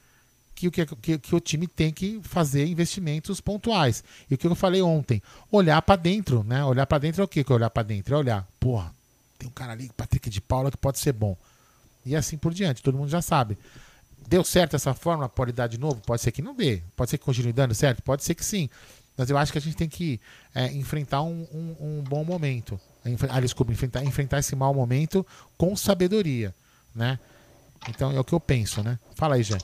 que 0.72 0.82
o, 0.82 0.96
que, 0.96 1.18
que, 1.18 1.36
o 1.36 1.40
time 1.40 1.68
tem 1.68 1.92
que 1.92 2.20
fazer 2.24 2.66
investimentos 2.66 3.40
pontuais. 3.42 4.04
E 4.30 4.36
o 4.36 4.38
que 4.38 4.48
eu 4.48 4.56
falei 4.56 4.82
ontem, 4.82 5.22
olhar 5.52 5.82
para 5.82 5.96
dentro, 5.96 6.44
né? 6.44 6.64
Olhar 6.64 6.86
para 6.86 6.98
dentro 7.00 7.22
é 7.22 7.26
o 7.26 7.28
que 7.28 7.44
que 7.44 7.54
olhar 7.54 7.70
para 7.70 7.84
dentro? 7.84 8.16
É 8.16 8.18
olhar, 8.18 8.48
porra, 8.60 8.94
tem 9.38 9.48
um 9.48 9.52
cara 9.52 9.74
ali, 9.74 9.92
Patrick 9.96 10.30
de 10.30 10.40
Paula, 10.42 10.72
que 10.72 10.78
pode 10.78 11.00
ser 11.00 11.14
bom. 11.14 11.36
E 12.06 12.16
assim 12.16 12.38
por 12.38 12.54
diante, 12.54 12.82
todo 12.84 12.98
mundo 12.98 13.10
já 13.10 13.22
sabe. 13.22 13.58
Deu 14.28 14.44
certo 14.44 14.76
essa 14.76 14.94
fórmula? 14.94 15.28
Pode 15.30 15.52
dar 15.52 15.68
de 15.68 15.78
novo? 15.78 16.02
Pode 16.06 16.22
ser 16.22 16.32
que 16.32 16.42
não 16.42 16.56
dê. 16.56 16.82
Pode 16.96 17.10
ser 17.12 17.18
que 17.18 17.26
continue 17.26 17.52
dando 17.54 17.74
certo? 17.74 18.02
Pode 18.02 18.24
ser 18.24 18.36
que 18.36 18.44
sim. 18.46 18.70
Mas 19.18 19.30
eu 19.30 19.38
acho 19.38 19.52
que 19.52 19.58
a 19.58 19.62
gente 19.62 19.76
tem 19.76 19.88
que 19.88 20.20
é, 20.56 20.72
enfrentar 20.72 21.22
um, 21.22 21.46
um- 21.54 21.76
um 22.00 22.04
bom 22.04 22.24
momento. 22.24 22.80
Ah, 23.30 23.40
desculpa, 23.42 23.72
enfrentar, 23.72 24.04
enfrentar 24.04 24.40
esse 24.40 24.56
mau 24.56 24.74
momento 24.74 25.26
com 25.58 25.76
sabedoria, 25.76 26.56
né? 26.96 27.20
Então 27.90 28.12
é 28.12 28.20
o 28.20 28.24
que 28.24 28.34
eu 28.34 28.40
penso, 28.40 28.82
né? 28.82 28.98
Fala 29.16 29.36
aí, 29.36 29.44
Jé. 29.44 29.58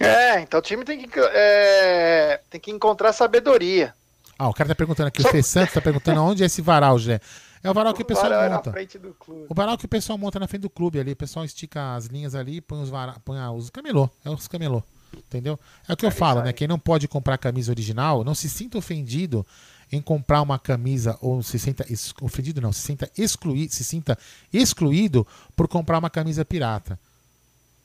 É, 0.00 0.40
então 0.40 0.58
o 0.58 0.62
time 0.62 0.84
tem 0.84 1.06
que, 1.06 1.20
é, 1.20 2.40
tem 2.48 2.60
que 2.60 2.70
encontrar 2.70 3.12
sabedoria. 3.12 3.94
Ah, 4.38 4.48
o 4.48 4.54
cara 4.54 4.70
tá 4.70 4.74
perguntando 4.74 5.08
aqui, 5.08 5.20
o 5.20 5.28
Fê 5.28 5.42
Santos 5.42 5.74
tá 5.74 5.82
perguntando 5.82 6.22
onde 6.22 6.42
é 6.42 6.46
esse 6.46 6.62
varal, 6.62 6.98
Jé. 6.98 7.20
É 7.62 7.70
o 7.70 7.74
varal 7.74 7.92
que 7.92 8.00
o 8.00 8.04
pessoal 8.06 8.30
Varal 8.30 8.44
é 8.44 8.48
monta. 8.48 8.74
O 9.48 9.54
varal 9.54 9.76
que 9.76 9.84
o 9.84 9.88
pessoal 9.88 10.16
monta 10.16 10.38
na 10.38 10.48
frente 10.48 10.62
do 10.62 10.70
clube 10.70 10.98
ali. 10.98 11.12
O 11.12 11.16
pessoal 11.16 11.44
estica 11.44 11.94
as 11.94 12.06
linhas 12.06 12.34
ali 12.34 12.56
e 12.56 12.60
põe 12.62 12.80
os, 12.80 12.88
vara... 12.88 13.16
põe 13.22 13.38
ah, 13.38 13.52
os 13.52 13.68
camelô. 13.68 14.08
É 14.24 14.30
os 14.30 14.48
camelô. 14.48 14.82
Entendeu? 15.14 15.58
É 15.86 15.92
o 15.92 15.96
que 15.96 16.06
eu 16.06 16.10
falo, 16.10 16.40
né? 16.40 16.54
Quem 16.54 16.66
não 16.66 16.78
pode 16.78 17.06
comprar 17.06 17.36
camisa 17.36 17.70
original, 17.70 18.24
não 18.24 18.34
se 18.34 18.48
sinta 18.48 18.78
ofendido 18.78 19.46
em 19.92 20.00
comprar 20.00 20.40
uma 20.40 20.58
camisa 20.58 21.18
ou 21.20 21.42
se 21.42 21.58
sinta 21.58 21.84
ofendido 22.22 22.60
não, 22.60 22.72
se 22.72 22.80
sinta 22.80 23.10
excluído, 23.18 23.74
se 23.74 23.82
sinta 23.82 24.16
excluído 24.52 25.26
por 25.56 25.66
comprar 25.68 25.98
uma 25.98 26.08
camisa 26.08 26.44
pirata. 26.44 26.98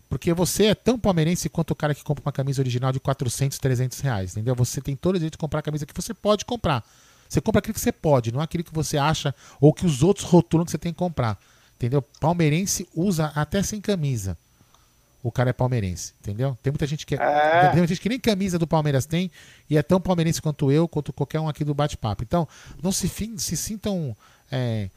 Porque 0.10 0.34
você 0.34 0.68
é 0.68 0.76
tão 0.76 1.00
palmeirense 1.00 1.50
quanto 1.50 1.72
o 1.72 1.76
cara 1.76 1.96
que 1.96 2.04
compra 2.04 2.22
uma 2.24 2.32
camisa 2.32 2.62
original 2.62 2.92
de 2.92 3.00
400, 3.00 3.58
300 3.58 4.00
reais, 4.00 4.32
entendeu? 4.32 4.56
Você 4.56 4.80
tem 4.80 4.96
todo 4.96 5.16
o 5.16 5.18
direito 5.20 5.34
de 5.34 5.38
comprar 5.38 5.60
a 5.60 5.64
camisa 5.64 5.86
que 5.86 5.94
você 5.94 6.14
pode 6.14 6.46
comprar. 6.46 6.86
Você 7.28 7.42
compra 7.42 7.60
aquilo 7.60 7.74
que 7.74 7.80
você 7.80 7.92
pode, 7.92 8.32
não 8.32 8.40
aquilo 8.40 8.64
que 8.64 8.74
você 8.74 8.98
acha 8.98 9.34
ou 9.60 9.74
que 9.74 9.86
os 9.86 10.04
outros 10.04 10.26
rotulam 10.26 10.64
que 10.64 10.72
você 10.72 10.78
tem 10.78 10.94
que 10.94 11.00
comprar. 11.00 11.40
Entendeu? 11.76 12.02
Palmeirense 12.20 12.88
usa 12.96 13.32
até 13.36 13.62
sem 13.64 13.82
camisa. 13.82 14.38
O 15.24 15.32
cara 15.32 15.50
é 15.50 15.54
palmeirense, 15.54 16.14
entendeu? 16.22 16.56
Tem 16.62 16.72
muita 16.72 16.86
gente 16.86 17.04
que 17.04 17.16
É. 17.16 17.62
tem 17.70 17.78
muita 17.80 17.88
gente 17.88 18.00
que 18.00 18.10
nem 18.10 18.20
camisa 18.20 18.60
do 18.60 18.68
Palmeiras 18.68 19.08
tem 19.08 19.32
e 19.68 19.76
é 19.76 19.82
tão 19.82 20.00
palmeirense 20.00 20.40
quanto 20.40 20.72
eu, 20.72 20.88
quanto 20.88 21.12
qualquer 21.12 21.40
um 21.40 21.50
aqui 21.50 21.64
do 21.64 21.74
bate-papo. 21.74 22.22
Então, 22.22 22.48
não 22.82 22.92
se, 22.92 23.10
se 23.38 23.58
sintam 23.58 24.16
é, 24.52 24.88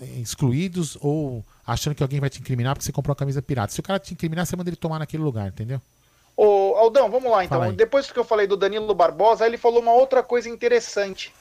excluídos 0.00 0.96
ou 1.00 1.44
achando 1.66 1.94
que 1.94 2.02
alguém 2.02 2.20
vai 2.20 2.30
te 2.30 2.40
incriminar 2.40 2.74
porque 2.74 2.84
você 2.84 2.92
comprou 2.92 3.12
uma 3.12 3.18
camisa 3.18 3.42
pirata. 3.42 3.72
Se 3.72 3.80
o 3.80 3.82
cara 3.82 3.98
te 3.98 4.14
incriminar, 4.14 4.46
você 4.46 4.56
manda 4.56 4.70
ele 4.70 4.76
tomar 4.76 4.98
naquele 4.98 5.22
lugar, 5.22 5.48
entendeu? 5.48 5.80
Ô, 6.36 6.74
Aldão, 6.76 7.10
vamos 7.10 7.30
lá 7.30 7.44
então. 7.44 7.72
Depois 7.72 8.10
que 8.10 8.18
eu 8.18 8.24
falei 8.24 8.46
do 8.46 8.56
Danilo 8.56 8.94
Barbosa, 8.94 9.46
ele 9.46 9.58
falou 9.58 9.80
uma 9.80 9.92
outra 9.92 10.22
coisa 10.22 10.48
interessante. 10.48 11.34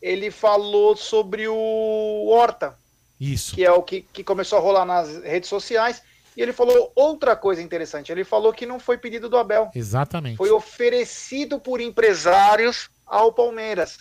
Ele 0.00 0.30
falou 0.30 0.96
sobre 0.96 1.48
o 1.48 2.28
Horta, 2.28 2.78
Isso. 3.20 3.54
que 3.54 3.64
é 3.64 3.72
o 3.72 3.82
que, 3.82 4.02
que 4.02 4.24
começou 4.24 4.58
a 4.58 4.62
rolar 4.62 4.84
nas 4.84 5.22
redes 5.22 5.48
sociais. 5.48 6.02
E 6.36 6.40
ele 6.40 6.52
falou 6.52 6.92
outra 6.94 7.34
coisa 7.34 7.60
interessante. 7.60 8.12
Ele 8.12 8.24
falou 8.24 8.52
que 8.52 8.64
não 8.64 8.78
foi 8.78 8.96
pedido 8.96 9.28
do 9.28 9.36
Abel. 9.36 9.70
Exatamente. 9.74 10.36
Foi 10.36 10.50
oferecido 10.50 11.58
por 11.58 11.80
empresários 11.80 12.88
ao 13.04 13.32
Palmeiras. 13.32 13.98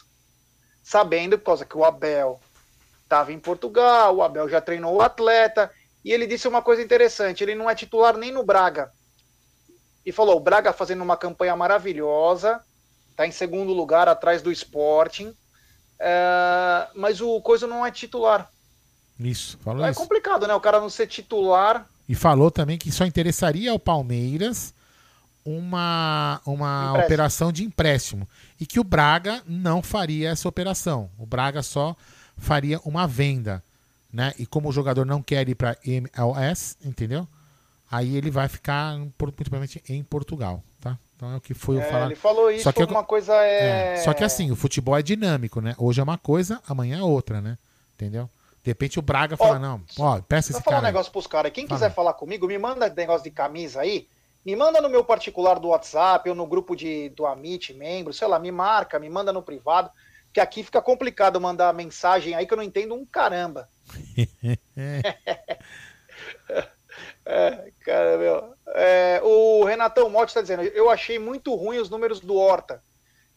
Sabendo, 0.84 1.38
por 1.38 1.46
causa 1.46 1.66
que 1.66 1.76
o 1.76 1.84
Abel 1.84 2.40
estava 3.10 3.34
em 3.34 3.40
Portugal, 3.40 4.18
o 4.18 4.22
Abel 4.22 4.48
já 4.48 4.62
treinou 4.62 4.96
o 4.96 5.02
atleta. 5.02 5.72
E 6.06 6.12
ele 6.12 6.28
disse 6.28 6.48
uma 6.48 6.62
coisa 6.62 6.82
interessante: 6.82 7.44
ele 7.44 7.56
não 7.56 7.70
é 7.70 7.74
titular 7.76 8.16
nem 8.16 8.32
no 8.32 8.44
Braga. 8.44 8.92
E 10.06 10.12
falou: 10.12 10.38
o 10.38 10.40
Braga 10.40 10.72
fazendo 10.72 11.02
uma 11.04 11.18
campanha 11.18 11.56
maravilhosa, 11.56 12.62
está 13.12 13.26
em 13.28 13.32
segundo 13.32 13.74
lugar 13.74 14.08
atrás 14.08 14.42
do 14.42 14.52
Sporting. 14.52 15.34
é, 16.00 16.88
mas 16.96 17.20
o 17.20 17.42
Coisa 17.42 17.68
não 17.68 17.86
é 17.86 17.92
titular. 17.92 18.50
Isso. 19.20 19.58
Falou 19.62 19.86
É 19.86 19.92
isso. 19.92 20.00
complicado, 20.00 20.48
né? 20.48 20.54
O 20.54 20.62
cara 20.62 20.80
não 20.80 20.90
ser 20.90 21.08
titular. 21.08 21.86
E 22.08 22.16
falou 22.16 22.50
também 22.50 22.78
que 22.78 22.90
só 22.92 23.06
interessaria 23.06 23.70
ao 23.72 23.78
Palmeiras 23.78 24.74
uma, 25.44 26.40
uma 26.46 26.86
Empréstimo. 26.92 27.06
operação 27.06 27.52
de 27.52 27.64
empréstimo. 27.66 28.30
E 28.60 28.66
que 28.66 28.80
o 28.80 28.84
Braga 28.84 29.42
não 29.46 29.82
faria 29.84 30.30
essa 30.30 30.48
operação. 30.48 31.10
O 31.18 31.26
Braga 31.26 31.62
só 31.62 31.96
faria 32.40 32.80
uma 32.86 33.06
venda. 33.08 33.64
Né? 34.12 34.34
E 34.40 34.46
como 34.46 34.70
o 34.70 34.72
jogador 34.72 35.06
não 35.06 35.22
quer 35.22 35.48
ir 35.48 35.54
para 35.56 35.78
MLS, 35.86 36.76
entendeu? 36.84 37.28
Aí 37.92 38.16
ele 38.16 38.32
vai 38.32 38.48
ficar 38.48 38.96
provavelmente 39.18 39.84
em 39.88 40.04
Portugal. 40.04 40.64
Tá? 40.82 40.98
Então 41.16 41.32
é 41.32 41.36
o 41.38 41.42
que 41.42 41.54
foi 41.54 41.78
É, 41.78 41.84
falar. 41.84 42.06
ele 42.08 42.16
falou 42.16 42.50
isso, 42.52 42.64
Só 42.64 42.72
que 42.72 42.78
foi 42.78 42.86
eu- 42.86 42.90
uma 42.98 43.04
coisa. 43.04 43.34
É... 43.36 43.94
É, 43.94 43.98
Só 43.98 44.14
que 44.14 44.24
assim, 44.24 44.50
o 44.52 44.56
futebol 44.56 44.98
é 44.98 45.02
dinâmico, 45.04 45.62
né? 45.62 45.76
Hoje 45.78 46.00
é 46.00 46.04
uma 46.04 46.18
coisa, 46.18 46.62
amanhã 46.68 47.00
é 47.00 47.04
outra, 47.04 47.40
né? 47.42 47.58
Entendeu? 47.96 48.30
De 48.64 48.70
repente 48.72 48.98
o 49.00 49.02
Braga 49.02 49.38
fala, 49.38 49.58
não, 49.60 49.82
ó, 50.00 50.20
peça 50.22 50.52
Vou 50.54 50.60
esse 50.60 50.64
falar 50.66 50.78
um 50.78 50.80
cara. 50.82 50.88
aí. 50.88 50.94
negócio 50.94 51.12
pros 51.12 51.28
caras. 51.28 51.52
Quem 51.52 51.68
Fala. 51.68 51.80
quiser 51.80 51.94
falar 51.94 52.14
comigo, 52.14 52.48
me 52.48 52.58
manda 52.58 52.90
negócio 52.90 53.24
de 53.24 53.32
camisa 53.32 53.82
aí. 53.82 54.08
Me 54.46 54.56
manda 54.56 54.82
no 54.82 54.90
meu 54.90 55.04
particular 55.04 55.60
do 55.60 55.68
WhatsApp 55.70 56.30
ou 56.30 56.36
no 56.36 56.46
grupo 56.48 56.76
de, 56.76 57.10
do 57.10 57.26
Amit, 57.26 57.74
membro, 57.74 58.14
sei 58.14 58.28
lá, 58.28 58.40
me 58.40 58.52
marca, 58.52 58.98
me 59.00 59.10
manda 59.10 59.32
no 59.34 59.42
privado. 59.42 59.90
Que 60.34 60.40
aqui 60.40 60.64
fica 60.64 60.82
complicado 60.82 61.40
mandar 61.42 61.74
mensagem 61.74 62.36
aí 62.36 62.46
que 62.46 62.54
eu 62.54 62.58
não 62.58 62.64
entendo 62.64 62.94
um 62.96 63.06
caramba. 63.06 63.68
É, 67.26 67.72
cara, 67.82 68.18
meu. 68.18 68.54
É, 68.70 69.22
o 69.24 69.64
Renatão 69.64 70.10
Motti 70.10 70.32
está 70.32 70.42
dizendo: 70.42 70.64
eu 70.64 70.90
achei 70.90 71.20
muito 71.20 71.54
ruim 71.56 71.78
os 71.78 71.90
números 71.90 72.20
do 72.20 72.36
Horta. 72.36 72.84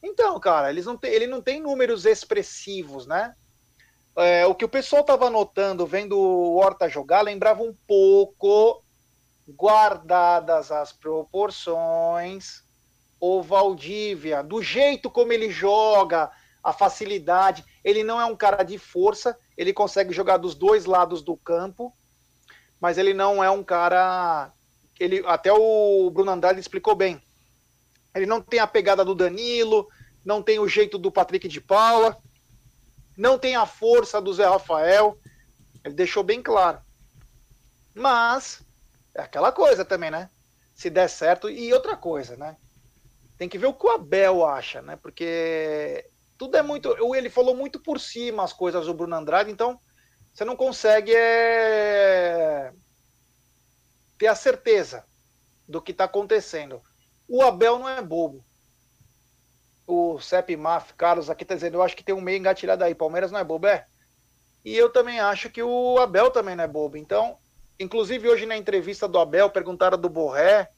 Então, 0.03 0.39
cara, 0.41 0.71
eles 0.71 0.87
não 0.87 0.97
têm- 0.97 1.13
ele 1.13 1.27
não 1.27 1.41
tem 1.41 1.61
números 1.61 2.05
expressivos, 2.07 3.07
né? 3.07 3.35
É, 4.17 4.47
o 4.47 4.55
que 4.55 4.65
o 4.65 4.69
pessoal 4.69 5.03
estava 5.03 5.31
notando, 5.31 5.87
vendo 5.87 6.19
o 6.19 6.57
Horta 6.57 6.89
jogar, 6.89 7.23
lembrava 7.23 7.63
um 7.63 7.75
pouco, 7.87 8.83
guardadas 9.49 10.73
as 10.73 10.93
proporções, 10.93 12.63
o 13.21 13.43
Valdívia, 13.43 14.43
do 14.43 14.63
jeito 14.63 15.11
como 15.11 15.33
ele 15.33 15.51
joga, 15.51 16.31
a 16.63 16.73
facilidade. 16.73 17.65
Ele 17.83 18.05
não 18.05 18.21
é 18.21 18.25
um 18.25 18.37
cara 18.37 18.63
de 18.63 18.79
força, 18.79 19.37
ele 19.57 19.73
consegue 19.73 20.13
jogar 20.13 20.37
dos 20.37 20.55
dois 20.55 20.85
lados 20.85 21.23
do 21.23 21.37
campo, 21.37 21.93
mas 22.81 22.99
ele 22.99 23.13
não 23.13 23.43
é 23.43 23.51
um 23.51 23.65
cara. 23.65 24.53
Ele, 24.99 25.23
até 25.27 25.53
o 25.53 26.11
Bruno 26.11 26.31
Andrade 26.31 26.61
explicou 26.61 26.95
bem. 26.95 27.21
Ele 28.15 28.27
não 28.27 28.41
tem 28.41 28.61
a 28.61 28.67
pegada 28.67 29.05
do 29.05 29.15
Danilo, 29.15 29.89
não 30.25 30.43
tem 30.43 30.59
o 30.59 30.69
jeito 30.69 30.99
do 30.99 31.11
Patrick 31.11 31.49
de 31.49 31.61
Paula, 31.61 32.17
não 33.17 33.39
tem 33.39 33.57
a 33.57 33.67
força 33.67 34.21
do 34.21 34.33
Zé 34.33 34.47
Rafael. 34.47 35.19
Ele 35.85 35.95
deixou 35.95 36.23
bem 36.23 36.43
claro. 36.43 36.81
Mas 37.95 38.63
é 39.15 39.23
aquela 39.23 39.51
coisa 39.51 39.85
também, 39.85 40.11
né? 40.11 40.31
Se 40.75 40.89
der 40.89 41.09
certo. 41.09 41.51
E 41.51 41.73
outra 41.73 41.97
coisa, 41.97 42.37
né? 42.37 42.57
Tem 43.37 43.49
que 43.49 43.59
ver 43.59 43.67
o 43.67 43.75
que 43.75 43.87
o 43.87 43.91
Abel 43.91 44.47
acha, 44.47 44.81
né? 44.81 44.97
Porque 44.97 46.05
tudo 46.43 46.57
é 46.57 46.63
muito. 46.63 46.97
Ele 47.15 47.31
falou 47.31 47.55
muito 47.55 47.79
por 47.79 48.01
cima 48.01 48.43
as 48.43 48.53
coisas 48.53 48.87
do 48.87 48.95
Bruno 48.95 49.15
Andrade, 49.15 49.53
então 49.53 49.79
você 50.35 50.45
não 50.45 50.57
consegue 50.57 51.15
é, 51.15 52.73
ter 54.19 54.27
a 54.27 54.35
certeza 54.35 55.05
do 55.69 55.81
que 55.81 55.93
está 55.93 56.03
acontecendo. 56.03 56.83
O 57.29 57.43
Abel 57.43 57.79
não 57.79 57.89
é 57.89 58.03
bobo. 58.03 58.45
O 59.87 60.19
Sepp 60.19 60.57
Maf, 60.57 60.95
Carlos 60.95 61.31
aqui 61.31 61.45
está 61.45 61.55
dizendo, 61.55 61.75
eu 61.75 61.83
acho 61.83 61.97
que 61.97 62.03
tem 62.03 62.13
um 62.13 62.21
meio 62.21 62.39
engatilhado 62.39 62.83
aí. 62.83 62.93
Palmeiras 62.93 63.31
não 63.31 63.39
é 63.39 63.45
bobo, 63.45 63.69
é? 63.69 63.87
E 64.65 64.75
eu 64.75 64.91
também 64.91 65.21
acho 65.21 65.49
que 65.49 65.63
o 65.63 66.01
Abel 66.01 66.29
também 66.29 66.57
não 66.57 66.65
é 66.65 66.69
bobo. 66.69 66.97
Então, 66.97 67.39
inclusive 67.79 68.29
hoje 68.29 68.47
na 68.47 68.57
entrevista 68.57 69.07
do 69.07 69.21
Abel, 69.21 69.49
perguntaram 69.49 69.97
do 69.97 70.09
Borré, 70.09 70.69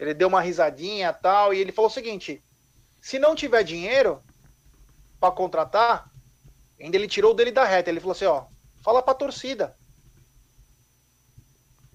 ele 0.00 0.14
deu 0.14 0.26
uma 0.26 0.40
risadinha 0.40 1.12
tal, 1.12 1.54
e 1.54 1.60
ele 1.60 1.70
falou 1.70 1.88
o 1.88 1.94
seguinte: 1.94 2.42
se 3.00 3.20
não 3.20 3.36
tiver 3.36 3.62
dinheiro 3.62 4.20
para 5.24 5.34
contratar, 5.34 6.10
ainda 6.78 6.96
ele 6.98 7.08
tirou 7.08 7.32
dele 7.32 7.50
da 7.50 7.64
reta. 7.64 7.88
Ele 7.88 7.98
falou 8.00 8.12
assim: 8.12 8.26
ó, 8.26 8.44
fala 8.82 9.02
pra 9.02 9.14
torcida. 9.14 9.74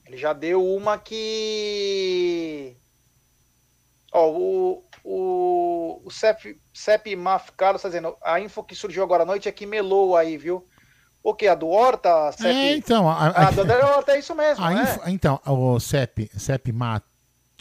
Ele 0.07 0.17
já 0.17 0.33
deu 0.33 0.65
uma 0.65 0.97
que. 0.97 2.75
Ó, 4.11 4.29
o, 4.31 4.83
o, 5.03 6.01
o 6.03 6.09
Cep, 6.11 6.59
Cep 6.73 7.15
Maf 7.15 7.51
Carlos 7.55 7.81
tá 7.83 7.89
dizendo: 7.89 8.17
a 8.23 8.39
info 8.39 8.63
que 8.63 8.73
surgiu 8.75 9.03
agora 9.03 9.21
à 9.21 9.25
noite 9.25 9.47
é 9.47 9.51
que 9.51 9.67
melou 9.67 10.17
aí, 10.17 10.35
viu? 10.35 10.67
O 11.21 11.35
que? 11.35 11.47
A 11.47 11.53
do 11.53 11.67
Horta, 11.67 12.31
Cep? 12.31 12.47
É, 12.49 12.75
então, 12.75 13.07
a, 13.07 13.27
a- 13.27 13.47
Ah, 13.47 13.51
do 13.51 13.61
André 13.61 13.83
Horta 13.83 14.13
é 14.13 14.19
isso 14.19 14.33
mesmo, 14.33 14.65
a 14.65 14.73
né? 14.73 14.81
info- 14.83 15.01
então, 15.07 15.39
o 15.45 15.79
CEP, 15.79 16.31
CEP 16.35 16.71
Mat, 16.71 17.03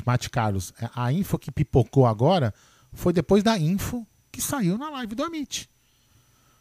Mate 0.07 0.31
Carlos, 0.31 0.73
a 0.95 1.13
info 1.13 1.39
que 1.39 1.51
pipocou 1.51 2.07
agora 2.07 2.55
foi 2.95 3.13
depois 3.13 3.43
da 3.43 3.59
info 3.59 4.07
que 4.39 4.43
saiu 4.43 4.79
na 4.79 4.89
live 4.91 5.17
do 5.17 5.25
Amit. 5.25 5.69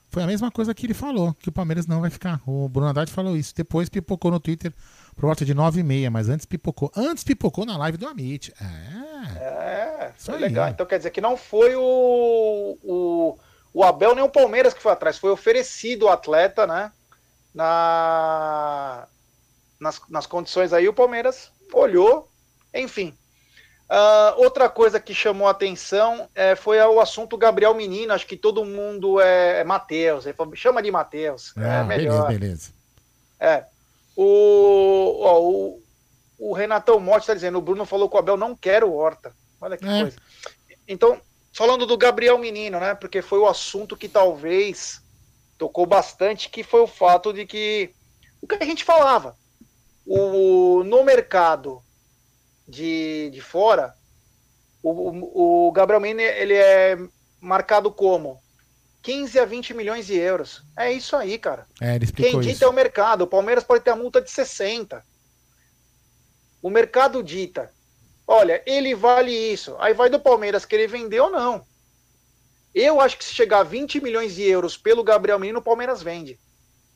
Foi 0.09 0.23
a 0.23 0.25
mesma 0.25 0.49
coisa 0.49 0.73
que 0.73 0.87
ele 0.87 0.95
falou, 0.95 1.31
que 1.35 1.49
o 1.49 1.51
Palmeiras 1.51 1.85
não 1.85 2.01
vai 2.01 2.09
ficar. 2.09 2.41
O 2.47 2.67
Bruno 2.67 2.89
Haddad 2.89 3.11
falou 3.11 3.37
isso. 3.37 3.53
Depois 3.55 3.87
pipocou 3.87 4.31
no 4.31 4.39
Twitter 4.39 4.73
por 5.15 5.27
volta 5.27 5.45
de 5.45 5.53
9 5.53 5.79
e 5.79 5.83
meia, 5.83 6.09
mas 6.09 6.27
antes 6.27 6.45
pipocou. 6.45 6.91
Antes 6.95 7.23
pipocou 7.23 7.67
na 7.67 7.77
live 7.77 7.99
do 7.99 8.07
Amit. 8.07 8.51
É. 8.59 9.37
É, 9.37 10.13
Isso 10.17 10.25
foi 10.25 10.35
aí. 10.35 10.41
legal. 10.41 10.69
Então 10.69 10.87
quer 10.87 10.97
dizer 10.97 11.11
que 11.11 11.21
não 11.21 11.37
foi 11.37 11.75
o, 11.75 12.77
o, 12.83 13.37
o 13.71 13.83
Abel 13.83 14.15
nem 14.15 14.23
o 14.23 14.29
Palmeiras 14.29 14.73
que 14.73 14.81
foi 14.81 14.91
atrás, 14.91 15.19
foi 15.19 15.29
oferecido 15.29 16.05
o 16.05 16.09
atleta, 16.09 16.65
né? 16.65 16.91
Na, 17.53 19.07
nas, 19.79 20.01
nas 20.09 20.25
condições 20.25 20.73
aí, 20.73 20.87
o 20.87 20.93
Palmeiras 20.93 21.51
olhou, 21.71 22.27
enfim. 22.73 23.15
Ah, 23.89 24.33
outra 24.37 24.67
coisa 24.69 24.99
que 24.99 25.13
chamou 25.13 25.47
a 25.47 25.51
atenção 25.51 26.27
é, 26.35 26.55
foi 26.55 26.79
o 26.81 26.99
assunto 26.99 27.37
Gabriel 27.37 27.73
Menino. 27.73 28.13
Acho 28.13 28.27
que 28.27 28.35
todo 28.35 28.65
mundo 28.65 29.19
é, 29.21 29.61
é 29.61 29.63
Matheus. 29.63 30.25
Chama 30.55 30.81
de 30.83 30.91
Matheus. 30.91 31.53
é 31.57 31.65
Ah, 31.65 31.83
melhor. 31.83 32.27
beleza, 32.27 32.39
beleza. 32.39 32.71
É. 33.39 33.63
O, 34.15 35.21
ó, 35.21 35.39
o, 35.41 35.83
o 36.37 36.53
Renatão 36.53 36.99
Motti 36.99 37.19
está 37.21 37.33
dizendo: 37.33 37.57
o 37.59 37.61
Bruno 37.61 37.85
falou 37.85 38.09
que 38.09 38.15
o 38.15 38.19
Abel 38.19 38.35
não 38.35 38.55
quer 38.55 38.83
o 38.83 38.93
Horta. 38.93 39.33
Olha 39.61 39.77
que 39.77 39.87
É. 39.87 40.01
coisa. 40.01 40.17
Então, 40.87 41.21
falando 41.53 41.85
do 41.85 41.97
Gabriel 41.97 42.37
Menino, 42.37 42.79
né? 42.79 42.93
Porque 42.95 43.21
foi 43.21 43.39
o 43.39 43.47
assunto 43.47 43.95
que 43.95 44.09
talvez 44.09 45.01
tocou 45.57 45.85
bastante, 45.85 46.49
que 46.49 46.61
foi 46.63 46.81
o 46.81 46.87
fato 46.87 47.31
de 47.31 47.45
que 47.45 47.91
o 48.41 48.47
que 48.47 48.55
a 48.55 48.65
gente 48.65 48.83
falava. 48.83 49.35
O, 50.05 50.83
no 50.83 51.03
mercado 51.03 51.81
de, 52.67 53.29
de 53.31 53.41
fora, 53.41 53.93
o, 54.83 55.67
o, 55.67 55.71
Gabriel 55.71 56.01
Menino 56.01 56.21
ele 56.21 56.53
é 56.53 56.97
marcado 57.39 57.91
como 57.91 58.41
15 59.01 59.39
a 59.39 59.45
20 59.45 59.73
milhões 59.73 60.07
de 60.07 60.15
euros. 60.15 60.63
É 60.77 60.91
isso 60.91 61.15
aí, 61.15 61.37
cara. 61.37 61.65
É, 61.81 61.95
ele 61.95 62.11
Quem 62.11 62.39
dita 62.39 62.51
isso. 62.51 62.63
é 62.65 62.67
o 62.67 62.73
mercado. 62.73 63.21
O 63.21 63.27
Palmeiras 63.27 63.63
pode 63.63 63.83
ter 63.83 63.91
a 63.91 63.95
multa 63.95 64.21
de 64.21 64.29
60. 64.29 65.03
O 66.61 66.69
mercado 66.69 67.23
dita. 67.23 67.71
Olha, 68.27 68.61
ele 68.65 68.93
vale 68.93 69.31
isso. 69.31 69.75
Aí 69.79 69.93
vai 69.93 70.09
do 70.09 70.19
Palmeiras 70.19 70.65
querer 70.65 70.87
vender 70.87 71.19
ou 71.21 71.29
não. 71.29 71.65
Eu 72.75 72.99
acho 72.99 73.17
que 73.17 73.23
se 73.23 73.33
chegar 73.33 73.59
a 73.59 73.63
20 73.63 74.01
milhões 74.01 74.35
de 74.35 74.43
euros 74.43 74.77
pelo 74.77 75.03
Gabriel 75.03 75.39
Menino, 75.39 75.59
o 75.59 75.63
Palmeiras 75.63 76.03
vende. 76.03 76.37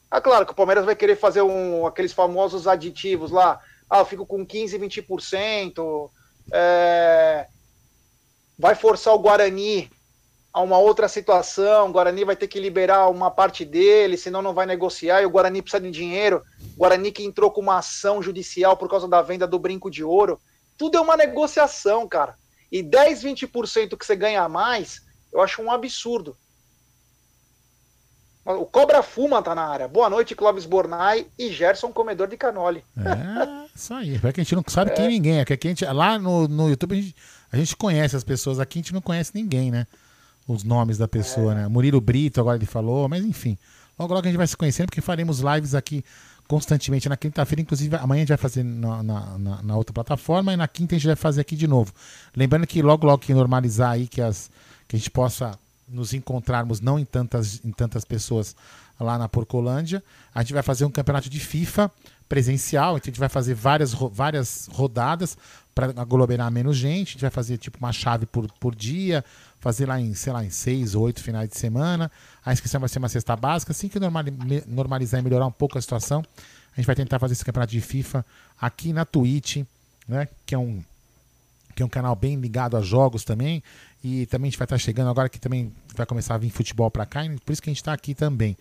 Ah, 0.10 0.20
claro 0.20 0.46
que 0.46 0.52
o 0.52 0.56
Palmeiras 0.56 0.84
vai 0.84 0.96
querer 0.96 1.16
fazer 1.16 1.42
um, 1.42 1.88
aqueles 1.88 2.12
famosos 2.12 2.68
aditivos 2.68 3.32
lá. 3.32 3.62
Ah, 3.92 4.00
eu 4.00 4.06
fico 4.06 4.26
com 4.26 4.46
15, 4.46 4.80
20%. 4.80 6.10
É... 6.54 7.46
Vai 8.58 8.74
forçar 8.74 9.14
o 9.14 9.20
Guarani 9.20 9.92
a 10.54 10.62
uma 10.62 10.78
outra 10.78 11.08
situação, 11.08 11.90
o 11.90 11.92
Guarani 11.92 12.26
vai 12.26 12.36
ter 12.36 12.48
que 12.48 12.60
liberar 12.60 13.10
uma 13.10 13.32
parte 13.32 13.64
dele, 13.64 14.18
senão 14.18 14.42
não 14.42 14.54
vai 14.54 14.66
negociar, 14.66 15.22
e 15.22 15.26
o 15.26 15.30
Guarani 15.30 15.62
precisa 15.62 15.82
de 15.82 15.92
dinheiro. 15.92 16.42
O 16.76 16.80
Guarani 16.80 17.12
que 17.12 17.24
entrou 17.24 17.52
com 17.52 17.62
uma 17.62 17.80
ação 17.80 18.22
judicial 18.22 18.78
por 18.78 18.90
causa 18.90 19.08
da 19.08 19.22
venda 19.22 19.46
do 19.46 19.60
brinco 19.60 19.92
de 19.92 20.04
ouro. 20.04 20.40
Tudo 20.78 20.98
é 20.98 21.02
uma 21.02 21.18
negociação, 21.18 22.08
cara. 22.08 22.36
E 22.72 22.82
10, 22.82 23.24
20% 23.24 23.98
que 23.98 24.06
você 24.06 24.16
ganha 24.16 24.42
a 24.42 24.50
mais, 24.50 25.02
eu 25.34 25.42
acho 25.42 25.62
um 25.62 25.72
absurdo. 25.72 26.36
O 28.44 28.66
Cobra 28.66 29.04
Fuma 29.04 29.42
tá 29.42 29.54
na 29.54 29.64
área. 29.68 29.88
Boa 29.88 30.10
noite, 30.10 30.34
Clóvis 30.36 30.66
Bornai 30.66 31.28
e 31.38 31.52
Gerson 31.52 31.92
Comedor 31.92 32.28
de 32.28 32.36
Canoli. 32.38 32.84
É, 32.98 33.68
isso 33.76 33.94
aí. 33.94 34.16
É 34.16 34.32
que 34.32 34.42
a 34.42 34.44
gente 34.44 34.56
não 34.56 34.64
sabe 34.68 34.92
É. 34.92 34.94
quem 34.96 35.08
ninguém 35.10 35.40
é. 35.40 35.46
Que 35.46 35.54
aqui 35.54 35.68
a 35.68 35.72
gente, 35.72 35.86
lá 35.86 36.18
no, 36.18 36.48
no 36.48 36.68
YouTube 36.70 36.94
a 36.98 37.02
gente, 37.02 37.16
a 37.52 37.58
gente 37.58 37.76
conhece 37.78 38.16
as 38.16 38.24
pessoas. 38.24 38.60
Aqui 38.60 38.80
a 38.80 38.82
gente 38.82 38.94
não 38.94 39.02
conhece 39.02 39.32
ninguém, 39.36 39.70
né? 39.70 39.86
Os 40.48 40.64
nomes 40.64 40.98
da 40.98 41.06
É. 41.06 41.08
pessoa, 41.08 41.54
né? 41.54 41.68
Murilo 41.68 42.02
Brito, 42.02 42.40
agora 42.42 42.58
ele 42.58 42.66
falou, 42.66 43.08
mas 43.08 43.24
enfim. 43.24 43.58
Logo, 44.00 44.12
logo 44.16 44.26
a 44.26 44.30
gente 44.30 44.38
vai 44.38 44.48
se 44.48 44.58
conhecendo, 44.58 44.88
porque 44.88 45.02
faremos 45.02 45.40
lives 45.42 45.76
aqui 45.76 46.04
constantemente 46.48 47.08
na 47.08 47.16
quinta-feira. 47.16 47.62
Inclusive, 47.62 47.96
amanhã 47.98 48.20
a 48.20 48.24
gente 48.24 48.30
vai 48.30 48.38
fazer 48.38 48.64
na, 48.64 49.04
na, 49.04 49.38
na- 49.38 49.62
na 49.62 49.76
outra 49.78 49.94
plataforma 49.94 50.52
e 50.52 50.58
na 50.58 50.68
quinta 50.68 50.96
a 50.96 50.98
gente 50.98 51.06
vai 51.08 51.16
fazer 51.16 51.42
aqui 51.42 51.56
de 51.56 51.68
novo. 51.68 51.94
Lembrando 52.36 52.66
que 52.66 52.82
logo, 52.82 53.06
logo 53.06 53.20
que 53.20 53.34
normalizar 53.36 53.92
aí, 53.92 54.08
que, 54.08 54.20
as, 54.20 54.50
que 54.88 54.96
a 54.96 55.00
gente 55.00 55.12
possa 55.12 55.58
nos 55.92 56.14
encontrarmos 56.14 56.80
não 56.80 56.98
em 56.98 57.06
tantas, 57.06 57.62
em 57.64 57.72
tantas 57.72 58.06
pessoas 58.06 58.56
lá 59.00 59.18
na 59.18 59.28
Porcolândia, 59.28 60.04
a 60.34 60.42
gente 60.42 60.54
vai 60.54 60.64
fazer 60.64 60.86
um 60.86 60.92
campeonato 60.92 61.30
de 61.30 61.40
FIFA 61.40 61.92
presencial, 62.30 62.96
então 62.96 63.10
a 63.10 63.12
gente 63.12 63.20
vai 63.20 63.28
fazer 63.28 63.54
várias, 63.54 63.94
várias 63.94 64.70
rodadas 64.72 65.38
para 65.76 65.88
aglomerar 66.02 66.50
menos 66.52 66.78
gente, 66.78 67.10
a 67.10 67.12
gente 67.14 67.22
vai 67.22 67.30
fazer 67.30 67.58
tipo 67.58 67.78
uma 67.78 67.92
chave 67.92 68.26
por, 68.26 68.50
por 68.60 68.74
dia, 68.74 69.24
fazer 69.60 69.88
lá 69.88 70.00
em, 70.00 70.14
sei 70.14 70.32
lá, 70.32 70.44
em 70.44 70.50
seis 70.50 70.96
ou 70.96 71.04
oito 71.04 71.22
finais 71.22 71.50
de 71.50 71.58
semana. 71.58 72.12
A 72.46 72.54
inscrição 72.54 72.80
vai 72.80 72.90
ser 72.90 73.00
uma 73.00 73.10
cesta 73.10 73.36
básica, 73.36 73.72
assim 73.72 73.88
que 73.88 74.00
normalizar 74.68 75.20
e 75.20 75.24
melhorar 75.24 75.46
um 75.46 75.52
pouco 75.52 75.78
a 75.78 75.82
situação, 75.82 76.24
a 76.74 76.76
gente 76.78 76.86
vai 76.86 76.96
tentar 76.96 77.20
fazer 77.20 77.34
esse 77.34 77.44
campeonato 77.44 77.72
de 77.72 77.82
FIFA 77.82 78.26
aqui 78.60 78.94
na 78.94 79.04
Twitch, 79.04 79.64
né, 80.08 80.28
que 80.46 80.56
é 80.56 80.58
um 80.58 80.82
que 81.74 81.82
é 81.82 81.86
um 81.86 81.90
canal 81.90 82.16
bem 82.16 82.36
ligado 82.36 82.76
a 82.76 82.82
jogos 82.82 83.24
também. 83.24 83.64
E 84.04 84.26
também 84.26 84.48
a 84.48 84.52
gente 84.52 84.58
vai 84.58 84.66
estar 84.66 84.78
chegando 84.78 85.10
agora 85.10 85.30
que 85.30 85.40
também 85.40 85.72
vai 85.96 86.06
começar 86.06 86.36
a 86.36 86.38
vir 86.38 86.50
futebol 86.50 86.90
para 86.90 87.06
cá, 87.06 87.22
por 87.46 87.54
isso 87.54 87.62
que 87.62 87.70
a 87.70 87.72
gente 87.72 87.82
está 87.82 87.94
aqui 87.94 88.16
também. 88.16 88.58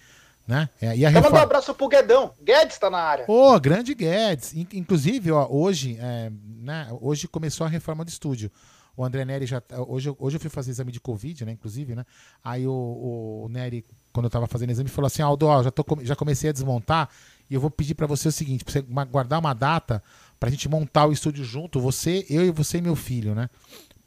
Né? 0.47 0.69
É, 0.81 0.97
e 0.97 1.07
a 1.07 1.09
reforma... 1.09 1.39
um 1.39 1.43
abraço 1.43 1.73
pro 1.75 1.89
Guedão. 1.89 2.33
Guedes 2.43 2.75
está 2.75 2.91
na 2.91 2.99
área. 2.99 3.25
Ô, 3.29 3.55
oh, 3.55 3.61
grande 3.61 3.95
Guedes. 3.95 4.53
Inclusive, 4.55 5.31
ó, 5.31 5.47
hoje, 5.49 5.97
é, 6.01 6.31
né, 6.59 6.89
hoje 7.01 7.29
começou 7.29 7.65
a 7.65 7.71
reforma 7.71 8.05
do 8.05 8.09
estúdio. 8.09 8.51
O 8.97 9.05
André 9.05 9.25
Neri 9.25 9.47
já. 9.47 9.63
Hoje, 9.89 10.15
hoje 10.19 10.37
eu 10.37 10.41
fui 10.41 10.51
fazer 10.51 10.73
exame 10.73 10.93
de 10.93 11.01
Covid, 11.01 11.45
né? 11.45 11.53
Inclusive, 11.53 11.95
né? 11.95 12.05
Aí 12.45 12.67
o, 12.67 13.45
o 13.45 13.49
Neri, 13.49 13.85
quando 14.13 14.27
eu 14.27 14.31
tava 14.31 14.47
fazendo 14.47 14.71
exame, 14.71 14.91
falou 14.91 15.07
assim: 15.07 15.23
Aldo, 15.23 15.47
ó, 15.47 15.63
já, 15.63 15.71
tô, 15.71 15.85
já 16.03 16.17
comecei 16.17 16.51
a 16.51 16.53
desmontar 16.53 17.09
e 17.49 17.55
eu 17.55 17.61
vou 17.61 17.71
pedir 17.71 17.95
para 17.95 18.07
você 18.07 18.29
o 18.29 18.33
seguinte: 18.33 18.63
pra 18.63 18.73
você 18.73 18.83
guardar 18.83 19.39
uma 19.39 19.55
data 19.55 20.03
pra 20.39 20.51
gente 20.51 20.69
montar 20.69 21.07
o 21.07 21.13
estúdio 21.13 21.45
junto, 21.45 21.81
você, 21.81 22.27
eu 22.29 22.45
e 22.45 22.51
você 22.51 22.79
e 22.79 22.83
meu 22.83 22.97
filho, 22.97 23.35
né? 23.35 23.49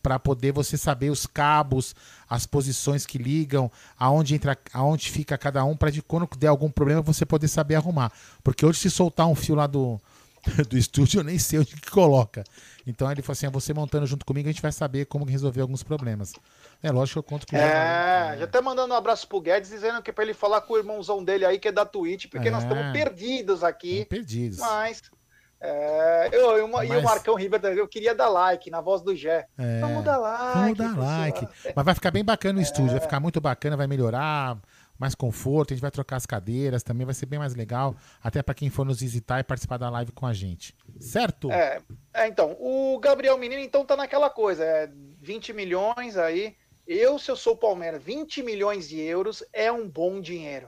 Para 0.04 0.20
poder 0.20 0.51
você 0.51 0.78
saber 0.78 1.10
os 1.10 1.26
cabos, 1.26 1.95
as 2.30 2.45
posições 2.45 3.06
que 3.06 3.18
ligam, 3.18 3.72
aonde 3.97 4.36
entra, 4.36 4.58
aonde 4.74 5.10
fica 5.10 5.38
cada 5.38 5.64
um, 5.64 5.78
para 5.78 5.89
de 5.89 6.01
quando 6.01 6.28
der 6.38 6.47
algum 6.47 6.70
problema 6.70 7.01
você 7.01 7.26
poder 7.26 7.47
saber 7.47 7.76
arrumar. 7.76 8.12
Porque 8.43 8.66
hoje 8.66 8.80
se 8.80 8.91
soltar 8.91 9.28
um 9.28 9.34
fio 9.34 9.56
lá 9.56 9.66
do, 9.66 9.99
do 10.70 10.78
estúdio, 10.78 11.22
eu 11.22 11.24
nem 11.24 11.39
sei 11.39 11.60
onde 11.60 11.74
que 11.78 11.89
coloca. 11.89 12.43
Então 12.86 13.10
ele 13.10 13.22
falou 13.22 13.32
assim: 13.32 13.45
ah, 13.45 13.49
você 13.49 13.74
montando 13.74 14.06
junto 14.06 14.26
comigo, 14.26 14.49
a 14.49 14.51
gente 14.51 14.62
vai 14.62 14.74
saber 14.74 15.06
como 15.06 15.24
resolver 15.24 15.62
alguns 15.62 15.84
problems. 15.84 16.34
É 16.82 16.91
lógico 16.91 17.14
que 17.14 17.20
eu 17.20 17.24
conto 17.24 17.47
com 17.47 17.56
É, 17.56 18.36
já 18.38 18.43
até 18.43 18.60
mandando 18.60 18.93
um 18.93 18.97
abraço 18.97 19.26
pro 19.26 19.39
Guedes, 19.39 19.70
dizendo 19.70 20.01
que 20.01 20.12
para 20.12 20.26
ele 20.26 20.34
falar 20.34 20.60
com 20.62 20.74
o 20.74 20.78
irmãozão 20.78 21.24
dele 21.24 21.45
aí, 21.45 21.58
que 21.58 21.70
é 21.70 21.72
da 21.72 21.86
Twitch, 21.86 22.28
porque 22.30 22.49
é, 22.49 22.51
nós 22.51 22.64
estamos 22.64 22.91
perdidos 22.91 23.64
aqui. 23.64 24.04
Perdidos. 24.04 24.58
Mas 24.60 25.01
é, 25.64 26.30
eu, 26.34 26.57
eu, 26.57 26.68
Mas... 26.68 26.89
E 26.89 26.97
o 26.97 27.01
Marcão 27.01 27.36
River, 27.36 27.64
eu 27.78 27.88
queria 27.88 28.14
dar 28.14 28.28
like 28.28 28.70
na 28.70 28.82
voz 28.82 29.01
do 29.01 29.16
Gé. 29.16 29.47
É, 29.57 29.80
vamos 29.80 30.03
dar 30.03 30.18
like. 30.18 30.53
Vamos 30.59 30.78
dar 30.78 30.97
like. 30.97 31.47
Mas 31.74 31.86
vai 31.86 31.95
ficar 31.95 32.11
bem 32.11 32.24
bacana 32.24 32.59
o 32.59 32.61
é. 32.61 32.64
estúdio, 32.64 32.91
vai 32.91 32.99
ficar 32.99 33.22
muito 33.22 33.39
bacana, 33.39 33.78
vai 33.78 33.88
melhorar, 33.88 34.57
mais 34.99 35.16
conforto, 35.16 35.72
a 35.72 35.76
gente 35.76 35.82
vai 35.82 35.91
trocar 35.91 36.18
as 36.18 36.26
cadeiras, 36.26 36.84
também 36.84 37.05
vai 37.05 37.16
ser 37.16 37.28
bem 37.28 37.39
mais 37.39 37.55
legal, 37.55 37.95
até 38.22 38.43
para 38.43 38.53
quem 38.53 38.70
for 38.70 38.86
nos 38.86 38.99
visitar 38.99 39.39
e 39.39 39.43
participar 39.43 39.78
da 39.78 39.89
live 39.89 40.11
com 40.11 40.26
a 40.26 40.34
gente. 40.34 40.76
Certo? 40.99 41.49
É, 41.49 41.82
é, 42.14 42.28
então, 42.28 42.57
o 42.59 42.99
Gabriel 42.99 43.38
Menino 43.38 43.61
então 43.61 43.86
tá 43.86 43.95
naquela 43.95 44.30
coisa, 44.30 44.66
é 44.66 44.89
20 45.22 45.53
milhões 45.53 46.18
aí. 46.18 46.55
Eu, 46.86 47.18
se 47.18 47.32
eu 47.32 47.38
sou 47.38 47.55
Palmeiras, 47.55 48.03
20 48.03 48.43
milhões 48.43 48.89
de 48.89 48.99
euros 48.99 49.41
é 49.53 49.72
um 49.72 49.88
bom 49.88 50.20
dinheiro. 50.20 50.68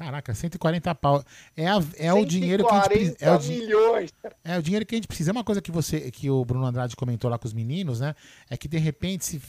Caraca, 0.00 0.34
140 0.34 0.94
pau. 0.94 1.22
É, 1.54 1.66
a, 1.66 1.78
é 1.98 2.10
o 2.10 2.24
dinheiro 2.24 2.66
que 2.66 2.74
a 2.74 2.88
gente 2.88 3.16
é 3.20 3.30
o, 3.30 3.42
milhões. 3.42 4.10
É 4.42 4.58
o 4.58 4.62
dinheiro 4.62 4.86
que 4.86 4.94
a 4.94 4.96
gente 4.96 5.06
precisa. 5.06 5.30
É 5.30 5.32
uma 5.32 5.44
coisa 5.44 5.60
que 5.60 5.70
você 5.70 6.10
que 6.10 6.30
o 6.30 6.42
Bruno 6.42 6.64
Andrade 6.64 6.96
comentou 6.96 7.28
lá 7.28 7.38
com 7.38 7.46
os 7.46 7.52
meninos, 7.52 8.00
né? 8.00 8.14
É 8.48 8.56
que 8.56 8.66
de 8.66 8.78
repente 8.78 9.26
se 9.26 9.42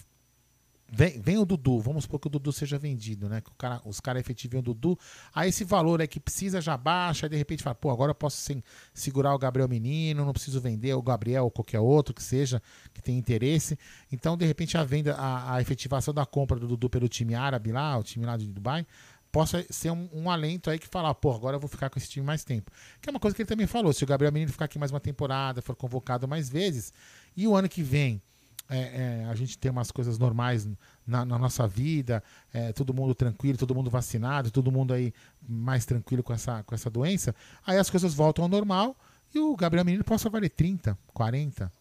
vem, 0.91 1.22
vem 1.22 1.38
o 1.38 1.45
Dudu, 1.45 1.80
vamos 1.80 2.04
supor 2.04 2.20
que 2.20 2.28
o 2.28 2.30
Dudu 2.30 2.52
seja 2.52 2.78
vendido, 2.78 3.30
né? 3.30 3.39
Que 3.39 3.49
o 3.49 3.54
cara, 3.54 3.80
os 3.86 4.02
caras 4.02 4.20
efetivem 4.20 4.60
o 4.60 4.62
Dudu, 4.62 4.99
aí 5.34 5.47
esse 5.47 5.64
valor 5.64 6.02
é 6.02 6.06
que 6.06 6.20
precisa 6.20 6.60
já 6.60 6.76
baixa, 6.76 7.28
aí 7.28 7.30
de 7.30 7.38
repente 7.38 7.64
fala, 7.64 7.74
pô, 7.74 7.89
agora 7.89 8.12
eu 8.12 8.16
posso 8.16 8.36
sem, 8.36 8.62
segurar 8.93 9.34
o 9.34 9.39
Gabriel 9.39 9.70
Menino, 9.70 10.26
não 10.26 10.34
preciso 10.34 10.60
vender 10.60 10.93
o 10.93 11.02
Gabriel 11.02 11.45
ou 11.45 11.52
qualquer 11.52 11.80
outro 11.80 12.14
que 12.14 12.22
seja, 12.22 12.62
que 12.93 13.02
tem 13.02 13.18
interesse. 13.18 13.80
Então, 14.12 14.36
de 14.36 14.45
repente, 14.45 14.78
a 14.78 14.84
venda, 14.84 15.16
a, 15.16 15.56
a 15.56 15.62
efetivação 15.62 16.14
da 16.14 16.26
compra 16.26 16.60
do 16.60 16.68
Dudu 16.68 16.89
pelo 16.89 17.08
time 17.08 17.36
árabe 17.36 17.72
lá, 17.72 17.97
o 17.97 18.04
time 18.04 18.26
lá 18.26 18.36
de 18.36 18.47
Dubai, 18.47 18.86
possa 19.32 19.66
ser 19.70 19.92
um, 19.92 20.10
um, 20.12 20.30
alento 20.30 20.70
aí 20.70 20.78
que 20.78 20.88
falar, 20.88 21.14
pô, 21.16 21.32
agora 21.32 21.56
eu 21.56 21.60
vou 21.60 21.70
ficar 21.70 21.90
com 21.90 21.98
esse 21.98 22.10
time 22.10 22.26
mais 22.26 22.44
tempo. 22.44 22.72
Que 23.02 23.10
é 23.10 23.12
uma 23.12 23.20
coisa 23.20 23.36
que 23.36 23.42
ele 23.42 23.48
também 23.50 23.68
falou, 23.68 23.94
se 23.94 24.04
o 24.04 24.08
Gabriel 24.08 24.32
Menino 24.32 24.52
ficar 24.52 24.66
aqui 24.66 24.78
mais 24.78 24.92
uma 24.92 25.00
temporada, 25.00 25.62
for 25.62 25.76
convocado 25.76 26.28
mais 26.28 26.50
vezes, 26.50 26.94
e 27.36 27.48
o 27.48 27.56
ano 27.56 27.70
que 27.70 27.82
vem 27.82 28.22
é, 28.70 28.78
é, 29.24 29.26
a 29.30 29.36
gente 29.36 29.58
tem 29.58 29.70
umas 29.70 29.92
coisas 29.92 30.18
normais 30.18 30.66
na, 31.06 31.26
na 31.26 31.38
nossa 31.38 31.68
vida, 31.68 32.24
é, 32.54 32.72
todo 32.72 32.94
mundo 32.94 33.14
tranquilo, 33.14 33.58
todo 33.58 33.76
mundo 33.76 33.90
vacinado, 33.90 34.50
todo 34.50 34.72
mundo 34.72 34.94
aí 34.94 35.14
mais 35.48 35.86
tranquilo 35.86 36.24
com 36.24 36.32
essa, 36.32 36.64
com 36.64 36.74
essa 36.74 36.90
doença, 36.90 37.36
aí 37.68 37.78
as 37.78 37.90
coisas 37.90 38.14
voltam 38.14 38.46
ao 38.46 38.50
normal 38.50 38.96
e 39.34 39.40
o 39.40 39.56
Gabriel 39.58 39.84
Menino 39.84 40.06
possa 40.06 40.30
valer 40.30 40.50
30, 40.50 40.98
40. 41.14 41.72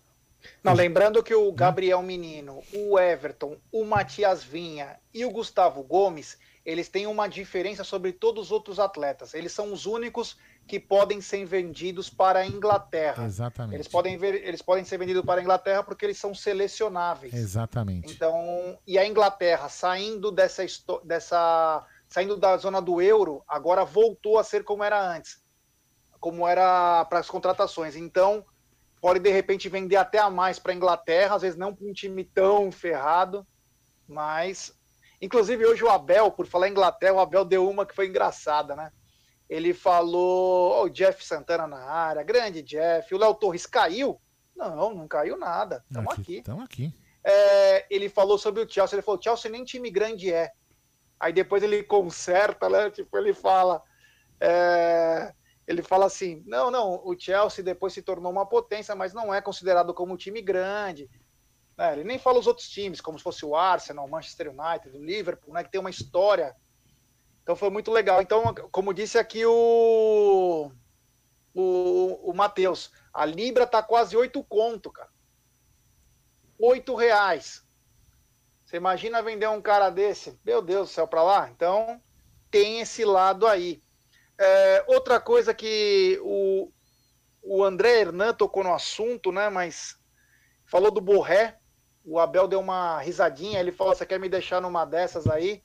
Não, 0.65 0.73
lembrando 0.73 1.23
que 1.23 1.35
o 1.35 1.53
Gabriel 1.53 2.03
Menino, 2.03 2.61
o 2.75 2.99
Everton, 2.99 3.57
o 3.71 3.85
Matias 3.85 4.43
Vinha 4.43 4.97
e 5.13 5.25
o 5.25 5.31
Gustavo 5.31 5.83
Gomes 5.85 6.39
eles 6.71 6.89
têm 6.89 7.07
uma 7.07 7.29
diferença 7.29 7.85
sobre 7.85 8.13
todos 8.13 8.47
os 8.47 8.53
outros 8.53 8.79
atletas. 8.79 9.35
Eles 9.35 9.53
são 9.53 9.73
os 9.73 9.87
únicos 9.87 10.37
que 10.67 10.79
podem 10.79 11.21
ser 11.21 11.45
vendidos 11.45 12.09
para 12.09 12.41
a 12.41 12.47
Inglaterra. 12.47 13.25
Exatamente. 13.25 13.75
Eles 13.75 13.89
podem, 13.89 14.17
ver, 14.17 14.47
eles 14.47 14.63
podem 14.63 14.85
ser 14.85 14.99
vendidos 14.99 15.25
para 15.25 15.41
a 15.41 15.43
Inglaterra 15.43 15.83
porque 15.83 16.05
eles 16.05 16.19
são 16.19 16.35
selecionáveis. 16.35 17.35
Exatamente. 17.35 18.13
Então, 18.13 18.79
e 18.87 18.99
a 18.99 19.07
Inglaterra 19.07 19.69
saindo 19.69 20.31
dessa, 20.31 20.65
dessa 21.05 21.85
saindo 22.09 22.37
da 22.37 22.57
zona 22.57 22.81
do 22.81 23.01
euro, 23.01 23.43
agora 23.49 23.85
voltou 23.85 24.39
a 24.39 24.45
ser 24.45 24.65
como 24.65 24.85
era 24.85 25.01
antes, 25.01 25.43
como 26.19 26.47
era 26.47 27.05
para 27.07 27.19
as 27.19 27.29
contratações. 27.29 27.97
Então, 27.97 28.45
pode 29.01 29.19
de 29.19 29.31
repente 29.31 29.69
vender 29.69 29.97
até 29.97 30.19
a 30.19 30.31
mais 30.31 30.59
para 30.59 30.73
a 30.73 30.75
Inglaterra, 30.75 31.35
às 31.35 31.43
vezes 31.43 31.59
não 31.59 31.75
com 31.75 31.91
um 31.91 31.93
time 31.93 32.25
tão 32.25 32.71
ferrado, 32.71 33.47
mas 34.07 34.79
Inclusive, 35.21 35.67
hoje 35.67 35.85
o 35.85 35.91
Abel, 35.91 36.31
por 36.31 36.47
falar 36.47 36.69
em 36.69 36.71
Inglaterra, 36.71 37.15
o 37.15 37.21
Abel 37.21 37.45
deu 37.45 37.69
uma 37.69 37.85
que 37.85 37.95
foi 37.95 38.07
engraçada, 38.07 38.75
né? 38.75 38.91
Ele 39.49 39.75
falou, 39.75 40.81
oh, 40.81 40.85
o 40.85 40.89
Jeff 40.89 41.25
Santana 41.25 41.67
na 41.67 41.83
área, 41.83 42.23
grande 42.23 42.63
Jeff, 42.63 43.13
o 43.15 43.19
Léo 43.19 43.35
Torres 43.35 43.67
caiu? 43.67 44.21
Não, 44.57 44.95
não 44.95 45.09
caiu 45.09 45.37
nada, 45.37 45.85
estamos 45.89 46.13
aqui. 46.13 46.39
Estamos 46.39 46.65
aqui. 46.65 46.87
aqui. 46.87 47.01
É, 47.23 47.87
ele 47.91 48.09
falou 48.09 48.39
sobre 48.39 48.63
o 48.63 48.71
Chelsea, 48.71 48.97
ele 48.97 49.03
falou, 49.03 49.21
Chelsea 49.21 49.51
nem 49.51 49.65
time 49.65 49.91
grande 49.91 50.33
é. 50.33 50.53
Aí 51.19 51.33
depois 51.33 51.63
ele 51.63 51.83
conserta, 51.83 52.69
né? 52.69 52.91
Tipo, 52.91 53.19
ele 53.19 53.35
fala. 53.35 53.83
É, 54.41 55.35
ele 55.67 55.83
fala 55.83 56.07
assim: 56.07 56.43
não, 56.47 56.71
não, 56.71 57.03
o 57.05 57.15
Chelsea 57.19 57.63
depois 57.63 57.93
se 57.93 58.01
tornou 58.01 58.33
uma 58.33 58.47
potência, 58.47 58.95
mas 58.97 59.13
não 59.13 59.33
é 59.33 59.41
considerado 59.43 59.93
como 59.93 60.15
um 60.15 60.17
time 60.17 60.41
grande. 60.41 61.11
Né? 61.81 61.95
Ele 61.95 62.05
nem 62.05 62.19
fala 62.19 62.39
os 62.39 62.47
outros 62.47 62.69
times, 62.69 63.01
como 63.01 63.17
se 63.17 63.25
fosse 63.25 63.43
o 63.43 63.57
Arsenal, 63.57 64.05
o 64.05 64.11
Manchester 64.11 64.49
United, 64.51 64.95
o 64.95 65.03
Liverpool, 65.03 65.55
né? 65.55 65.65
que 65.65 65.71
tem 65.71 65.81
uma 65.81 65.89
história. 65.89 66.55
Então 67.43 67.57
foi 67.57 67.71
muito 67.71 67.91
legal. 67.91 68.21
Então, 68.21 68.55
como 68.71 68.93
disse 68.93 69.17
aqui 69.17 69.47
o, 69.47 70.71
o, 71.55 72.31
o 72.31 72.35
Matheus, 72.35 72.93
a 73.15 73.25
Libra 73.25 73.67
tá 73.67 73.83
quase 73.83 74.15
8 74.15 74.45
conto, 74.45 74.93
cara. 74.93 75.09
8 76.59 76.95
reais. 76.95 77.67
Você 78.67 78.77
imagina 78.77 79.23
vender 79.23 79.49
um 79.49 79.63
cara 79.63 79.89
desse? 79.89 80.39
Meu 80.45 80.61
Deus 80.61 80.91
do 80.91 80.93
céu, 80.93 81.09
para 81.09 81.23
lá? 81.23 81.49
Então, 81.49 81.99
tem 82.51 82.81
esse 82.81 83.07
lado 83.07 83.47
aí. 83.47 83.83
É, 84.39 84.85
outra 84.87 85.19
coisa 85.19 85.55
que 85.55 86.21
o, 86.23 86.71
o 87.43 87.65
André 87.65 88.01
Hernan 88.01 88.35
tocou 88.35 88.63
no 88.63 88.75
assunto, 88.75 89.33
né? 89.33 89.49
Mas 89.49 89.99
falou 90.67 90.91
do 90.91 91.01
Borré 91.01 91.60
o 92.05 92.19
Abel 92.19 92.49
deu 92.49 92.61
uma 92.61 92.99
risadinha, 93.01 93.61
ele 93.61 93.73
falou: 93.73 93.95
Você 93.95 94.07
quer 94.07 94.19
me 94.19 94.29
deixar 94.29 94.61
numa 94.61 94.85
dessas 94.85 95.27
aí? 95.27 95.63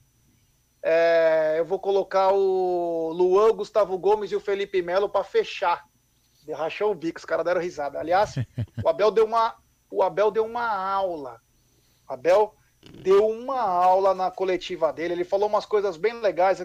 É, 0.82 1.56
eu 1.58 1.64
vou 1.64 1.78
colocar 1.78 2.32
o 2.32 3.10
Luan, 3.12 3.48
o 3.48 3.54
Gustavo 3.54 3.98
Gomes 3.98 4.30
e 4.30 4.36
o 4.36 4.40
Felipe 4.40 4.82
Melo 4.82 5.08
para 5.08 5.24
fechar. 5.24 5.84
Rachou 6.54 6.92
o 6.92 6.94
bico, 6.94 7.18
os 7.18 7.24
caras 7.24 7.44
deram 7.44 7.60
risada. 7.60 7.98
Aliás, 7.98 8.34
o 8.84 8.88
Abel 8.88 9.10
deu 9.10 9.24
uma, 9.24 9.56
o 9.90 10.02
Abel 10.02 10.30
deu 10.30 10.44
uma 10.44 10.68
aula. 10.68 11.40
O 12.08 12.12
Abel 12.12 12.54
deu 13.02 13.26
uma 13.28 13.60
aula 13.60 14.14
na 14.14 14.30
coletiva 14.30 14.92
dele. 14.92 15.14
Ele 15.14 15.24
falou 15.24 15.48
umas 15.48 15.66
coisas 15.66 15.96
bem 15.96 16.20
legais. 16.20 16.64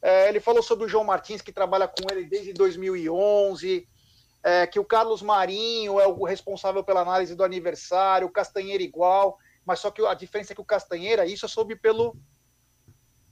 É, 0.00 0.28
ele 0.28 0.40
falou 0.40 0.62
sobre 0.62 0.86
o 0.86 0.88
João 0.88 1.04
Martins, 1.04 1.42
que 1.42 1.52
trabalha 1.52 1.86
com 1.86 2.10
ele 2.10 2.24
desde 2.24 2.54
2011 2.54 3.86
é, 4.42 4.66
que 4.66 4.78
o 4.78 4.84
Carlos 4.84 5.22
Marinho 5.22 6.00
é 6.00 6.06
o 6.06 6.24
responsável 6.24 6.82
pela 6.84 7.00
análise 7.00 7.34
do 7.34 7.44
aniversário, 7.44 8.26
o 8.26 8.32
Castanheira 8.32 8.82
igual, 8.82 9.38
mas 9.64 9.80
só 9.80 9.90
que 9.90 10.04
a 10.04 10.14
diferença 10.14 10.52
é 10.52 10.54
que 10.54 10.60
o 10.60 10.64
Castanheira, 10.64 11.26
isso 11.26 11.44
eu 11.44 11.48
soube 11.48 11.76
pelo, 11.76 12.16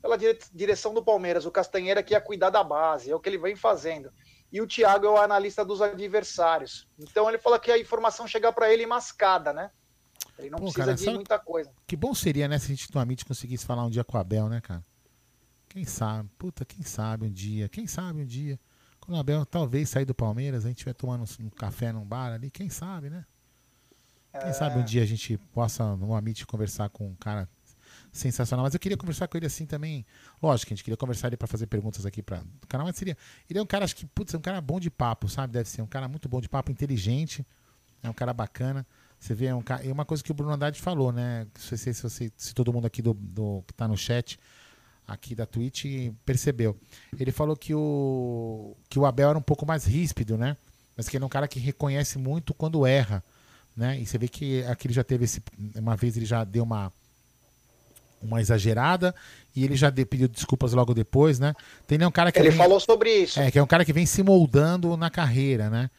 pela 0.02 0.18
direção 0.52 0.92
do 0.92 1.04
Palmeiras, 1.04 1.46
o 1.46 1.50
Castanheira 1.50 2.02
que 2.02 2.14
ia 2.14 2.20
cuidar 2.20 2.50
da 2.50 2.62
base, 2.62 3.10
é 3.10 3.14
o 3.14 3.20
que 3.20 3.28
ele 3.28 3.38
vem 3.38 3.56
fazendo. 3.56 4.12
E 4.52 4.60
o 4.60 4.66
Thiago 4.66 5.06
é 5.06 5.10
o 5.10 5.16
analista 5.16 5.64
dos 5.64 5.82
adversários. 5.82 6.86
Então 6.98 7.28
ele 7.28 7.38
fala 7.38 7.58
que 7.58 7.70
a 7.70 7.78
informação 7.78 8.26
chega 8.26 8.52
para 8.52 8.72
ele 8.72 8.86
mascada, 8.86 9.52
né? 9.52 9.70
Ele 10.38 10.50
não 10.50 10.58
Pô, 10.58 10.64
precisa 10.64 10.84
cara, 10.84 10.96
de 10.96 11.10
muita 11.10 11.38
coisa. 11.38 11.72
Que 11.86 11.96
bom 11.96 12.14
seria, 12.14 12.46
né, 12.46 12.58
se 12.58 12.66
a 12.66 12.74
gente 12.74 12.86
Amit 12.96 13.24
conseguisse 13.24 13.64
falar 13.64 13.84
um 13.84 13.90
dia 13.90 14.04
com 14.04 14.16
o 14.16 14.20
Abel, 14.20 14.48
né, 14.48 14.60
cara? 14.60 14.84
Quem 15.68 15.84
sabe? 15.84 16.28
Puta, 16.38 16.64
quem 16.64 16.82
sabe 16.82 17.26
um 17.26 17.30
dia? 17.30 17.68
Quem 17.68 17.86
sabe 17.86 18.22
um 18.22 18.24
dia? 18.24 18.58
Quando 19.06 19.18
o 19.18 19.20
Abel 19.20 19.46
talvez 19.46 19.88
sair 19.88 20.04
do 20.04 20.14
Palmeiras, 20.14 20.64
a 20.64 20.68
gente 20.68 20.84
vai 20.84 20.92
tomando 20.92 21.24
um 21.38 21.48
café 21.48 21.92
num 21.92 22.04
bar 22.04 22.32
ali, 22.32 22.50
quem 22.50 22.68
sabe, 22.68 23.08
né? 23.08 23.24
Quem 24.32 24.50
é... 24.50 24.52
sabe 24.52 24.80
um 24.80 24.84
dia 24.84 25.00
a 25.00 25.06
gente 25.06 25.38
possa, 25.54 25.94
no 25.94 26.12
Amit, 26.12 26.44
conversar 26.44 26.90
com 26.90 27.06
um 27.06 27.14
cara 27.14 27.48
sensacional. 28.12 28.64
Mas 28.64 28.74
eu 28.74 28.80
queria 28.80 28.96
conversar 28.96 29.28
com 29.28 29.36
ele 29.36 29.46
assim 29.46 29.64
também. 29.64 30.04
Lógico 30.42 30.72
a 30.72 30.74
gente 30.74 30.82
queria 30.82 30.96
conversar 30.96 31.28
ele 31.28 31.36
para 31.36 31.46
fazer 31.46 31.68
perguntas 31.68 32.04
aqui 32.04 32.20
para 32.20 32.40
o 32.40 32.66
canal, 32.66 32.84
mas 32.84 32.96
seria. 32.96 33.16
Ele 33.48 33.60
é 33.60 33.62
um 33.62 33.66
cara, 33.66 33.84
acho 33.84 33.94
que, 33.94 34.06
putz, 34.06 34.34
é 34.34 34.38
um 34.38 34.40
cara 34.40 34.60
bom 34.60 34.80
de 34.80 34.90
papo, 34.90 35.28
sabe? 35.28 35.52
Deve 35.52 35.68
ser 35.68 35.82
um 35.82 35.86
cara 35.86 36.08
muito 36.08 36.28
bom 36.28 36.40
de 36.40 36.48
papo, 36.48 36.72
inteligente, 36.72 37.46
é 38.02 38.10
um 38.10 38.14
cara 38.14 38.34
bacana. 38.34 38.84
Você 39.20 39.34
vê 39.34 39.52
um 39.52 39.62
cara. 39.62 39.86
E 39.86 39.92
uma 39.92 40.04
coisa 40.04 40.20
que 40.20 40.32
o 40.32 40.34
Bruno 40.34 40.52
Andrade 40.52 40.80
falou, 40.80 41.12
né? 41.12 41.44
Não 41.44 41.62
sei 41.62 41.78
se, 41.78 41.94
você, 41.94 42.32
se 42.36 42.52
todo 42.52 42.72
mundo 42.72 42.88
aqui 42.88 43.00
do, 43.00 43.14
do 43.14 43.62
que 43.68 43.72
tá 43.72 43.86
no 43.86 43.96
chat 43.96 44.36
aqui 45.06 45.34
da 45.34 45.46
Twitch 45.46 45.84
percebeu. 46.24 46.76
Ele 47.18 47.30
falou 47.30 47.56
que 47.56 47.74
o, 47.74 48.76
que 48.88 48.98
o 48.98 49.06
Abel 49.06 49.30
era 49.30 49.38
um 49.38 49.42
pouco 49.42 49.64
mais 49.64 49.84
ríspido, 49.84 50.36
né? 50.36 50.56
Mas 50.96 51.08
que 51.08 51.16
ele 51.16 51.24
é 51.24 51.26
um 51.26 51.30
cara 51.30 51.46
que 51.46 51.58
reconhece 51.58 52.18
muito 52.18 52.54
quando 52.54 52.86
erra. 52.86 53.22
Né? 53.76 54.00
E 54.00 54.06
você 54.06 54.16
vê 54.16 54.28
que 54.28 54.62
aqui 54.64 54.86
ele 54.86 54.94
já 54.94 55.04
teve 55.04 55.24
esse. 55.24 55.42
Uma 55.74 55.96
vez 55.96 56.16
ele 56.16 56.26
já 56.26 56.42
deu 56.44 56.64
uma 56.64 56.90
uma 58.22 58.40
exagerada 58.40 59.14
e 59.54 59.64
ele 59.64 59.76
já 59.76 59.92
pediu 59.92 60.26
desculpas 60.26 60.72
logo 60.72 60.94
depois, 60.94 61.38
né? 61.38 61.54
Tem 61.86 62.02
um 62.04 62.10
cara 62.10 62.32
que 62.32 62.38
ele 62.38 62.48
vem, 62.48 62.58
falou 62.58 62.80
sobre 62.80 63.14
isso. 63.14 63.38
É, 63.38 63.50
que 63.50 63.58
é 63.58 63.62
um 63.62 63.66
cara 63.66 63.84
que 63.84 63.92
vem 63.92 64.06
se 64.06 64.22
moldando 64.22 64.96
na 64.96 65.10
carreira, 65.10 65.70
né? 65.70 65.90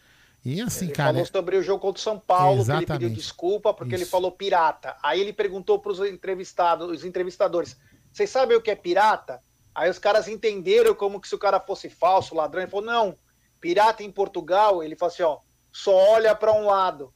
E 0.43 0.61
assim, 0.61 0.85
ele 0.85 0.93
cara. 0.93 1.11
falou 1.13 1.25
sobre 1.25 1.57
o 1.57 1.63
jogo 1.63 1.79
contra 1.79 1.99
o 1.99 2.03
São 2.03 2.19
Paulo, 2.19 2.63
ele 2.71 2.85
pediu 2.85 3.09
desculpa 3.09 3.73
porque 3.73 3.95
isso. 3.95 4.03
ele 4.03 4.09
falou 4.09 4.31
pirata. 4.31 4.95
Aí 5.03 5.19
ele 5.19 5.33
perguntou 5.33 5.79
para 5.79 5.91
os 5.91 5.99
entrevistados, 5.99 6.89
os 6.89 7.03
entrevistadores: 7.03 7.77
"Vocês 8.17 8.29
sabem 8.29 8.57
o 8.57 8.61
que 8.61 8.71
é 8.71 8.75
pirata?" 8.75 9.41
Aí 9.73 9.89
os 9.89 9.99
caras 9.99 10.27
entenderam 10.27 10.95
como 10.95 11.21
que 11.21 11.27
se 11.27 11.35
o 11.35 11.39
cara 11.39 11.59
fosse 11.59 11.89
falso, 11.89 12.35
ladrão, 12.35 12.61
ele 12.63 12.71
falou: 12.71 12.85
"Não, 12.85 13.15
pirata 13.61 14.03
em 14.03 14.11
Portugal", 14.11 14.83
ele 14.83 14.95
falou 14.95 15.13
assim, 15.13 15.23
ó, 15.23 15.39
só 15.71 15.93
olha 16.13 16.35
para 16.35 16.51
um 16.51 16.65
lado. 16.65 17.13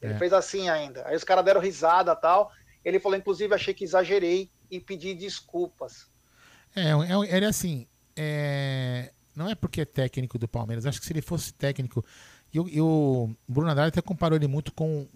Ele 0.00 0.14
é. 0.14 0.18
fez 0.18 0.32
assim 0.32 0.68
ainda. 0.68 1.06
Aí 1.06 1.14
os 1.14 1.24
caras 1.24 1.44
deram 1.44 1.60
risada, 1.60 2.16
tal. 2.16 2.50
Ele 2.84 2.98
falou, 2.98 3.18
inclusive, 3.18 3.54
achei 3.54 3.74
que 3.74 3.84
exagerei 3.84 4.50
e 4.70 4.80
pedi 4.80 5.14
desculpas. 5.14 6.08
É, 6.74 6.90
é 6.90 7.36
ele 7.36 7.44
é 7.44 7.48
assim, 7.48 7.86
é, 8.16 9.12
não 9.34 9.48
é 9.48 9.54
porque 9.54 9.82
é 9.82 9.84
técnico 9.84 10.38
do 10.38 10.48
Palmeiras, 10.48 10.86
acho 10.86 11.00
que 11.00 11.06
se 11.06 11.12
ele 11.12 11.20
fosse 11.20 11.52
técnico. 11.52 12.04
E, 12.52 12.58
e 12.58 12.80
o 12.80 13.30
Bruno 13.46 13.70
Andrade 13.70 13.88
até 13.88 14.00
comparou 14.00 14.36
ele 14.36 14.48
muito 14.48 14.72
com 14.72 15.06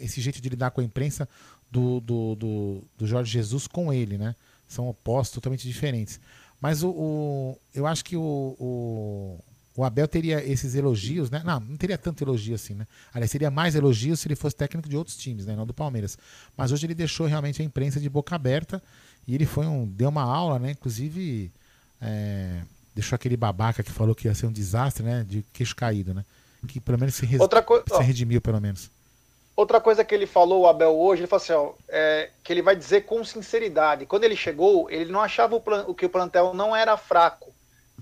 esse 0.00 0.20
jeito 0.20 0.40
de 0.40 0.48
lidar 0.48 0.70
com 0.70 0.80
a 0.80 0.84
imprensa 0.84 1.28
do, 1.70 2.00
do, 2.00 2.34
do, 2.34 2.84
do 2.96 3.06
Jorge 3.06 3.30
Jesus 3.30 3.66
com 3.66 3.92
ele, 3.92 4.18
né? 4.18 4.34
São 4.66 4.88
opostos 4.88 5.34
totalmente 5.34 5.66
diferentes. 5.66 6.20
Mas 6.60 6.82
o, 6.82 6.90
o 6.90 7.58
eu 7.74 7.86
acho 7.86 8.04
que 8.04 8.16
o, 8.16 8.56
o, 8.58 9.38
o 9.76 9.84
Abel 9.84 10.08
teria 10.08 10.44
esses 10.44 10.74
elogios, 10.74 11.30
né? 11.30 11.42
Não, 11.44 11.60
não 11.60 11.76
teria 11.76 11.96
tanto 11.96 12.24
elogio 12.24 12.54
assim, 12.54 12.74
né? 12.74 12.86
Aliás, 13.12 13.30
seria 13.30 13.50
mais 13.50 13.74
elogios 13.74 14.20
se 14.20 14.28
ele 14.28 14.34
fosse 14.34 14.56
técnico 14.56 14.88
de 14.88 14.96
outros 14.96 15.16
times, 15.16 15.46
né? 15.46 15.54
Não 15.54 15.66
do 15.66 15.74
Palmeiras. 15.74 16.18
Mas 16.56 16.72
hoje 16.72 16.86
ele 16.86 16.94
deixou 16.94 17.26
realmente 17.26 17.62
a 17.62 17.64
imprensa 17.64 18.00
de 18.00 18.08
boca 18.08 18.34
aberta 18.34 18.82
e 19.26 19.34
ele 19.34 19.46
foi 19.46 19.66
um, 19.66 19.86
deu 19.86 20.08
uma 20.08 20.22
aula, 20.22 20.58
né? 20.58 20.72
Inclusive, 20.72 21.52
é, 22.00 22.62
deixou 22.94 23.14
aquele 23.14 23.36
babaca 23.36 23.82
que 23.82 23.92
falou 23.92 24.14
que 24.14 24.26
ia 24.26 24.34
ser 24.34 24.46
um 24.46 24.52
desastre, 24.52 25.04
né? 25.04 25.24
De 25.26 25.44
queixo 25.52 25.76
caído, 25.76 26.12
né? 26.12 26.24
Que 26.66 26.80
pelo 26.80 26.98
menos 26.98 27.14
se, 27.14 27.24
res... 27.24 27.40
Outra 27.40 27.62
co... 27.62 27.80
se 27.86 28.02
redimiu, 28.02 28.40
pelo 28.40 28.60
menos. 28.60 28.90
Outra 29.58 29.80
coisa 29.80 30.04
que 30.04 30.14
ele 30.14 30.24
falou, 30.24 30.60
o 30.62 30.66
Abel, 30.68 30.96
hoje, 30.96 31.22
ele 31.22 31.26
falou 31.26 31.42
assim, 31.42 31.52
ó, 31.52 31.72
é, 31.88 32.30
que 32.44 32.52
ele 32.52 32.62
vai 32.62 32.76
dizer 32.76 33.00
com 33.00 33.24
sinceridade. 33.24 34.06
Quando 34.06 34.22
ele 34.22 34.36
chegou, 34.36 34.88
ele 34.88 35.10
não 35.10 35.20
achava 35.20 35.56
o, 35.56 35.60
plan... 35.60 35.92
que 35.94 36.06
o 36.06 36.08
plantel 36.08 36.54
não 36.54 36.76
era 36.76 36.96
fraco, 36.96 37.52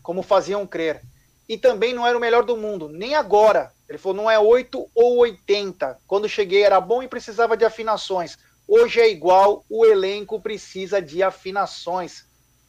como 0.03 0.23
faziam 0.23 0.67
crer 0.67 1.01
e 1.49 1.57
também 1.57 1.95
não 1.95 2.07
era 2.07 2.19
o 2.19 2.21
melhor 2.21 2.45
do 2.45 2.59
mundo, 2.59 2.91
nem 2.91 3.15
agora. 3.15 3.73
Ele 3.89 3.97
falou, 3.97 4.19
não 4.19 4.31
é 4.31 4.39
8 4.39 4.87
ou 4.95 5.17
80. 5.21 5.97
Quando 6.07 6.29
cheguei 6.29 6.63
era 6.63 6.79
bom 6.79 7.03
e 7.03 7.09
precisava 7.09 7.57
de 7.57 7.65
afinações. 7.65 8.37
Hoje 8.69 9.01
é 9.01 9.11
igual, 9.11 9.65
o 9.71 9.87
elenco 9.87 10.39
precisa 10.39 11.01
de 11.01 11.23
afinações, 11.23 12.27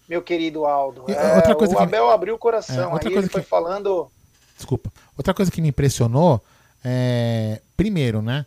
meu 0.08 0.22
querido 0.22 0.66
Aldo. 0.66 1.04
É, 1.12 1.36
outra 1.36 1.56
coisa 1.56 1.76
o 1.76 1.80
Abel 1.80 2.10
abriu 2.10 2.36
o 2.36 2.40
coração, 2.40 2.92
é, 2.92 2.94
outra 2.94 3.10
aí 3.10 3.14
coisa 3.14 3.28
ele 3.28 3.34
foi 3.34 3.42
que... 3.42 3.50
falando... 3.50 4.10
Desculpa. 4.56 4.94
Outra 5.18 5.34
coisa 5.34 5.52
que 5.52 5.62
me 5.62 5.68
impressionou, 5.68 6.40
é... 6.86 7.60
primeiro, 7.76 8.22
né, 8.22 8.46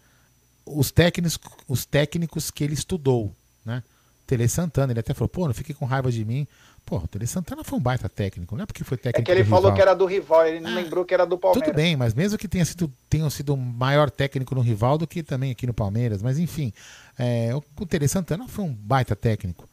os 0.78 0.90
técnicos, 0.90 1.38
os 1.68 1.84
técnicos 1.84 2.50
que 2.50 2.64
ele 2.64 2.74
estudou, 2.74 3.34
né, 3.64 3.82
Tele 4.26 4.48
Santana, 4.48 4.92
ele 4.92 5.00
até 5.00 5.12
falou, 5.12 5.28
pô, 5.28 5.46
não 5.46 5.54
fique 5.54 5.74
com 5.74 5.84
raiva 5.84 6.10
de 6.10 6.24
mim, 6.24 6.46
Pô, 6.84 6.96
o 6.96 7.06
Tele 7.06 7.26
Santana 7.26 7.62
foi 7.62 7.78
um 7.78 7.82
baita 7.82 8.08
técnico, 8.08 8.56
não 8.56 8.64
é 8.64 8.66
porque 8.66 8.82
foi 8.82 8.96
técnico. 8.96 9.20
É 9.20 9.22
que 9.22 9.30
ele 9.30 9.48
falou 9.48 9.66
rival. 9.66 9.74
que 9.74 9.82
era 9.82 9.94
do 9.94 10.06
rival, 10.06 10.46
ele 10.46 10.60
não 10.60 10.70
ah, 10.70 10.74
lembrou 10.74 11.04
que 11.04 11.14
era 11.14 11.24
do 11.24 11.38
Palmeiras. 11.38 11.68
Tudo 11.68 11.76
bem, 11.76 11.96
mas 11.96 12.14
mesmo 12.14 12.36
que 12.36 12.48
tenha 12.48 12.64
sido, 12.64 12.92
tenha 13.08 13.28
sido 13.30 13.56
maior 13.56 14.10
técnico 14.10 14.54
no 14.54 14.60
rival 14.60 14.98
do 14.98 15.06
que 15.06 15.22
também 15.22 15.52
aqui 15.52 15.66
no 15.66 15.74
Palmeiras, 15.74 16.22
mas 16.22 16.38
enfim, 16.38 16.72
é, 17.18 17.54
o, 17.54 17.62
o 17.80 17.86
Tele 17.86 18.08
Santana 18.08 18.48
foi 18.48 18.64
um 18.64 18.72
baita 18.72 19.14
técnico. 19.14 19.68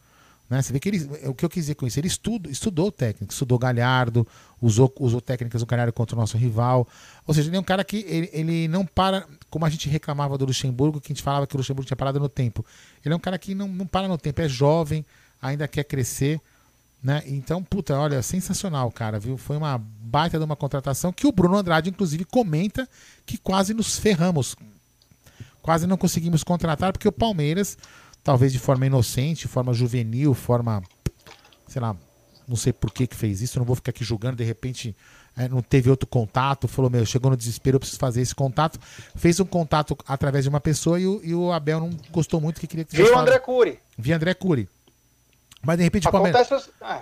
Né? 0.49 0.61
Você 0.61 0.71
vê 0.71 0.79
que 0.79 0.89
ele, 0.89 1.09
o 1.25 1.33
que 1.33 1.43
eu 1.43 1.49
quis 1.49 1.63
dizer 1.63 1.75
com 1.75 1.87
isso, 1.87 1.99
ele 1.99 2.07
estudo, 2.07 2.49
estudou 2.49 2.91
técnico, 2.91 3.33
estudou 3.33 3.57
Galhardo, 3.57 4.27
usou, 4.61 4.93
usou 4.99 5.21
técnicas 5.21 5.61
do 5.61 5.65
Galhardo 5.65 5.93
contra 5.93 6.15
o 6.15 6.19
nosso 6.19 6.37
rival. 6.37 6.87
Ou 7.25 7.33
seja, 7.33 7.49
ele 7.49 7.57
é 7.57 7.59
um 7.59 7.63
cara 7.63 7.83
que 7.83 8.05
ele, 8.07 8.29
ele 8.33 8.67
não 8.67 8.85
para, 8.85 9.25
como 9.49 9.65
a 9.65 9.69
gente 9.69 9.87
reclamava 9.89 10.37
do 10.37 10.45
Luxemburgo, 10.45 10.99
que 10.99 11.11
a 11.11 11.13
gente 11.13 11.23
falava 11.23 11.45
que 11.45 11.55
o 11.55 11.57
Luxemburgo 11.57 11.87
tinha 11.87 11.97
parado 11.97 12.19
no 12.19 12.29
tempo. 12.29 12.65
Ele 13.03 13.13
é 13.13 13.17
um 13.17 13.19
cara 13.19 13.37
que 13.37 13.53
não, 13.53 13.67
não 13.67 13.85
para 13.85 14.07
no 14.07 14.17
tempo, 14.17 14.41
é 14.41 14.49
jovem, 14.49 15.05
ainda 15.41 15.67
quer 15.67 15.83
crescer. 15.83 16.41
Né? 17.01 17.23
Então, 17.27 17.63
puta, 17.63 17.97
olha, 17.97 18.21
sensacional, 18.23 18.91
cara, 18.91 19.19
viu? 19.19 19.37
Foi 19.37 19.55
uma 19.55 19.77
baita 19.77 20.39
de 20.39 20.43
uma 20.43 20.55
contratação 20.55 21.13
que 21.13 21.27
o 21.27 21.31
Bruno 21.31 21.57
Andrade, 21.57 21.89
inclusive, 21.89 22.25
comenta 22.25 22.89
que 23.25 23.37
quase 23.37 23.73
nos 23.73 23.99
ferramos. 23.99 24.55
Quase 25.61 25.85
não 25.85 25.97
conseguimos 25.97 26.43
contratar, 26.43 26.91
porque 26.91 27.07
o 27.07 27.11
Palmeiras, 27.11 27.77
talvez 28.23 28.51
de 28.51 28.59
forma 28.59 28.85
inocente, 28.85 29.47
forma 29.47 29.73
juvenil, 29.73 30.33
forma. 30.33 30.81
sei 31.67 31.81
lá, 31.81 31.95
não 32.47 32.55
sei 32.55 32.71
por 32.71 32.91
que, 32.91 33.05
que 33.05 33.15
fez 33.15 33.41
isso, 33.41 33.59
não 33.59 33.65
vou 33.65 33.75
ficar 33.75 33.89
aqui 33.89 34.03
julgando, 34.03 34.37
de 34.37 34.43
repente 34.43 34.95
é, 35.37 35.47
não 35.47 35.61
teve 35.61 35.89
outro 35.89 36.07
contato, 36.07 36.67
falou, 36.67 36.89
meu, 36.89 37.05
chegou 37.05 37.29
no 37.29 37.37
desespero, 37.37 37.75
eu 37.75 37.79
preciso 37.79 37.99
fazer 37.99 38.21
esse 38.21 38.33
contato. 38.33 38.79
Fez 39.15 39.39
um 39.39 39.45
contato 39.45 39.95
através 40.07 40.43
de 40.43 40.49
uma 40.49 40.59
pessoa 40.59 40.99
e 40.99 41.05
o, 41.05 41.21
e 41.23 41.35
o 41.35 41.51
Abel 41.51 41.79
não 41.79 41.91
gostou 42.11 42.41
muito 42.41 42.59
que 42.59 42.65
queria 42.65 42.85
que 42.85 42.95
Viu 42.95 43.13
o 43.13 43.17
André 43.17 43.37
Cury. 43.37 43.79
Vi 43.97 44.13
André 44.13 44.33
Cury. 44.33 44.67
Mas 45.61 45.77
de 45.77 45.83
repente 45.83 46.07
o 46.07 46.11
Palmeiras. 46.11 46.49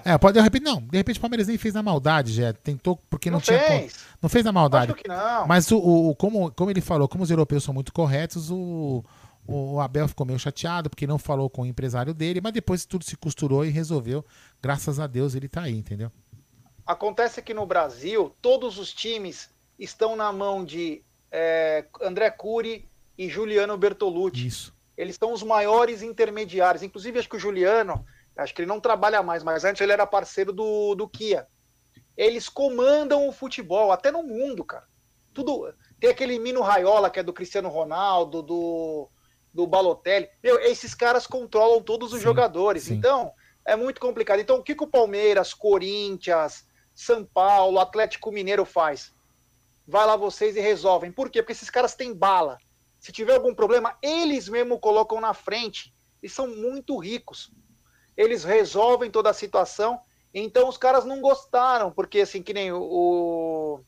É. 0.04 0.14
é, 0.14 0.18
pode 0.18 0.38
de 0.38 0.44
repente 0.44 0.64
não. 0.64 0.82
De 0.82 0.98
repente 0.98 1.18
o 1.18 1.22
Palmeiras 1.22 1.48
nem 1.48 1.58
fez 1.58 1.74
na 1.74 1.84
maldade, 1.84 2.34
já 2.34 2.52
tentou 2.52 3.00
porque 3.10 3.30
não, 3.30 3.38
não 3.38 3.42
tinha 3.42 3.60
fez. 3.60 3.94
não 4.22 4.30
fez 4.30 4.44
na 4.44 4.52
maldade. 4.52 4.92
Acho 4.92 5.02
que 5.02 5.08
não. 5.08 5.48
Mas 5.48 5.70
o, 5.72 5.78
o, 5.78 6.16
como, 6.16 6.52
como 6.52 6.72
ele 6.72 6.82
falou, 6.82 7.08
como 7.08 7.24
os 7.24 7.30
europeus 7.30 7.64
são 7.64 7.74
muito 7.74 7.94
corretos, 7.94 8.50
o, 8.50 9.04
o 9.48 9.80
Abel 9.80 10.08
ficou 10.08 10.26
meio 10.26 10.40
chateado 10.40 10.90
porque 10.90 11.08
não 11.08 11.18
falou 11.18 11.50
com 11.50 11.64
o 11.64 11.66
empresário 11.66 12.14
dele, 12.14 12.42
mas 12.42 12.54
depois 12.54 12.86
tudo 12.86 13.04
se 13.04 13.16
costurou 13.16 13.66
e 13.66 13.70
resolveu. 13.70 14.26
Graças 14.62 15.00
a 15.00 15.08
Deus 15.08 15.36
ele 15.36 15.48
tá 15.48 15.64
aí, 15.64 15.78
entendeu? 15.78 16.12
Acontece 16.86 17.42
que 17.42 17.54
no 17.54 17.66
Brasil 17.66 18.36
todos 18.42 18.78
os 18.78 18.94
times 18.94 19.50
estão 19.78 20.16
na 20.16 20.32
mão 20.32 20.64
de 20.64 21.04
é, 21.32 21.86
André 22.02 22.30
Cury 22.32 22.88
e 23.18 23.28
Juliano 23.30 23.78
Bertolucci. 23.78 24.48
Isso. 24.48 24.76
Eles 24.98 25.16
são 25.16 25.34
os 25.34 25.44
maiores 25.44 26.02
intermediários. 26.02 26.84
Inclusive, 26.84 27.20
acho 27.20 27.30
que 27.30 27.36
o 27.36 27.40
Juliano 27.40 28.06
Acho 28.36 28.54
que 28.54 28.62
ele 28.62 28.70
não 28.70 28.82
trabalha 28.82 29.24
mais, 29.24 29.44
mas 29.44 29.64
antes 29.64 29.82
ele 29.82 29.94
era 29.94 30.06
parceiro 30.06 30.52
do, 30.52 30.94
do 30.94 31.08
Kia. 31.08 31.48
Eles 32.18 32.50
comandam 32.50 33.28
o 33.28 33.32
futebol, 33.32 33.92
até 33.92 34.12
no 34.12 34.24
mundo, 34.24 34.64
cara. 34.64 34.86
Tudo. 35.34 35.74
Tem 36.00 36.10
aquele 36.10 36.38
Mino 36.38 36.62
Raiola, 36.62 37.10
que 37.10 37.20
é 37.20 37.24
do 37.24 37.34
Cristiano 37.34 37.70
Ronaldo, 37.70 38.42
do, 38.42 39.10
do 39.56 39.66
Balotelli. 39.66 40.30
Meu, 40.44 40.60
esses 40.60 40.94
caras 40.94 41.26
controlam 41.26 41.82
todos 41.82 42.14
os 42.14 42.20
sim, 42.20 42.24
jogadores. 42.24 42.84
Sim. 42.84 42.96
Então, 42.96 43.32
é 43.66 43.76
muito 43.76 44.00
complicado. 44.00 44.40
Então, 44.40 44.58
o 44.58 44.64
que, 44.64 44.76
que 44.76 44.84
o 44.84 44.88
Palmeiras, 44.88 45.52
Corinthians, 45.54 46.68
São 46.94 47.26
Paulo, 47.26 47.80
Atlético 47.80 48.32
Mineiro 48.32 48.66
faz? 48.66 49.12
Vai 49.88 50.06
lá 50.06 50.16
vocês 50.16 50.56
e 50.56 50.60
resolvem. 50.60 51.12
Por 51.12 51.32
quê? 51.32 51.42
Porque 51.42 51.54
esses 51.54 51.70
caras 51.72 51.96
têm 51.96 52.14
bala. 52.14 52.60
Se 53.00 53.12
tiver 53.12 53.34
algum 53.34 53.56
problema, 53.56 53.98
eles 54.02 54.48
mesmo 54.48 54.80
colocam 54.80 55.20
na 55.20 55.34
frente. 55.34 55.92
E 56.22 56.30
são 56.30 56.48
muito 56.48 56.98
ricos 56.98 57.52
eles 58.16 58.44
resolvem 58.44 59.12
toda 59.12 59.30
a 59.30 59.34
situação. 59.34 60.00
Então 60.34 60.68
os 60.68 60.78
caras 60.78 61.06
não 61.06 61.22
gostaram, 61.22 61.92
porque 61.92 62.22
assim, 62.22 62.42
que 62.42 62.54
nem 62.54 62.72
o, 62.72 63.82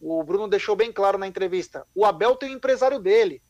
o 0.00 0.22
Bruno 0.22 0.48
deixou 0.48 0.76
bem 0.76 0.92
claro 0.92 1.18
na 1.18 1.26
entrevista, 1.26 1.86
o 1.94 2.04
Abel 2.04 2.36
tem 2.36 2.50
o 2.50 2.56
empresário 2.56 2.98
dele. 2.98 3.42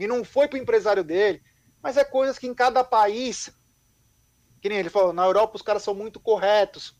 E 0.00 0.06
não 0.06 0.24
foi 0.24 0.48
pro 0.48 0.58
empresário 0.58 1.04
dele. 1.04 1.42
Mas 1.82 1.96
é 1.96 2.04
coisas 2.04 2.38
que 2.38 2.46
em 2.46 2.54
cada 2.54 2.82
país, 2.82 3.50
que 4.60 4.68
nem 4.68 4.78
ele 4.78 4.90
falou, 4.90 5.12
na 5.12 5.24
Europa 5.24 5.56
os 5.56 5.62
caras 5.62 5.82
são 5.82 5.94
muito 5.94 6.18
corretos. 6.18 6.98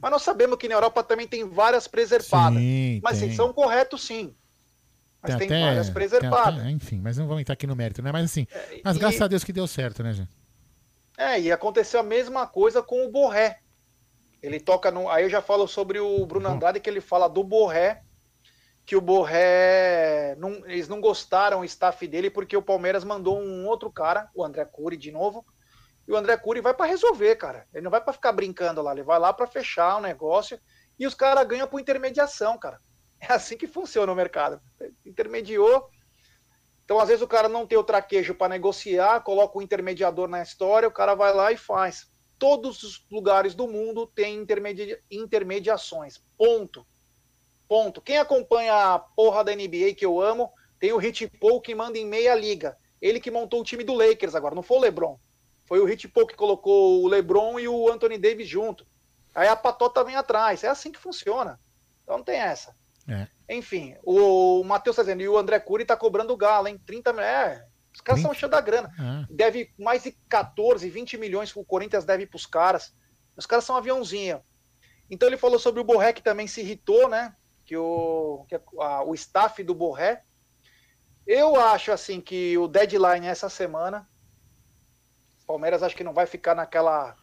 Mas 0.00 0.10
nós 0.10 0.22
sabemos 0.22 0.56
que 0.56 0.68
na 0.68 0.74
Europa 0.74 1.02
também 1.02 1.26
tem 1.26 1.48
várias 1.48 1.86
preservadas. 1.86 2.58
Sim, 2.58 3.00
mas 3.02 3.18
sim, 3.18 3.34
são 3.34 3.52
corretos 3.52 4.02
sim. 4.02 4.34
Mas 5.22 5.36
tem, 5.36 5.48
tem 5.48 5.58
até, 5.58 5.66
várias 5.66 5.90
preservadas. 5.90 6.60
Até, 6.60 6.70
enfim, 6.70 7.00
mas 7.02 7.18
não 7.18 7.26
vamos 7.26 7.42
entrar 7.42 7.52
aqui 7.52 7.66
no 7.66 7.76
mérito, 7.76 8.02
né? 8.02 8.10
Mas 8.10 8.24
assim, 8.24 8.46
é, 8.50 8.80
mas 8.82 8.96
graças 8.96 9.20
a 9.20 9.28
Deus 9.28 9.44
que 9.44 9.52
deu 9.52 9.66
certo, 9.66 10.02
né, 10.02 10.12
gente? 10.12 10.30
É, 11.18 11.38
e 11.38 11.52
aconteceu 11.52 12.00
a 12.00 12.02
mesma 12.02 12.46
coisa 12.46 12.82
com 12.82 13.04
o 13.04 13.10
Borré. 13.10 13.60
Ele 14.42 14.58
toca 14.58 14.90
no. 14.90 15.10
Aí 15.10 15.24
eu 15.24 15.30
já 15.30 15.42
falo 15.42 15.66
sobre 15.68 16.00
o 16.00 16.24
Bruno 16.24 16.48
uhum. 16.48 16.54
Andrade, 16.54 16.80
que 16.80 16.88
ele 16.88 17.02
fala 17.02 17.28
do 17.28 17.44
Borré, 17.44 18.02
que 18.90 18.96
o 18.96 19.00
Borré. 19.00 20.34
Não, 20.36 20.66
eles 20.66 20.88
não 20.88 21.00
gostaram 21.00 21.60
o 21.60 21.64
staff 21.64 22.08
dele 22.08 22.28
porque 22.28 22.56
o 22.56 22.62
Palmeiras 22.62 23.04
mandou 23.04 23.38
um 23.38 23.64
outro 23.68 23.88
cara, 23.88 24.28
o 24.34 24.42
André 24.44 24.64
Cury, 24.64 24.96
de 24.96 25.12
novo. 25.12 25.46
E 26.08 26.10
o 26.10 26.16
André 26.16 26.36
Cury 26.36 26.60
vai 26.60 26.74
para 26.74 26.86
resolver, 26.86 27.36
cara. 27.36 27.68
Ele 27.72 27.84
não 27.84 27.90
vai 27.92 28.00
para 28.00 28.12
ficar 28.12 28.32
brincando 28.32 28.82
lá, 28.82 28.90
ele 28.90 29.04
vai 29.04 29.16
lá 29.20 29.32
para 29.32 29.46
fechar 29.46 29.98
o 29.98 30.00
negócio. 30.00 30.58
E 30.98 31.06
os 31.06 31.14
caras 31.14 31.46
ganham 31.46 31.68
por 31.68 31.78
intermediação, 31.78 32.58
cara. 32.58 32.80
É 33.20 33.32
assim 33.32 33.56
que 33.56 33.68
funciona 33.68 34.10
o 34.10 34.16
mercado. 34.16 34.60
Intermediou, 35.06 35.88
Então, 36.84 36.98
às 36.98 37.06
vezes, 37.06 37.22
o 37.22 37.28
cara 37.28 37.48
não 37.48 37.68
tem 37.68 37.78
o 37.78 37.84
traquejo 37.84 38.34
para 38.34 38.48
negociar, 38.48 39.20
coloca 39.20 39.56
o 39.56 39.62
intermediador 39.62 40.26
na 40.26 40.42
história, 40.42 40.88
o 40.88 40.92
cara 40.92 41.14
vai 41.14 41.32
lá 41.32 41.52
e 41.52 41.56
faz. 41.56 42.08
Todos 42.40 42.82
os 42.82 43.06
lugares 43.08 43.54
do 43.54 43.68
mundo 43.68 44.04
têm 44.06 44.38
intermedi 44.38 45.00
intermediações. 45.08 46.20
Ponto. 46.36 46.84
Ponto. 47.70 48.00
Quem 48.00 48.18
acompanha 48.18 48.74
a 48.74 48.98
porra 48.98 49.44
da 49.44 49.54
NBA 49.54 49.94
que 49.96 50.04
eu 50.04 50.20
amo, 50.20 50.52
tem 50.80 50.92
o 50.92 50.96
Rich 50.96 51.28
Paul 51.38 51.60
que 51.60 51.72
manda 51.72 51.96
em 51.96 52.04
meia 52.04 52.34
liga. 52.34 52.76
Ele 53.00 53.20
que 53.20 53.30
montou 53.30 53.60
o 53.60 53.64
time 53.64 53.84
do 53.84 53.94
Lakers 53.94 54.34
agora, 54.34 54.56
não 54.56 54.62
foi 54.62 54.78
o 54.78 54.80
LeBron. 54.80 55.16
Foi 55.66 55.78
o 55.78 55.84
Rich 55.84 56.08
Paul 56.08 56.26
que 56.26 56.34
colocou 56.34 57.00
o 57.00 57.06
LeBron 57.06 57.60
e 57.60 57.68
o 57.68 57.88
Anthony 57.88 58.18
Davis 58.18 58.48
junto. 58.48 58.84
Aí 59.32 59.46
a 59.46 59.54
patota 59.54 60.02
vem 60.02 60.16
atrás. 60.16 60.64
É 60.64 60.68
assim 60.68 60.90
que 60.90 60.98
funciona. 60.98 61.60
Então 62.02 62.16
não 62.16 62.24
tem 62.24 62.40
essa. 62.40 62.74
É. 63.08 63.28
Enfim, 63.48 63.94
o 64.02 64.64
Matheus 64.64 64.96
tá 64.96 65.02
dizendo, 65.02 65.22
e 65.22 65.28
o 65.28 65.38
André 65.38 65.60
Cury 65.60 65.84
tá 65.84 65.96
cobrando 65.96 66.32
o 66.32 66.36
Galo, 66.36 66.66
hein? 66.66 66.76
30 66.84 67.12
milhões. 67.12 67.30
É, 67.30 67.66
os 67.94 68.00
caras 68.00 68.20
20? 68.20 68.26
são 68.26 68.34
cheios 68.34 68.50
da 68.50 68.60
grana. 68.60 68.90
É. 68.98 69.32
Deve 69.32 69.72
mais 69.78 70.02
de 70.02 70.10
14, 70.28 70.90
20 70.90 71.16
milhões 71.18 71.52
que 71.52 71.58
o 71.60 71.64
Corinthians 71.64 72.04
deve 72.04 72.26
pros 72.26 72.46
caras. 72.46 72.92
Os 73.36 73.46
caras 73.46 73.64
são 73.64 73.76
aviãozinho. 73.76 74.42
Então 75.08 75.28
ele 75.28 75.36
falou 75.36 75.60
sobre 75.60 75.80
o 75.80 75.84
Borré, 75.84 76.12
que 76.12 76.20
também 76.20 76.48
se 76.48 76.62
irritou, 76.62 77.08
né? 77.08 77.32
Que 77.70 77.76
o, 77.76 78.44
que 78.48 78.60
a, 78.80 79.04
o 79.04 79.14
staff 79.14 79.62
do 79.62 79.76
Borré. 79.76 80.24
Eu 81.24 81.54
acho 81.54 81.92
assim 81.92 82.20
que 82.20 82.58
o 82.58 82.66
deadline 82.66 83.28
é 83.28 83.30
essa 83.30 83.48
semana. 83.48 84.08
Palmeiras 85.46 85.80
acho 85.80 85.94
que 85.94 86.02
não 86.02 86.12
vai 86.12 86.26
ficar 86.26 86.56
naquela 86.56 87.14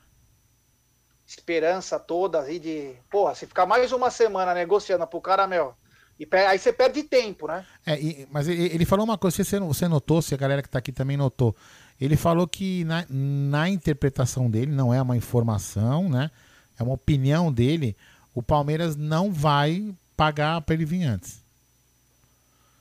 esperança 1.25 1.99
toda 1.99 2.43
aí 2.43 2.59
de, 2.59 2.95
porra, 3.11 3.35
se 3.35 3.45
ficar 3.45 3.65
mais 3.65 3.91
uma 3.91 4.09
semana 4.09 4.53
negociando 4.53 5.05
pro 5.05 5.19
cara, 5.19 5.45
meu, 5.47 5.75
e 6.17 6.25
aí 6.33 6.57
você 6.57 6.71
perde 6.71 7.03
tempo, 7.03 7.45
né? 7.45 7.65
É, 7.85 7.99
e, 7.99 8.25
mas 8.31 8.47
ele, 8.47 8.85
falou 8.85 9.03
uma 9.03 9.17
coisa, 9.17 9.43
se 9.43 9.59
você 9.59 9.89
notou, 9.89 10.21
se 10.21 10.33
a 10.33 10.37
galera 10.37 10.61
que 10.61 10.69
tá 10.69 10.79
aqui 10.79 10.93
também 10.93 11.17
notou, 11.17 11.53
ele 11.99 12.15
falou 12.15 12.47
que 12.47 12.85
na, 12.85 13.05
na 13.09 13.67
interpretação 13.67 14.49
dele, 14.49 14.71
não 14.71 14.93
é 14.93 15.01
uma 15.01 15.17
informação, 15.17 16.07
né? 16.07 16.31
É 16.79 16.83
uma 16.83 16.93
opinião 16.93 17.51
dele, 17.51 17.97
o 18.33 18.41
Palmeiras 18.41 18.95
não 18.95 19.29
vai 19.29 19.93
pagar 20.17 20.59
para 20.61 20.73
ele 20.73 20.83
vir 20.83 21.03
antes. 21.03 21.39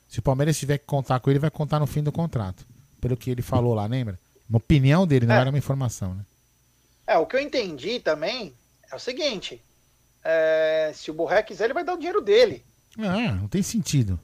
Se 0.09 0.19
o 0.19 0.23
Palmeiras 0.23 0.59
tiver 0.59 0.79
que 0.79 0.87
contar 0.87 1.21
com 1.21 1.29
ele, 1.29 1.39
vai 1.39 1.51
contar 1.51 1.79
no 1.79 1.87
fim 1.87 2.03
do 2.03 2.11
contrato. 2.11 2.65
Pelo 3.01 3.17
que 3.17 3.31
ele 3.31 3.43
falou 3.43 3.75
lá, 3.75 3.87
lembra? 3.87 4.19
Uma 4.49 4.57
opinião 4.57 5.07
dele, 5.07 5.27
não 5.27 5.35
é. 5.35 5.41
era 5.41 5.51
uma 5.51 5.59
informação, 5.59 6.15
né? 6.15 6.25
É, 7.07 7.19
o 7.19 7.27
que 7.27 7.37
eu 7.37 7.41
entendi 7.41 8.01
também 8.01 8.55
é 8.91 8.97
o 8.97 8.99
seguinte: 8.99 9.63
é, 10.25 10.91
se 10.95 11.11
o 11.11 11.15
Borré 11.15 11.43
quiser, 11.43 11.65
ele 11.65 11.75
vai 11.75 11.85
dar 11.85 11.95
o 11.95 11.99
dinheiro 11.99 12.23
dele. 12.23 12.65
Ah, 12.99 13.33
não 13.33 13.47
tem 13.47 13.63
sentido. 13.63 14.19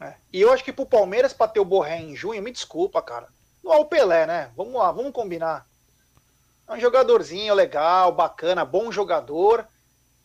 É. 0.00 0.14
E 0.32 0.40
eu 0.40 0.52
acho 0.52 0.62
que 0.62 0.72
pro 0.72 0.84
Palmeiras, 0.84 1.32
pra 1.32 1.48
ter 1.48 1.60
o 1.60 1.64
Borré 1.64 1.98
em 2.00 2.14
junho, 2.14 2.42
me 2.42 2.52
desculpa, 2.52 3.00
cara. 3.00 3.28
Não 3.64 3.72
é 3.72 3.76
o 3.78 3.86
Pelé, 3.86 4.26
né? 4.26 4.50
Vamos 4.56 4.74
lá, 4.74 4.92
vamos 4.92 5.12
combinar. 5.12 5.66
É 6.68 6.72
um 6.74 6.80
jogadorzinho 6.80 7.54
legal, 7.54 8.12
bacana, 8.12 8.64
bom 8.64 8.92
jogador, 8.92 9.66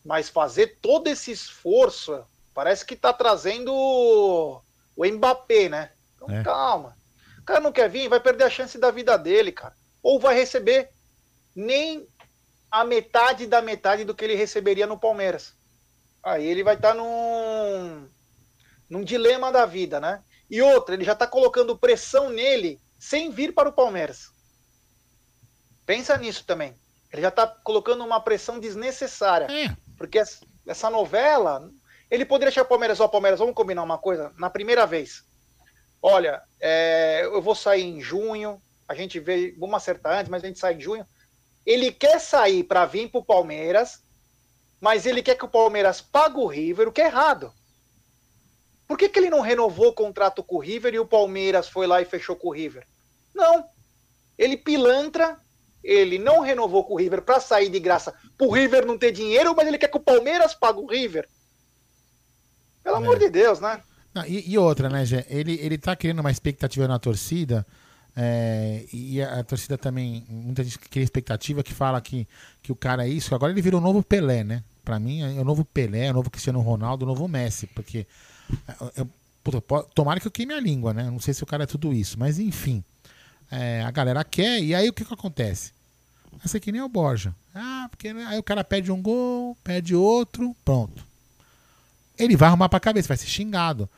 mas 0.04 0.28
fazer 0.28 0.78
todo 0.82 1.08
esse 1.08 1.32
esforço 1.32 2.24
parece 2.52 2.84
que 2.84 2.94
tá 2.94 3.12
trazendo 3.12 3.72
o 3.72 5.04
Mbappé, 5.04 5.68
né? 5.68 5.90
Então 6.14 6.30
é. 6.30 6.42
calma. 6.42 6.96
O 7.38 7.42
cara 7.44 7.60
não 7.60 7.72
quer 7.72 7.88
vir, 7.88 8.08
vai 8.08 8.20
perder 8.20 8.44
a 8.44 8.50
chance 8.50 8.78
da 8.78 8.90
vida 8.90 9.16
dele, 9.16 9.50
cara. 9.50 9.74
Ou 10.02 10.20
vai 10.20 10.34
receber 10.34 10.90
nem 11.54 12.06
a 12.70 12.84
metade 12.84 13.46
da 13.46 13.62
metade 13.62 14.04
do 14.04 14.14
que 14.14 14.24
ele 14.24 14.34
receberia 14.34 14.86
no 14.86 14.98
Palmeiras. 14.98 15.54
Aí 16.22 16.46
ele 16.46 16.62
vai 16.62 16.74
estar 16.74 16.88
tá 16.88 16.94
num, 16.94 18.08
num 18.88 19.04
dilema 19.04 19.52
da 19.52 19.66
vida, 19.66 20.00
né? 20.00 20.22
E 20.50 20.60
outra, 20.62 20.94
ele 20.94 21.04
já 21.04 21.12
está 21.12 21.26
colocando 21.26 21.78
pressão 21.78 22.30
nele 22.30 22.80
sem 22.98 23.30
vir 23.30 23.52
para 23.52 23.68
o 23.68 23.72
Palmeiras. 23.72 24.30
Pensa 25.86 26.16
nisso 26.16 26.44
também. 26.44 26.74
Ele 27.12 27.22
já 27.22 27.28
está 27.28 27.46
colocando 27.46 28.04
uma 28.04 28.20
pressão 28.20 28.58
desnecessária. 28.58 29.46
É. 29.50 29.76
Porque 30.06 30.22
essa 30.66 30.90
novela, 30.90 31.70
ele 32.10 32.24
poderia 32.24 32.50
achar 32.50 32.62
o 32.62 32.68
Palmeiras, 32.68 33.00
ó, 33.00 33.08
Palmeiras, 33.08 33.38
vamos 33.38 33.54
combinar 33.54 33.82
uma 33.82 33.98
coisa? 33.98 34.32
Na 34.38 34.50
primeira 34.50 34.86
vez, 34.86 35.24
olha, 36.02 36.42
é, 36.60 37.22
eu 37.24 37.42
vou 37.42 37.54
sair 37.54 37.84
em 37.84 38.00
junho, 38.00 38.60
a 38.88 38.94
gente 38.94 39.18
vê, 39.18 39.54
vamos 39.58 39.76
acertar 39.76 40.18
antes, 40.18 40.30
mas 40.30 40.42
a 40.44 40.46
gente 40.46 40.58
sai 40.58 40.74
em 40.74 40.80
junho 40.80 41.06
ele 41.64 41.90
quer 41.90 42.20
sair 42.20 42.64
para 42.64 42.84
vir 42.84 43.10
para 43.10 43.20
o 43.20 43.24
Palmeiras, 43.24 44.02
mas 44.80 45.06
ele 45.06 45.22
quer 45.22 45.36
que 45.36 45.44
o 45.44 45.48
Palmeiras 45.50 46.00
pague 46.00 46.36
o 46.36 46.46
River, 46.46 46.88
o 46.88 46.92
que 46.92 47.00
é 47.00 47.06
errado. 47.06 47.52
Por 48.86 48.98
que, 48.98 49.08
que 49.08 49.18
ele 49.18 49.30
não 49.30 49.40
renovou 49.40 49.88
o 49.88 49.94
contrato 49.94 50.42
com 50.42 50.56
o 50.56 50.60
River 50.60 50.92
e 50.92 50.98
o 50.98 51.06
Palmeiras 51.06 51.68
foi 51.68 51.86
lá 51.86 52.02
e 52.02 52.04
fechou 52.04 52.36
com 52.36 52.48
o 52.48 52.52
River? 52.52 52.86
Não. 53.34 53.64
Ele 54.36 54.58
pilantra, 54.58 55.40
ele 55.84 56.18
não 56.18 56.40
renovou 56.40 56.82
com 56.84 56.94
o 56.94 56.98
River 56.98 57.22
para 57.22 57.38
sair 57.38 57.68
de 57.68 57.78
graça, 57.78 58.14
para 58.36 58.46
o 58.46 58.50
River 58.50 58.86
não 58.86 58.98
ter 58.98 59.12
dinheiro, 59.12 59.54
mas 59.54 59.68
ele 59.68 59.78
quer 59.78 59.88
que 59.88 59.96
o 59.96 60.00
Palmeiras 60.00 60.54
pague 60.54 60.80
o 60.80 60.86
River. 60.86 61.28
Pelo 62.82 62.96
é. 62.96 62.98
amor 62.98 63.18
de 63.18 63.28
Deus, 63.28 63.60
né? 63.60 63.80
Não, 64.14 64.24
e, 64.26 64.50
e, 64.50 64.58
outra, 64.58 64.88
né, 64.88 65.04
Gê? 65.04 65.24
Ele, 65.28 65.58
ele 65.60 65.76
tá 65.76 65.94
criando 65.94 66.20
uma 66.20 66.30
expectativa 66.30 66.86
na 66.88 66.98
torcida 66.98 67.66
é, 68.16 68.84
e 68.92 69.20
a, 69.20 69.40
a, 69.40 69.44
torcida 69.44 69.76
também, 69.76 70.24
muita 70.28 70.62
gente 70.62 70.78
cria 70.78 71.02
expectativa 71.02 71.64
que 71.64 71.72
fala 71.72 72.00
que, 72.00 72.28
que 72.62 72.70
o 72.70 72.76
cara 72.76 73.04
é 73.04 73.08
isso. 73.08 73.34
Agora 73.34 73.52
ele 73.52 73.60
virou 73.60 73.80
o 73.80 73.82
novo 73.82 74.02
Pelé, 74.02 74.44
né? 74.44 74.62
Pra 74.84 75.00
mim 75.00 75.22
é 75.22 75.40
o 75.40 75.44
novo 75.44 75.64
Pelé, 75.64 76.06
é 76.06 76.10
o 76.10 76.14
novo 76.14 76.30
Cristiano 76.30 76.60
Ronaldo, 76.60 77.04
o 77.04 77.08
novo 77.08 77.26
Messi. 77.26 77.66
Porque 77.66 78.06
é, 78.68 79.00
eu, 79.00 79.08
puta, 79.42 79.60
tomara 79.94 80.20
que 80.20 80.26
eu 80.28 80.30
queime 80.30 80.54
a 80.54 80.60
língua, 80.60 80.94
né? 80.94 81.04
Não 81.10 81.18
sei 81.18 81.34
se 81.34 81.42
o 81.42 81.46
cara 81.46 81.64
é 81.64 81.66
tudo 81.66 81.92
isso, 81.92 82.18
mas 82.18 82.38
enfim. 82.38 82.84
É, 83.50 83.82
a 83.82 83.90
galera 83.90 84.22
quer, 84.24 84.60
e 84.62 84.74
aí 84.74 84.88
o 84.88 84.92
que, 84.92 85.04
que 85.04 85.14
acontece? 85.14 85.72
Ser 86.44 86.60
que 86.60 86.72
nem 86.72 86.82
o 86.82 86.88
Borja. 86.88 87.34
Ah, 87.54 87.86
porque 87.90 88.12
né? 88.12 88.24
aí 88.26 88.38
o 88.38 88.42
cara 88.42 88.62
pede 88.62 88.92
um 88.92 89.00
gol, 89.00 89.56
pede 89.64 89.94
outro, 89.94 90.54
pronto. 90.64 91.04
Ele 92.18 92.36
vai 92.36 92.48
arrumar 92.48 92.68
pra 92.68 92.78
cabeça, 92.78 93.08
vai 93.08 93.16
ser 93.16 93.26
xingado. 93.26 93.88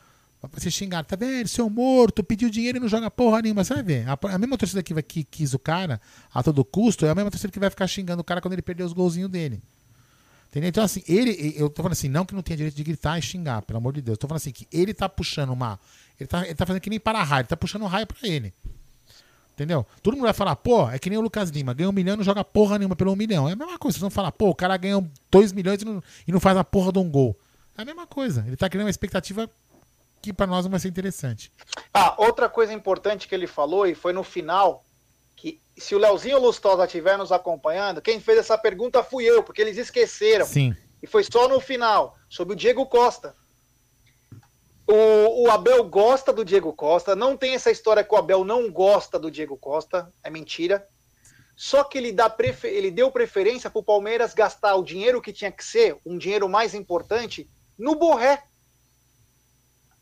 Vai 0.40 0.60
ser 0.60 0.70
xingado, 0.70 1.08
tá 1.08 1.16
vendo? 1.16 1.48
Seu 1.48 1.68
morto, 1.68 2.22
pediu 2.22 2.48
dinheiro 2.48 2.78
e 2.78 2.80
não 2.80 2.88
joga 2.88 3.10
porra 3.10 3.42
nenhuma. 3.42 3.64
Você 3.64 3.74
vai 3.74 3.82
ver. 3.82 4.06
A, 4.08 4.38
mesma 4.38 4.56
torcida 4.56 4.82
que, 4.82 4.94
vai, 4.94 5.02
que 5.02 5.24
quis 5.24 5.54
o 5.54 5.58
cara 5.58 6.00
a 6.32 6.42
todo 6.42 6.64
custo 6.64 7.04
é 7.04 7.10
a 7.10 7.14
mesma 7.14 7.30
torcida 7.30 7.52
que 7.52 7.58
vai 7.58 7.70
ficar 7.70 7.86
xingando 7.86 8.20
o 8.20 8.24
cara 8.24 8.40
quando 8.40 8.52
ele 8.52 8.62
perder 8.62 8.84
os 8.84 8.92
golzinhos 8.92 9.30
dele. 9.30 9.60
Entendeu? 10.48 10.68
Então, 10.68 10.84
assim, 10.84 11.02
ele, 11.08 11.54
eu 11.56 11.68
tô 11.68 11.82
falando 11.82 11.92
assim, 11.92 12.08
não 12.08 12.24
que 12.24 12.34
não 12.34 12.42
tenha 12.42 12.56
direito 12.56 12.76
de 12.76 12.84
gritar 12.84 13.18
e 13.18 13.22
xingar, 13.22 13.62
pelo 13.62 13.78
amor 13.78 13.92
de 13.92 14.00
Deus. 14.00 14.16
tô 14.16 14.28
falando 14.28 14.40
assim, 14.40 14.52
que 14.52 14.66
ele 14.72 14.94
tá 14.94 15.08
puxando 15.08 15.50
uma. 15.50 15.78
Ele 16.18 16.26
tá, 16.26 16.44
ele 16.44 16.54
tá 16.54 16.64
fazendo 16.64 16.80
que 16.80 16.90
nem 16.90 17.00
para 17.00 17.22
raio, 17.22 17.42
ele 17.42 17.48
tá 17.48 17.56
puxando 17.56 17.82
um 17.82 17.86
raio 17.86 18.06
pra 18.06 18.16
ele. 18.22 18.54
Entendeu? 19.56 19.86
Todo 20.02 20.12
mundo 20.14 20.24
vai 20.24 20.34
falar, 20.34 20.54
pô, 20.54 20.86
é 20.90 20.98
que 20.98 21.08
nem 21.08 21.18
o 21.18 21.22
Lucas 21.22 21.48
Lima, 21.48 21.72
ganha 21.72 21.88
um 21.88 21.92
milhão 21.92 22.12
e 22.12 22.16
não 22.18 22.24
joga 22.24 22.44
porra 22.44 22.76
nenhuma 22.76 22.94
pelo 22.94 23.12
um 23.12 23.16
milhão. 23.16 23.48
É 23.48 23.52
a 23.52 23.56
mesma 23.56 23.78
coisa. 23.78 23.94
Vocês 23.94 24.02
vão 24.02 24.10
falar, 24.10 24.30
pô, 24.30 24.50
o 24.50 24.54
cara 24.54 24.76
ganha 24.76 25.02
dois 25.30 25.50
milhões 25.50 25.80
e 25.80 25.84
não, 25.86 26.02
e 26.28 26.30
não 26.30 26.38
faz 26.38 26.58
a 26.58 26.62
porra 26.62 26.92
de 26.92 26.98
um 26.98 27.10
gol. 27.10 27.34
É 27.76 27.80
a 27.80 27.84
mesma 27.86 28.06
coisa. 28.06 28.44
Ele 28.46 28.54
tá 28.54 28.68
criando 28.68 28.84
uma 28.84 28.90
expectativa 28.90 29.48
que 30.20 30.30
para 30.30 30.46
nós 30.46 30.66
vai 30.66 30.78
ser 30.78 30.88
interessante. 30.88 31.50
Ah, 31.94 32.14
outra 32.18 32.50
coisa 32.50 32.70
importante 32.74 33.26
que 33.26 33.34
ele 33.34 33.46
falou, 33.46 33.86
e 33.86 33.94
foi 33.94 34.12
no 34.12 34.22
final, 34.22 34.84
que 35.34 35.58
se 35.74 35.94
o 35.94 35.98
Leozinho 35.98 36.38
Lustosa 36.38 36.84
estiver 36.84 37.16
nos 37.16 37.32
acompanhando, 37.32 38.02
quem 38.02 38.20
fez 38.20 38.38
essa 38.38 38.58
pergunta 38.58 39.02
fui 39.02 39.24
eu, 39.24 39.42
porque 39.42 39.62
eles 39.62 39.78
esqueceram. 39.78 40.44
Sim. 40.44 40.76
E 41.02 41.06
foi 41.06 41.24
só 41.24 41.48
no 41.48 41.60
final, 41.60 42.14
sobre 42.28 42.52
o 42.52 42.56
Diego 42.56 42.84
Costa. 42.84 43.34
O, 44.86 45.44
o, 45.44 45.50
Abel 45.50 45.82
gosta 45.84 46.32
do 46.32 46.44
Diego 46.44 46.72
Costa, 46.72 47.16
não 47.16 47.36
tem 47.36 47.54
essa 47.54 47.70
história 47.70 48.04
que 48.04 48.14
o 48.14 48.16
Abel 48.16 48.44
não 48.44 48.70
gosta 48.70 49.18
do 49.18 49.30
Diego 49.30 49.56
Costa, 49.56 50.12
é 50.22 50.30
mentira. 50.30 50.86
Só 51.56 51.82
que 51.82 51.98
ele, 51.98 52.12
dá 52.12 52.30
prefer... 52.30 52.72
ele 52.72 52.90
deu 52.90 53.10
preferência 53.10 53.68
para 53.68 53.80
o 53.80 53.84
Palmeiras 53.84 54.34
gastar 54.34 54.76
o 54.76 54.84
dinheiro 54.84 55.20
que 55.20 55.32
tinha 55.32 55.50
que 55.50 55.64
ser, 55.64 55.98
um 56.06 56.16
dinheiro 56.16 56.48
mais 56.48 56.74
importante, 56.74 57.50
no 57.76 57.96
Borré 57.96 58.42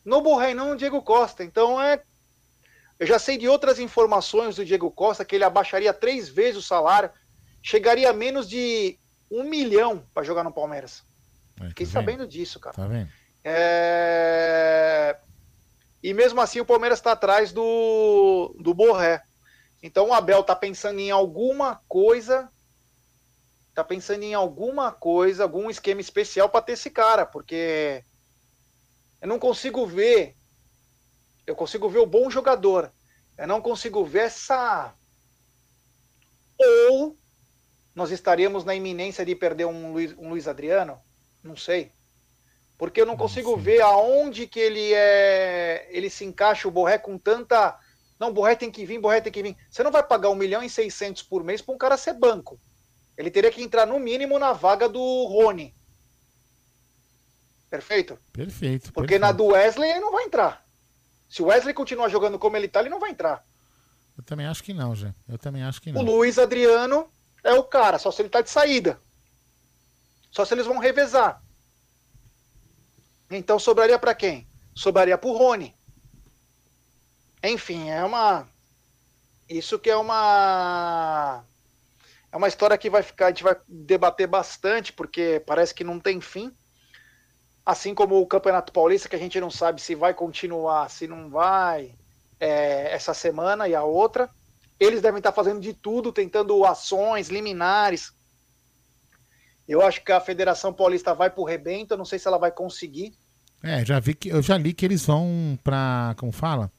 no 0.05 0.20
Borré, 0.20 0.53
não 0.55 0.70
no 0.70 0.76
Diego 0.76 1.01
Costa. 1.03 1.43
Então 1.43 1.80
é. 1.80 2.03
Eu 3.01 3.07
já 3.07 3.18
sei 3.18 3.37
de 3.37 3.49
outras 3.49 3.80
informações 3.80 4.57
do 4.57 4.64
Diego 4.64 4.91
Costa 4.91 5.24
que 5.24 5.35
ele 5.35 5.45
abaixaria 5.45 5.93
três 5.93 6.28
vezes 6.28 6.59
o 6.59 6.62
salário, 6.62 7.11
chegaria 7.61 8.11
a 8.11 8.12
menos 8.12 8.49
de 8.49 8.97
um 9.28 9.43
milhão 9.43 10.07
para 10.14 10.22
jogar 10.22 10.45
no 10.45 10.53
Palmeiras. 10.53 11.03
É, 11.61 11.68
Fiquei 11.68 11.87
tá 11.87 11.93
sabendo 11.93 12.26
disso, 12.26 12.61
cara. 12.61 12.76
Tá 12.76 12.87
vendo? 12.87 13.09
É... 13.45 15.16
E 16.03 16.14
mesmo 16.14 16.40
assim 16.40 16.61
o 16.61 16.66
Palmeiras 16.66 16.99
está 16.99 17.12
atrás 17.12 17.53
do, 17.53 18.57
do 18.59 18.74
Borré. 18.74 19.22
Então 19.82 20.09
o 20.09 20.14
Abel 20.14 20.42
tá 20.42 20.57
pensando 20.57 20.99
em 20.99 21.11
alguma 21.11 21.80
coisa. 21.86 22.49
Tá 23.74 23.84
pensando 23.84 24.22
em 24.22 24.34
alguma 24.34 24.92
coisa, 24.92 25.42
algum 25.42 25.68
esquema 25.68 26.01
especial 26.01 26.49
para 26.49 26.62
ter 26.62 26.72
esse 26.72 26.90
cara, 26.90 27.26
porque 27.26 28.05
eu 29.20 29.28
não 29.28 29.38
consigo 29.38 29.86
ver. 29.86 30.36
Eu 31.47 31.57
consigo 31.57 31.88
ver 31.88 31.99
o 31.99 32.07
bom 32.07 32.30
jogador. 32.30 32.92
Eu 33.36 33.47
não 33.47 33.61
consigo 33.61 34.05
ver 34.05 34.26
essa. 34.26 34.95
Ou 36.59 37.16
nós 37.95 38.11
estaríamos 38.11 38.64
na 38.64 38.74
iminência 38.74 39.24
de 39.24 39.34
perder 39.34 39.66
um 39.66 39.92
Luiz, 39.92 40.12
um 40.18 40.28
Luiz 40.28 40.47
Adriano? 40.47 41.01
Não 41.42 41.57
sei. 41.57 41.92
Porque 42.77 43.01
eu 43.01 43.07
não 43.07 43.16
consigo 43.16 43.57
ver 43.57 43.81
aonde 43.81 44.47
que 44.47 44.59
ele 44.59 44.93
é. 44.93 45.89
Ele 45.91 46.11
se 46.11 46.25
encaixa 46.25 46.66
o 46.66 46.70
Borré 46.70 46.99
com 46.99 47.16
tanta. 47.16 47.79
Não, 48.18 48.33
Borré 48.33 48.55
tem 48.57 48.70
que 48.70 48.85
vir, 48.85 48.99
Borré 48.99 49.20
tem 49.20 49.33
que 49.33 49.43
vir. 49.43 49.57
Você 49.70 49.83
não 49.83 49.93
vai 49.93 50.03
pagar 50.03 50.31
1 50.31 50.35
milhão 50.35 50.62
e 50.62 50.68
600 50.68 51.22
por 51.22 51.45
mês 51.45 51.62
para 51.62 51.75
um 51.75 51.79
cara 51.79 51.97
ser 51.97 52.14
banco. 52.14 52.59
Ele 53.16 53.31
teria 53.31 53.51
que 53.51 53.62
entrar 53.62 53.87
no 53.87 53.99
mínimo 53.99 54.39
na 54.39 54.53
vaga 54.53 54.89
do 54.89 55.25
Rony. 55.27 55.75
Perfeito? 57.70 58.18
Perfeito. 58.33 58.93
Porque 58.93 59.18
perfeito. 59.18 59.20
na 59.20 59.33
do 59.33 59.47
Wesley 59.47 59.91
ele 59.91 60.01
não 60.01 60.12
vai 60.12 60.25
entrar. 60.25 60.64
Se 61.29 61.43
o 61.43 61.47
Wesley 61.47 61.75
continuar 61.75 62.09
jogando 62.09 62.39
como 62.39 62.57
ele 62.57 62.68
tá, 62.68 62.81
ele 62.81 62.89
não 62.89 63.01
vai 63.01 63.11
entrar. 63.11 63.45
Eu 64.16 64.22
também 64.22 64.47
acho 64.47 64.62
que 64.62 64.72
não, 64.72 64.95
já. 64.95 65.12
Eu 65.29 65.39
também 65.39 65.62
acho 65.62 65.81
que 65.81 65.91
não. 65.91 66.01
O 66.01 66.05
Luiz 66.05 66.39
Adriano 66.39 67.09
é 67.43 67.53
o 67.53 67.64
cara, 67.64 67.99
só 67.99 68.11
se 68.11 68.22
ele 68.22 68.29
tá 68.29 68.41
de 68.41 68.51
saída. 68.51 69.01
Só 70.31 70.45
se 70.45 70.55
eles 70.55 70.66
vão 70.66 70.79
revezar. 70.79 71.43
Então 73.31 73.59
sobraria 73.59 73.99
para 73.99 74.14
quem? 74.14 74.47
Sobraria 74.75 75.16
pro 75.16 75.33
Rony. 75.33 75.75
Enfim, 77.43 77.91
é 77.91 78.03
uma. 78.05 78.49
Isso 79.49 79.79
que 79.79 79.91
é 79.91 79.97
uma. 79.97 81.45
É 82.33 82.37
uma 82.37 82.49
história 82.49 82.77
que 82.77 82.91
vai 82.91 83.03
ficar, 83.03 83.27
a 83.27 83.29
gente 83.29 83.45
vai 83.45 83.57
debater 83.68 84.27
bastante, 84.27 84.93
porque 84.93 85.43
parece 85.47 85.75
que 85.75 85.85
não 85.85 86.01
tem 86.01 86.20
fim. 86.20 86.53
Assim 87.64 87.95
como 87.95 88.20
o 88.20 88.27
Campeonato 88.27 88.72
Paulista, 88.72 89.09
que 89.09 89.16
a 89.16 89.18
gente 89.18 89.41
não 89.41 89.51
sabe 89.51 89.81
se 89.81 89.95
vai 89.95 90.12
continuar, 90.12 90.91
se 90.91 91.07
não 91.07 91.31
vai, 91.31 91.95
é, 92.41 92.93
essa 92.93 93.14
semana 93.14 93.68
e 93.68 93.75
a 93.75 93.85
outra. 93.85 94.29
Eles 94.81 95.01
devem 95.01 95.18
estar 95.18 95.33
fazendo 95.33 95.61
de 95.61 95.72
tudo, 95.72 96.12
tentando 96.12 96.64
ações, 96.64 97.29
liminares. 97.29 98.12
Eu 99.69 99.81
acho 99.83 100.03
que 100.05 100.12
a 100.12 100.21
Federação 100.21 100.73
Paulista 100.73 101.15
vai 101.15 101.31
pro 101.31 101.45
rebento, 101.45 101.95
eu 101.95 101.99
não 101.99 102.05
sei 102.05 102.19
se 102.19 102.29
ela 102.29 102.39
vai 102.39 102.51
conseguir. 102.51 103.15
É, 103.62 103.85
já 103.85 103.99
vi 103.99 104.15
que 104.15 104.29
eu 104.29 104.43
já 104.43 104.59
li 104.59 104.75
que 104.75 104.85
eles 104.85 105.07
vão 105.07 105.59
pra. 105.65 106.15
como 106.19 106.31
fala? 106.33 106.71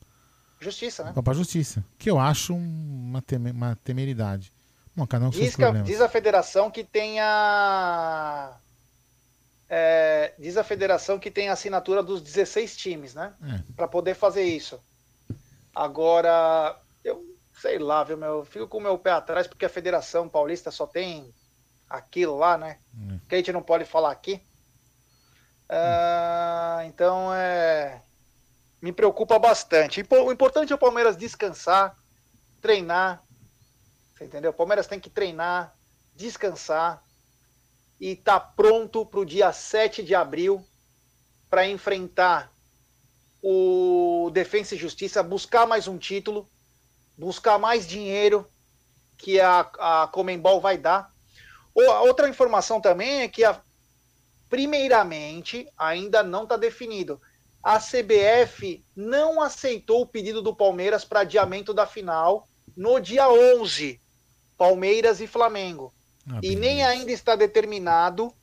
Justiça, 0.60 1.04
né? 1.04 1.12
Vão 1.14 1.24
pra 1.24 1.34
justiça. 1.34 1.84
Que 1.98 2.10
eu 2.10 2.20
acho 2.20 2.56
uma, 2.56 3.22
teme- 3.22 3.52
uma 3.52 3.76
temeridade. 3.84 4.52
Bom, 4.96 5.06
cada 5.06 5.26
um 5.26 5.30
Diz, 5.30 5.56
que 5.56 5.72
diz 5.84 6.00
a 6.00 6.08
federação 6.08 6.70
que 6.72 6.84
tem 6.84 7.20
a. 7.20 8.56
é, 9.70 10.34
diz 10.40 10.56
a 10.58 10.64
federação 10.64 11.18
que 11.20 11.32
tem 11.32 11.50
a 11.50 11.54
assinatura 11.54 12.02
dos 12.04 12.22
16 12.22 12.78
times, 12.78 13.14
né? 13.16 13.34
É. 13.44 13.74
Para 13.76 13.88
poder 13.88 14.14
fazer 14.16 14.44
isso. 14.44 14.80
Agora, 15.74 16.78
eu 17.04 17.24
sei 17.62 17.80
lá, 17.80 18.04
viu, 18.04 18.16
meu? 18.18 18.30
Eu 18.40 18.46
fico 18.46 18.68
com 18.68 18.78
o 18.78 18.82
meu 18.82 18.98
pé 18.98 19.12
atrás 19.12 19.48
porque 19.48 19.66
a 19.66 19.70
Federação 19.70 20.30
Paulista 20.30 20.72
só 20.72 20.86
tem 20.86 21.34
aquilo 21.90 22.38
lá, 22.38 22.58
né? 22.58 22.80
Hum. 22.94 23.20
Que 23.28 23.36
a 23.36 23.38
gente 23.38 23.52
não 23.52 23.62
pode 23.62 23.86
falar 23.86 24.12
aqui. 24.12 24.42
Ah, 25.70 26.84
então, 26.86 27.34
é. 27.34 28.02
Me 28.82 28.92
preocupa 28.92 29.40
bastante. 29.40 30.06
O 30.10 30.32
importante 30.32 30.72
é 30.72 30.76
o 30.76 30.80
Palmeiras 30.80 31.18
descansar, 31.18 31.98
treinar. 32.62 33.24
Você 34.14 34.26
entendeu? 34.26 34.52
O 34.52 34.54
Palmeiras 34.54 34.88
tem 34.88 35.00
que 35.00 35.10
treinar, 35.10 35.76
descansar 36.16 37.04
e 38.00 38.16
tá 38.16 38.40
pronto 38.40 39.06
para 39.06 39.20
o 39.20 39.26
dia 39.26 39.52
7 39.52 40.04
de 40.04 40.14
abril 40.14 40.66
para 41.50 41.68
enfrentar 41.68 42.52
o 43.42 44.30
Defensa 44.34 44.76
e 44.76 44.78
Justiça, 44.78 45.24
buscar 45.24 45.66
mais 45.66 45.88
um 45.88 45.98
título, 45.98 46.50
buscar 47.18 47.58
mais 47.58 47.88
dinheiro 47.88 48.48
que 49.18 49.40
a, 49.40 49.60
a 49.80 50.08
Comembol 50.08 50.60
vai 50.60 50.78
dar. 50.78 51.14
Outra 51.76 52.30
informação 52.30 52.80
também 52.80 53.22
é 53.22 53.28
que, 53.28 53.44
a, 53.44 53.60
primeiramente, 54.50 55.68
ainda 55.78 56.24
não 56.24 56.44
está 56.44 56.56
definido. 56.56 57.22
A 57.62 57.80
CBF 57.80 58.84
não 58.96 59.42
aceitou 59.42 60.02
o 60.02 60.08
pedido 60.08 60.42
do 60.42 60.56
Palmeiras 60.56 61.04
para 61.04 61.22
adiamento 61.22 61.74
da 61.74 61.86
final 61.86 62.48
no 62.78 63.00
dia 63.00 63.30
11, 63.30 64.00
Palmeiras 64.58 65.20
e 65.20 65.28
Flamengo. 65.28 65.94
Ah, 66.30 66.40
E 66.42 66.56
nem 66.56 66.84
ainda 66.84 67.12
está 67.12 67.36
determinado 67.36 68.34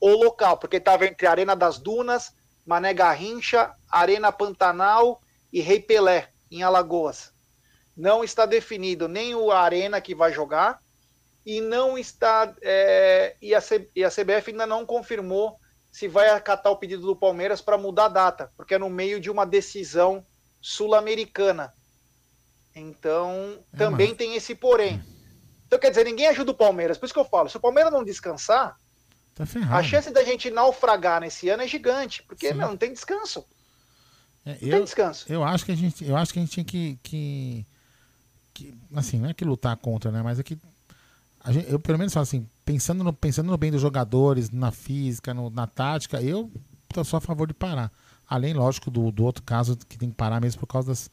o 0.00 0.08
local, 0.08 0.56
porque 0.56 0.78
estava 0.78 1.06
entre 1.06 1.26
Arena 1.26 1.54
das 1.54 1.78
Dunas, 1.78 2.34
Mané 2.66 2.92
Garrincha, 2.92 3.72
Arena 3.88 4.32
Pantanal 4.32 5.20
e 5.52 5.60
Rei 5.60 5.78
Pelé, 5.78 6.28
em 6.50 6.62
Alagoas. 6.62 7.32
Não 7.96 8.24
está 8.24 8.46
definido 8.46 9.06
nem 9.06 9.34
o 9.34 9.52
Arena 9.52 10.00
que 10.00 10.14
vai 10.14 10.32
jogar, 10.32 10.81
e 11.44 11.60
não 11.60 11.96
está. 11.98 12.54
é, 12.62 13.36
e, 13.42 13.54
a 13.54 13.60
C- 13.60 13.90
e 13.94 14.04
a 14.04 14.10
CBF 14.10 14.50
ainda 14.50 14.66
não 14.66 14.84
confirmou 14.86 15.58
se 15.90 16.08
vai 16.08 16.30
acatar 16.30 16.72
o 16.72 16.76
pedido 16.76 17.02
do 17.06 17.14
Palmeiras 17.16 17.60
para 17.60 17.76
mudar 17.76 18.06
a 18.06 18.08
data, 18.08 18.50
porque 18.56 18.74
é 18.74 18.78
no 18.78 18.88
meio 18.88 19.20
de 19.20 19.30
uma 19.30 19.44
decisão 19.44 20.24
sul-americana. 20.60 21.72
Então, 22.74 23.58
É, 23.72 23.76
também 23.76 24.08
mas- 24.08 24.16
tem 24.16 24.34
esse 24.34 24.54
porém. 24.54 25.02
Então, 25.66 25.78
quer 25.78 25.90
dizer, 25.90 26.04
ninguém 26.04 26.26
ajuda 26.28 26.50
o 26.50 26.54
Palmeiras. 26.54 26.96
Por 26.98 27.04
isso 27.06 27.14
que 27.14 27.20
eu 27.20 27.24
falo, 27.24 27.48
se 27.48 27.56
o 27.56 27.60
Palmeiras 27.60 27.92
não 27.92 28.04
descansar, 28.04 28.76
Tá 29.34 29.44
a 29.70 29.82
chance 29.82 30.10
da 30.10 30.22
gente 30.22 30.50
naufragar 30.50 31.18
nesse 31.22 31.48
ano 31.48 31.62
é 31.62 31.66
gigante, 31.66 32.22
porque 32.24 32.52
meu, 32.52 32.68
não 32.68 32.76
tem 32.76 32.92
descanso. 32.92 33.42
É, 34.44 34.50
Não 34.52 34.58
tem 34.58 34.68
eu, 34.70 34.84
descanso. 34.84 35.24
eu 35.32 35.42
acho 35.42 35.64
que 35.64 35.72
a 35.72 35.74
gente, 35.74 36.04
eu 36.04 36.14
acho 36.16 36.32
que 36.34 36.38
a 36.38 36.42
gente 36.42 36.52
tinha 36.52 36.64
que, 36.64 36.98
que, 37.02 37.66
que- 38.52 38.74
assim, 38.94 39.18
não 39.18 39.30
é 39.30 39.34
que 39.34 39.42
lutar 39.44 39.74
contra, 39.78 40.10
né? 40.10 40.20
Mas 40.22 40.38
é 40.38 40.42
que 40.42 40.58
gente- 41.50 41.70
eu 41.70 41.80
pelo 41.80 41.98
menos 41.98 42.12
falo 42.12 42.22
assim, 42.22 42.46
pensando 42.64 43.02
no, 43.02 43.12
pensando 43.12 43.50
no 43.50 43.56
bem 43.56 43.70
dos 43.72 43.80
jogadores, 43.80 44.50
na 44.50 44.70
física, 44.70 45.32
no- 45.34 45.50
na 45.50 45.66
tática, 45.66 46.20
eu 46.22 46.50
só 47.04 47.16
a 47.16 47.20
favor 47.20 47.48
de 47.48 47.54
parar. 47.54 47.90
Além, 48.28 48.52
lógico, 48.54 48.90
do, 48.90 49.10
do 49.10 49.24
outro 49.24 49.42
caso 49.42 49.76
que 49.76 49.98
tem 49.98 50.10
que 50.10 50.14
parar 50.14 50.40
mesmo 50.40 50.60
por 50.60 50.66
causa 50.66 50.88
das, 50.88 51.10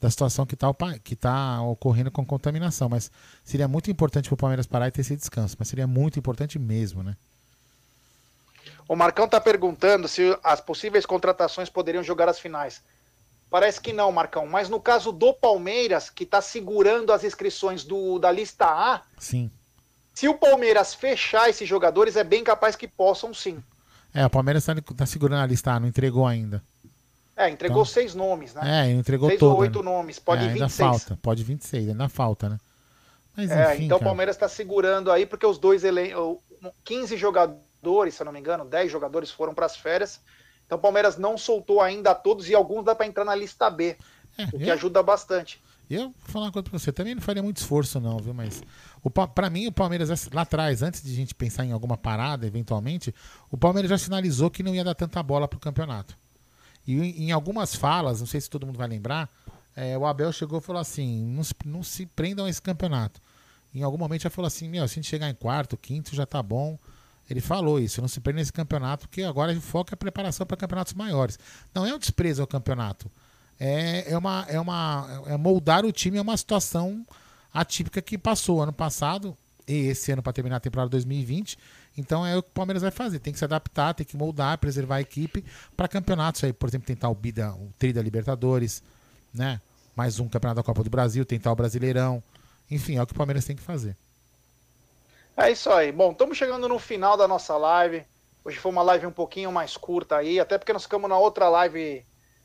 da 0.00 0.10
situação 0.10 0.46
que 0.46 0.54
está 0.54 0.72
que 1.02 1.16
tá 1.16 1.60
ocorrendo 1.62 2.10
com 2.10 2.24
contaminação. 2.24 2.88
Mas 2.88 3.10
seria 3.44 3.66
muito 3.66 3.90
importante 3.90 4.28
para 4.28 4.34
o 4.34 4.38
Palmeiras 4.38 4.66
parar 4.66 4.88
e 4.88 4.90
ter 4.90 5.00
esse 5.00 5.16
descanso. 5.16 5.56
Mas 5.58 5.68
seria 5.68 5.86
muito 5.86 6.18
importante 6.18 6.58
mesmo, 6.58 7.02
né? 7.02 7.16
O 8.88 8.94
Marcão 8.94 9.26
tá 9.28 9.40
perguntando 9.40 10.06
se 10.06 10.36
as 10.44 10.60
possíveis 10.60 11.06
contratações 11.06 11.68
poderiam 11.70 12.02
jogar 12.04 12.28
as 12.28 12.38
finais. 12.38 12.82
Parece 13.50 13.80
que 13.80 13.92
não, 13.92 14.10
Marcão. 14.12 14.46
Mas 14.46 14.68
no 14.68 14.80
caso 14.80 15.12
do 15.12 15.32
Palmeiras, 15.34 16.08
que 16.10 16.24
está 16.24 16.40
segurando 16.40 17.12
as 17.12 17.22
inscrições 17.24 17.84
do, 17.84 18.18
da 18.18 18.30
lista 18.30 18.66
A, 18.66 19.02
Sim. 19.18 19.50
Se 20.14 20.28
o 20.28 20.34
Palmeiras 20.34 20.94
fechar 20.94 21.48
esses 21.48 21.68
jogadores, 21.68 22.16
é 22.16 22.24
bem 22.24 22.44
capaz 22.44 22.76
que 22.76 22.86
possam 22.88 23.32
sim. 23.32 23.62
É, 24.14 24.26
o 24.26 24.30
Palmeiras 24.30 24.68
está 24.68 24.94
tá 24.94 25.06
segurando 25.06 25.42
a 25.42 25.46
lista, 25.46 25.72
ah, 25.72 25.80
não 25.80 25.88
entregou 25.88 26.26
ainda. 26.26 26.62
É, 27.34 27.48
entregou 27.48 27.78
Então- 27.82 27.84
seis 27.92 28.14
nomes, 28.14 28.52
né? 28.54 28.82
É, 28.84 28.90
ele 28.90 28.98
entregou 28.98 29.28
seis 29.28 29.40
todo. 29.40 29.52
ou 29.52 29.58
oito 29.60 29.78
né? 29.78 29.84
nomes. 29.86 30.18
Pode 30.18 30.42
é, 30.42 30.44
ir 30.46 30.48
ainda 30.50 30.66
26. 30.66 30.88
falta, 30.90 31.18
pode 31.22 31.42
26, 31.42 31.88
ainda 31.88 32.08
falta, 32.08 32.48
né? 32.50 32.60
Mas 33.34 33.50
É, 33.50 33.74
enfim, 33.74 33.84
então 33.86 33.96
o. 33.96 34.00
Palmeiras 34.02 34.36
está 34.36 34.46
segurando 34.48 35.10
aí, 35.10 35.24
porque 35.24 35.46
os 35.46 35.56
dois 35.58 35.82
elen 35.82 36.12
15 36.84 37.16
jogadores, 37.16 38.14
se 38.14 38.20
eu 38.22 38.26
não 38.26 38.32
me 38.32 38.38
engano, 38.38 38.66
10 38.66 38.92
jogadores 38.92 39.30
foram 39.30 39.54
para 39.54 39.64
as 39.64 39.74
férias. 39.76 40.20
Então 40.66 40.76
o 40.76 40.80
Palmeiras 40.80 41.16
não 41.16 41.38
soltou 41.38 41.80
ainda 41.80 42.14
todos 42.14 42.48
e 42.50 42.54
alguns 42.54 42.84
dá 42.84 42.94
para 42.94 43.06
entrar 43.06 43.24
na 43.24 43.34
lista 43.34 43.70
B, 43.70 43.96
É, 44.36 44.44
o 44.44 44.58
que 44.58 44.68
eu, 44.68 44.72
ajuda 44.74 45.02
bastante. 45.02 45.60
eu 45.90 46.02
vou 46.02 46.14
falar 46.26 46.46
uma 46.46 46.52
coisa 46.52 46.68
pra 46.68 46.78
você, 46.78 46.92
também 46.92 47.14
não 47.14 47.22
faria 47.22 47.42
muito 47.42 47.56
esforço 47.56 47.98
não, 47.98 48.18
viu, 48.18 48.34
mas 48.34 48.62
o, 49.02 49.10
Pa- 49.10 49.28
pra 49.28 49.50
mim 49.50 49.66
o 49.66 49.72
Palmeiras 49.72 50.28
lá 50.32 50.42
atrás, 50.42 50.82
antes 50.82 51.02
de 51.02 51.12
a 51.12 51.16
gente 51.16 51.34
pensar 51.34 51.64
em 51.64 51.72
alguma 51.72 51.96
parada 51.96 52.46
eventualmente, 52.46 53.14
o 53.50 53.56
Palmeiras 53.56 53.90
já 53.90 53.98
sinalizou 53.98 54.50
que 54.50 54.62
não 54.62 54.74
ia 54.74 54.84
dar 54.84 54.94
tanta 54.94 55.22
bola 55.22 55.48
pro 55.48 55.58
campeonato. 55.58 56.16
E 56.86 57.24
em, 57.24 57.30
algumas 57.30 57.74
falas, 57.74 58.20
não 58.20 58.26
sei 58.26 58.40
se 58.40 58.50
todo 58.50 58.66
mundo 58.66 58.76
vai 58.76 58.88
lembrar, 58.88 59.28
é, 59.74 59.96
o 59.96 60.04
Abel 60.04 60.32
chegou 60.32 60.58
e 60.58 60.62
falou 60.62 60.80
assim, 60.80 61.24
não 61.26 61.44
se, 61.44 61.54
não 61.64 61.82
se 61.82 62.06
prendam 62.06 62.46
a 62.46 62.50
esse 62.50 62.60
campeonato. 62.60 63.20
Em 63.74 63.82
algum 63.82 63.96
momento 63.96 64.22
já 64.22 64.30
falou 64.30 64.46
assim, 64.46 64.68
meu, 64.68 64.86
se 64.86 64.94
a 64.94 64.96
gente 64.96 65.08
chegar 65.08 65.30
em 65.30 65.34
quarto, 65.34 65.76
quinto, 65.76 66.14
já 66.14 66.26
tá 66.26 66.42
bom. 66.42 66.78
Ele 67.30 67.40
falou 67.40 67.80
isso, 67.80 68.00
não 68.02 68.08
se 68.08 68.20
prenda 68.20 68.40
nesse 68.40 68.52
campeonato, 68.52 69.08
porque 69.08 69.22
agora 69.22 69.52
o 69.52 69.60
foco 69.60 69.90
é 69.92 69.94
a 69.94 69.96
preparação 69.96 70.44
para 70.44 70.56
campeonatos 70.56 70.92
maiores. 70.92 71.38
Não 71.74 71.86
é 71.86 71.94
um 71.94 71.98
desprezo 71.98 72.42
ao 72.42 72.46
campeonato. 72.46 73.10
É, 73.58 74.12
é, 74.12 74.18
uma, 74.18 74.44
é, 74.48 74.60
uma, 74.60 75.22
é 75.26 75.36
moldar 75.36 75.84
o 75.86 75.92
time 75.92 76.18
a 76.18 76.22
uma 76.22 76.36
situação 76.36 77.06
atípica 77.52 78.00
que 78.00 78.16
passou 78.16 78.62
ano 78.62 78.72
passado 78.72 79.36
e 79.66 79.88
esse 79.88 80.10
ano 80.12 80.22
para 80.22 80.32
terminar 80.32 80.56
a 80.56 80.60
temporada 80.60 80.90
2020. 80.90 81.58
Então 81.96 82.24
é 82.24 82.36
o 82.36 82.42
que 82.42 82.48
o 82.48 82.52
Palmeiras 82.52 82.82
vai 82.82 82.90
fazer. 82.90 83.18
Tem 83.18 83.32
que 83.32 83.38
se 83.38 83.44
adaptar, 83.44 83.94
tem 83.94 84.06
que 84.06 84.16
moldar, 84.16 84.58
preservar 84.58 84.96
a 84.96 85.00
equipe 85.00 85.44
para 85.76 85.88
campeonatos 85.88 86.42
aí, 86.44 86.52
por 86.52 86.68
exemplo, 86.68 86.86
tentar 86.86 87.08
o 87.08 87.14
Bida, 87.14 87.52
o 87.52 87.70
Tri 87.78 87.92
da 87.92 88.02
Libertadores, 88.02 88.82
né? 89.32 89.60
Mais 89.94 90.18
um 90.18 90.28
campeonato 90.28 90.56
da 90.56 90.62
Copa 90.62 90.82
do 90.82 90.90
Brasil, 90.90 91.24
tentar 91.24 91.52
o 91.52 91.56
Brasileirão. 91.56 92.22
Enfim, 92.70 92.96
é 92.96 93.02
o 93.02 93.06
que 93.06 93.12
o 93.12 93.16
Palmeiras 93.16 93.44
tem 93.44 93.54
que 93.54 93.62
fazer. 93.62 93.94
É 95.36 95.50
isso 95.50 95.70
aí. 95.70 95.92
Bom, 95.92 96.12
estamos 96.12 96.36
chegando 96.36 96.68
no 96.68 96.78
final 96.78 97.16
da 97.16 97.28
nossa 97.28 97.56
live. 97.56 98.04
Hoje 98.44 98.58
foi 98.58 98.72
uma 98.72 98.82
live 98.82 99.06
um 99.06 99.12
pouquinho 99.12 99.52
mais 99.52 99.76
curta 99.76 100.16
aí, 100.16 100.40
até 100.40 100.58
porque 100.58 100.72
nós 100.72 100.82
ficamos 100.82 101.08
na 101.08 101.18
outra 101.18 101.48
live 101.48 102.04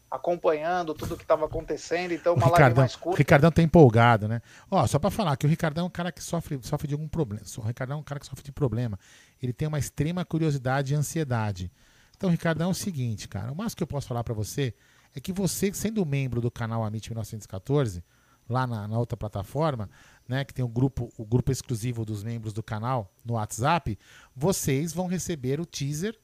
acompanhando 0.10 0.94
tudo 0.94 1.18
que 1.18 1.24
estava 1.24 1.46
acontecendo, 1.46 2.14
então 2.14 2.34
O 2.34 2.38
uma 2.38 2.50
live 2.50 2.76
mais 2.76 2.96
o 2.96 3.00
curta. 3.00 3.18
Ricardão 3.18 3.52
tá 3.52 3.62
empolgado, 3.62 4.28
né? 4.28 4.42
Ó, 4.72 4.86
só 4.88 4.98
pra 4.98 5.12
falar 5.12 5.36
que 5.36 5.46
o 5.46 5.50
Ricardão 5.50 5.84
é 5.86 5.88
um 5.88 5.92
cara 5.92 6.12
que 6.12 6.24
sofre, 6.24 6.60
sofre 6.62 6.88
de 6.88 6.94
algum 6.94 7.08
problema. 7.08 7.44
O 7.58 7.62
Ricardão 7.62 7.98
é 7.98 8.00
um 8.00 8.04
cara 8.04 8.20
que 8.20 8.26
sofre 8.26 8.44
de 8.44 8.52
problema. 8.52 8.98
Ele 9.42 9.54
tem 9.54 9.68
uma 9.68 9.80
extrema 9.80 10.24
curiosidade 10.24 10.94
e 10.94 10.96
ansiedade. 10.96 11.72
Então, 12.16 12.30
Ricardão, 12.30 12.70
é 12.70 12.72
o 12.72 12.74
seguinte, 12.74 13.28
cara. 13.28 13.52
O 13.52 13.56
mais 13.56 13.76
que 13.76 13.84
eu 13.84 13.88
posso 13.88 14.08
falar 14.08 14.24
para 14.24 14.34
você 14.34 14.74
é 15.14 15.20
que 15.20 15.32
você, 15.32 15.72
sendo 15.74 16.06
membro 16.06 16.42
do 16.42 16.50
canal 16.50 16.84
Amit 16.84 17.10
1914, 17.10 18.04
lá 18.50 18.66
na, 18.66 18.88
na, 18.88 18.98
outra 18.98 19.18
plataforma, 19.18 19.90
né, 20.28 20.46
que 20.46 20.54
tem 20.54 20.64
o 20.64 20.68
grupo, 20.68 21.12
o 21.18 21.26
grupo 21.26 21.52
exclusivo 21.52 22.06
dos 22.06 22.24
membros 22.24 22.54
do 22.54 22.64
canal 22.64 23.12
no 23.26 23.34
WhatsApp, 23.34 23.98
vocês 24.36 24.94
vão 24.94 25.08
receber 25.08 25.60
o 25.60 25.66
teaser 25.66 26.18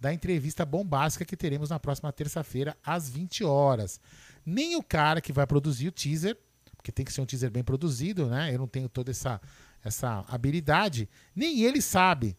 da 0.00 0.12
entrevista 0.12 0.64
bombástica 0.64 1.26
que 1.26 1.36
teremos 1.36 1.68
na 1.68 1.78
próxima 1.78 2.10
terça-feira, 2.10 2.74
às 2.82 3.08
20 3.10 3.44
horas. 3.44 4.00
Nem 4.44 4.74
o 4.74 4.82
cara 4.82 5.20
que 5.20 5.32
vai 5.32 5.46
produzir 5.46 5.88
o 5.88 5.92
teaser, 5.92 6.38
porque 6.74 6.90
tem 6.90 7.04
que 7.04 7.12
ser 7.12 7.20
um 7.20 7.26
teaser 7.26 7.50
bem 7.50 7.62
produzido, 7.62 8.26
né? 8.26 8.52
Eu 8.54 8.58
não 8.58 8.66
tenho 8.66 8.88
toda 8.88 9.10
essa, 9.10 9.38
essa 9.84 10.24
habilidade, 10.26 11.06
nem 11.36 11.60
ele 11.60 11.82
sabe. 11.82 12.34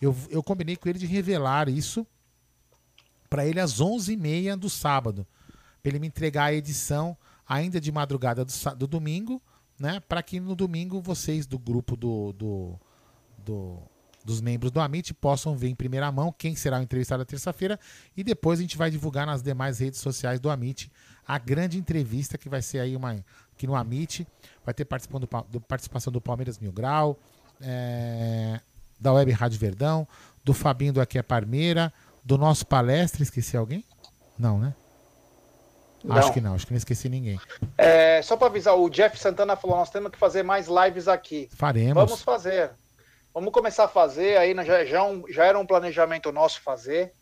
Eu, 0.00 0.16
eu 0.30 0.42
combinei 0.42 0.76
com 0.76 0.88
ele 0.88 1.00
de 1.00 1.06
revelar 1.06 1.68
isso 1.68 2.06
para 3.28 3.44
ele 3.44 3.58
às 3.58 3.80
11h30 3.80 4.56
do 4.56 4.70
sábado, 4.70 5.26
para 5.82 5.90
ele 5.90 5.98
me 5.98 6.06
entregar 6.06 6.44
a 6.44 6.54
edição 6.54 7.18
ainda 7.46 7.80
de 7.80 7.90
madrugada 7.90 8.44
do, 8.44 8.52
do 8.76 8.86
domingo, 8.86 9.42
né? 9.78 9.98
Para 9.98 10.22
que 10.22 10.38
no 10.38 10.54
domingo 10.54 11.00
vocês 11.00 11.44
do 11.44 11.58
grupo 11.58 11.96
do, 11.96 12.32
do, 12.32 12.80
do 13.38 13.82
dos 14.24 14.40
membros 14.40 14.70
do 14.70 14.80
Amit 14.80 15.14
possam 15.14 15.56
ver 15.56 15.68
em 15.68 15.74
primeira 15.74 16.10
mão 16.12 16.34
quem 16.36 16.54
será 16.54 16.78
o 16.78 16.82
entrevistado 16.82 17.20
na 17.20 17.24
terça-feira 17.24 17.78
e 18.16 18.22
depois 18.22 18.58
a 18.58 18.62
gente 18.62 18.76
vai 18.76 18.90
divulgar 18.90 19.26
nas 19.26 19.42
demais 19.42 19.78
redes 19.78 20.00
sociais 20.00 20.38
do 20.38 20.50
Amit 20.50 20.90
a 21.26 21.38
grande 21.38 21.78
entrevista 21.78 22.36
que 22.36 22.48
vai 22.48 22.62
ser 22.62 22.80
aí 22.80 22.94
uma 22.96 23.16
aqui 23.52 23.66
no 23.66 23.74
Amit 23.74 24.26
vai 24.64 24.74
ter 24.74 24.84
participando 24.84 25.28
do, 25.48 25.60
participação 25.60 26.12
do 26.12 26.20
Palmeiras 26.20 26.58
Mil 26.58 26.72
Grau 26.72 27.18
é, 27.60 28.60
da 28.98 29.12
Web 29.12 29.32
Rádio 29.32 29.58
Verdão 29.58 30.06
do 30.44 30.52
Fabinho 30.52 30.92
do 30.92 31.00
Aqui 31.00 31.18
é 31.18 31.22
Parmeira 31.22 31.92
do 32.24 32.36
nosso 32.36 32.66
palestra 32.66 33.22
esqueci 33.22 33.56
alguém 33.56 33.84
não 34.38 34.58
né 34.58 34.74
não. 36.02 36.16
Acho 36.16 36.32
que 36.32 36.40
não, 36.40 36.54
acho 36.54 36.66
que 36.66 36.72
não 36.72 36.78
esqueci 36.78 37.10
ninguém. 37.10 37.38
É, 37.76 38.22
só 38.22 38.34
para 38.34 38.46
avisar, 38.46 38.74
o 38.74 38.88
Jeff 38.88 39.18
Santana 39.18 39.54
falou: 39.54 39.76
nós 39.76 39.90
temos 39.90 40.10
que 40.10 40.16
fazer 40.16 40.42
mais 40.42 40.66
lives 40.66 41.08
aqui. 41.08 41.46
Faremos. 41.52 41.92
Vamos 41.92 42.22
fazer. 42.22 42.70
Vamos 43.32 43.52
começar 43.52 43.84
a 43.84 43.88
fazer, 43.88 44.36
aí 44.36 44.54
já, 44.64 44.84
já, 44.84 45.04
um, 45.04 45.24
já 45.28 45.44
era 45.44 45.58
um 45.58 45.66
planejamento 45.66 46.32
nosso 46.32 46.60
fazer. 46.60 47.12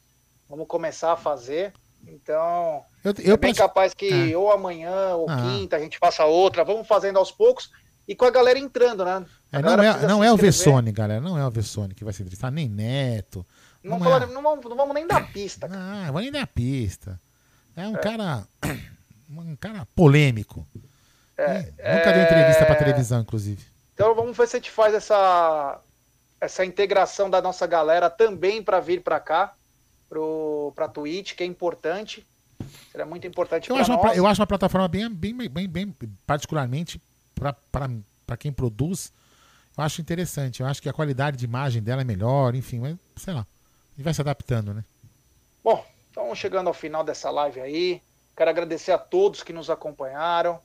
Vamos 0.48 0.66
começar 0.66 1.12
a 1.12 1.16
fazer. 1.16 1.72
Então, 2.06 2.82
eu, 3.04 3.14
eu 3.18 3.34
é 3.34 3.36
bem 3.36 3.54
capaz 3.54 3.92
que 3.92 4.32
é. 4.32 4.36
ou 4.36 4.50
amanhã 4.50 5.14
ou 5.14 5.28
ah. 5.28 5.36
quinta 5.36 5.76
a 5.76 5.78
gente 5.78 5.98
faça 5.98 6.24
outra. 6.24 6.64
Vamos 6.64 6.86
fazendo 6.86 7.18
aos 7.18 7.30
poucos 7.30 7.70
e 8.06 8.14
com 8.14 8.24
a 8.24 8.30
galera 8.30 8.59
entrando, 8.59 9.04
né? 9.04 9.26
É, 9.52 9.61
não 9.61 9.82
é, 9.82 10.06
não 10.06 10.24
é 10.24 10.32
o 10.32 10.36
Vessone, 10.36 10.92
galera. 10.92 11.20
Não 11.20 11.38
é 11.38 11.46
o 11.46 11.50
Vessone 11.50 11.94
que 11.94 12.04
vai 12.04 12.12
se 12.14 12.22
entrevistar, 12.22 12.50
nem 12.50 12.68
Neto. 12.68 13.44
Não, 13.82 13.98
não, 13.98 14.04
falar, 14.04 14.22
é. 14.22 14.26
não, 14.26 14.42
vamos, 14.42 14.64
não, 14.64 14.76
vamos, 14.76 14.94
nem 14.94 15.06
dar 15.06 15.30
pista. 15.30 15.68
Cara. 15.68 15.80
Não, 15.80 16.06
vamos 16.06 16.22
nem 16.22 16.32
dar 16.32 16.46
pista. 16.46 17.20
É 17.76 17.86
um 17.86 17.96
é. 17.96 18.00
cara. 18.00 18.46
Um 19.30 19.56
cara 19.56 19.86
polêmico. 19.94 20.66
É, 21.36 21.59
nunca 21.59 22.12
deu 22.14 22.22
entrevista 22.22 22.64
para 22.64 22.76
televisão, 22.76 23.20
inclusive. 23.20 23.62
Então 23.92 24.14
vamos 24.14 24.34
ver 24.34 24.48
se 24.48 24.56
a 24.56 24.59
gente 24.59 24.70
faz 24.70 24.94
essa 24.94 25.78
essa 26.41 26.64
integração 26.64 27.28
da 27.28 27.43
nossa 27.43 27.66
galera 27.66 28.09
também 28.09 28.62
para 28.62 28.80
vir 28.80 29.03
para 29.03 29.18
cá, 29.18 29.55
para 30.74 30.86
a 30.86 30.89
Twitch, 30.89 31.34
que 31.34 31.43
é 31.43 31.47
importante. 31.47 32.26
Será 32.91 33.05
muito 33.05 33.26
importante 33.26 33.68
para 33.68 33.76
nós. 33.76 33.89
Uma, 33.89 34.14
eu 34.14 34.26
acho 34.26 34.41
uma 34.41 34.47
plataforma 34.47 34.89
bem, 34.89 35.09
bem, 35.09 35.34
bem, 35.49 35.68
bem 35.68 35.95
particularmente 36.26 37.01
para 37.34 38.36
quem 38.36 38.53
produz, 38.53 39.12
eu 39.76 39.84
acho 39.84 40.01
interessante. 40.01 40.61
Eu 40.61 40.66
acho 40.66 40.82
que 40.82 40.89
a 40.89 40.93
qualidade 40.93 41.36
de 41.36 41.45
imagem 41.45 41.82
dela 41.82 42.03
é 42.03 42.05
melhor, 42.05 42.55
enfim, 42.55 42.80
mas 42.80 42.97
sei 43.16 43.34
lá. 43.34 43.47
Gente 43.97 44.05
vai 44.05 44.14
se 44.14 44.20
adaptando, 44.20 44.74
né? 44.74 44.84
Bom, 45.62 45.84
então 46.11 46.34
chegando 46.34 46.68
ao 46.68 46.74
final 46.74 47.05
dessa 47.05 47.30
live 47.30 47.61
aí. 47.61 48.03
Quero 48.36 48.51
agradecer 48.51 48.93
a 48.93 48.99
todos 48.99 49.43
que 49.43 49.53
nos 49.53 49.70
acompanharam. 49.70 50.61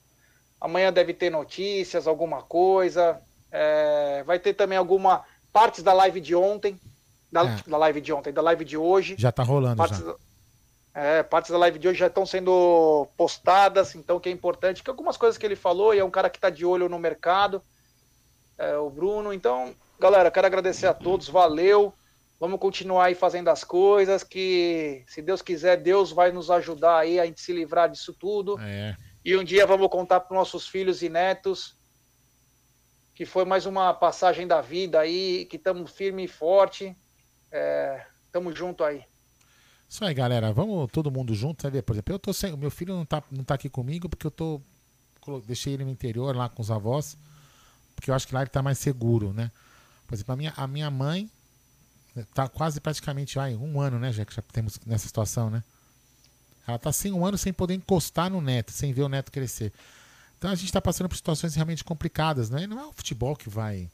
Amanhã 0.62 0.94
deve 0.94 1.14
ter 1.14 1.30
notícias, 1.30 2.08
alguma 2.08 2.42
coisa. 2.42 3.20
É, 3.52 4.24
vai 4.24 4.40
ter 4.40 4.54
também 4.54 4.78
alguma 4.78 5.24
partes 5.54 5.84
da 5.84 5.94
live 5.94 6.20
de 6.20 6.36
ontem, 6.36 6.80
da, 7.32 7.44
é. 7.44 7.58
da, 7.68 7.78
live 7.78 8.02
de 8.02 8.12
ontem, 8.12 8.34
da 8.34 8.42
live 8.42 8.66
de 8.66 8.76
hoje. 8.76 9.16
Já 9.18 9.32
tá 9.32 9.44
rolando 9.44 9.78
partes, 9.78 10.00
já. 10.00 10.16
É, 10.96 11.24
partes 11.24 11.52
da 11.52 11.58
live 11.60 11.80
de 11.80 11.88
hoje 11.88 12.00
já 12.00 12.08
estão 12.08 12.26
sendo 12.26 13.08
postadas, 13.16 13.96
então 13.96 14.20
que 14.20 14.30
é 14.30 14.32
importante, 14.32 14.84
que 14.84 14.90
algumas 14.90 15.16
coisas 15.16 15.38
que 15.38 15.46
ele 15.46 15.56
falou, 15.56 15.94
e 15.94 16.00
é 16.00 16.04
um 16.04 16.12
cara 16.12 16.30
que 16.30 16.38
está 16.38 16.50
de 16.50 16.66
olho 16.66 16.90
no 16.90 17.00
mercado, 17.00 17.62
é, 18.58 18.76
o 18.78 18.90
Bruno. 18.90 19.32
Então, 19.32 19.74
galera, 20.00 20.32
quero 20.32 20.48
agradecer 20.48 20.88
a 20.88 20.94
todos, 20.94 21.30
valeu. 21.30 21.94
Vamos 22.40 22.60
continuar 22.60 23.06
aí 23.06 23.16
fazendo 23.16 23.48
as 23.48 23.64
coisas, 23.64 24.24
que 24.24 25.04
se 25.08 25.22
Deus 25.22 25.42
quiser, 25.42 25.78
Deus 25.78 26.12
vai 26.12 26.32
nos 26.32 26.52
ajudar 26.52 26.98
aí 26.98 27.20
a 27.20 27.26
gente 27.26 27.40
se 27.40 27.54
livrar 27.54 27.90
disso 27.90 28.14
tudo. 28.14 28.60
É. 28.60 28.98
E 29.24 29.38
um 29.38 29.44
dia 29.44 29.66
vamos 29.66 29.88
contar 29.88 30.20
para 30.20 30.36
nossos 30.36 30.68
filhos 30.68 31.02
e 31.02 31.10
netos 31.10 31.76
que 33.14 33.26
foi 33.26 33.46
mais 33.46 33.66
uma 33.66 33.94
passagem 33.94 34.48
da 34.48 34.62
vida 34.62 35.00
aí, 35.00 35.46
que 35.46 35.58
estamos 35.58 35.92
firme 35.92 36.26
e 36.26 36.28
forte. 36.28 36.96
Estamos 38.26 38.54
é, 38.54 38.56
junto 38.56 38.84
aí. 38.84 39.04
Isso 39.88 40.04
aí, 40.04 40.14
galera. 40.14 40.52
Vamos 40.52 40.92
todo 40.92 41.12
mundo 41.12 41.36
junto, 41.36 41.62
sabe? 41.62 41.82
Por 41.82 41.94
exemplo, 41.94 42.16
eu 42.16 42.20
tô 42.20 42.34
sem. 42.34 42.52
O 42.52 42.58
meu 42.58 42.72
filho 42.72 42.96
não 42.96 43.06
tá, 43.06 43.22
não 43.32 43.44
tá 43.44 43.54
aqui 43.54 43.70
comigo 43.70 44.10
porque 44.10 44.26
eu 44.26 44.32
tô. 44.32 44.60
Deixei 45.46 45.74
ele 45.74 45.86
no 45.86 45.92
interior 45.92 46.36
lá 46.36 46.50
com 46.50 46.62
os 46.62 46.72
avós. 46.72 47.16
Porque 47.96 48.10
eu 48.10 48.16
acho 48.16 48.28
que 48.28 48.34
lá 48.34 48.42
ele 48.42 48.50
tá 48.50 48.62
mais 48.62 48.80
seguro, 48.80 49.32
né? 49.32 49.52
Por 50.08 50.16
exemplo, 50.16 50.34
a 50.34 50.36
minha, 50.36 50.54
a 50.58 50.68
minha 50.68 50.90
mãe 50.90 51.30
tá 52.34 52.48
quase 52.48 52.82
praticamente 52.82 53.40
ai, 53.40 53.56
um 53.56 53.80
ano, 53.80 53.98
né, 53.98 54.12
já 54.12 54.24
que 54.24 54.36
já 54.36 54.42
temos 54.42 54.80
nessa 54.86 55.08
situação, 55.08 55.50
né? 55.50 55.64
Ela 56.68 56.78
tá 56.78 56.92
sem 56.92 57.12
um 57.12 57.26
ano 57.26 57.38
sem 57.38 57.52
poder 57.52 57.74
encostar 57.74 58.30
no 58.30 58.42
neto, 58.42 58.72
sem 58.72 58.94
ver 58.94 59.04
o 59.04 59.10
neto 59.10 59.32
crescer. 59.32 59.72
Então 60.44 60.52
a 60.52 60.56
gente 60.56 60.66
está 60.66 60.82
passando 60.82 61.08
por 61.08 61.16
situações 61.16 61.56
realmente 61.56 61.86
complicadas, 61.86 62.50
né? 62.50 62.64
E 62.64 62.68
não 62.68 62.78
é 62.78 62.86
o 62.86 62.92
futebol 62.92 63.34
que 63.34 63.50
vai 63.50 63.90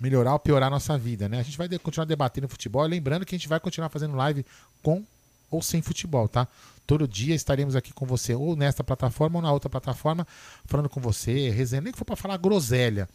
melhorar 0.00 0.32
ou 0.32 0.38
piorar 0.40 0.66
a 0.66 0.70
nossa 0.70 0.98
vida, 0.98 1.28
né? 1.28 1.38
A 1.38 1.44
gente 1.44 1.56
vai 1.56 1.68
continuar 1.78 2.06
debatendo 2.06 2.48
futebol, 2.48 2.84
lembrando 2.84 3.24
que 3.24 3.36
a 3.36 3.38
gente 3.38 3.46
vai 3.46 3.60
continuar 3.60 3.88
fazendo 3.88 4.16
live 4.16 4.44
com 4.82 5.04
ou 5.48 5.62
sem 5.62 5.80
futebol, 5.80 6.26
tá? 6.26 6.48
Todo 6.84 7.06
dia 7.06 7.36
estaremos 7.36 7.76
aqui 7.76 7.92
com 7.92 8.04
você, 8.04 8.34
ou 8.34 8.56
nesta 8.56 8.82
plataforma 8.82 9.38
ou 9.38 9.42
na 9.42 9.52
outra 9.52 9.70
plataforma, 9.70 10.26
falando 10.64 10.88
com 10.88 11.00
você, 11.00 11.50
resenha, 11.50 11.82
nem 11.82 11.92
que 11.92 11.98
for 12.00 12.04
para 12.04 12.16
falar 12.16 12.36
groselha, 12.36 13.08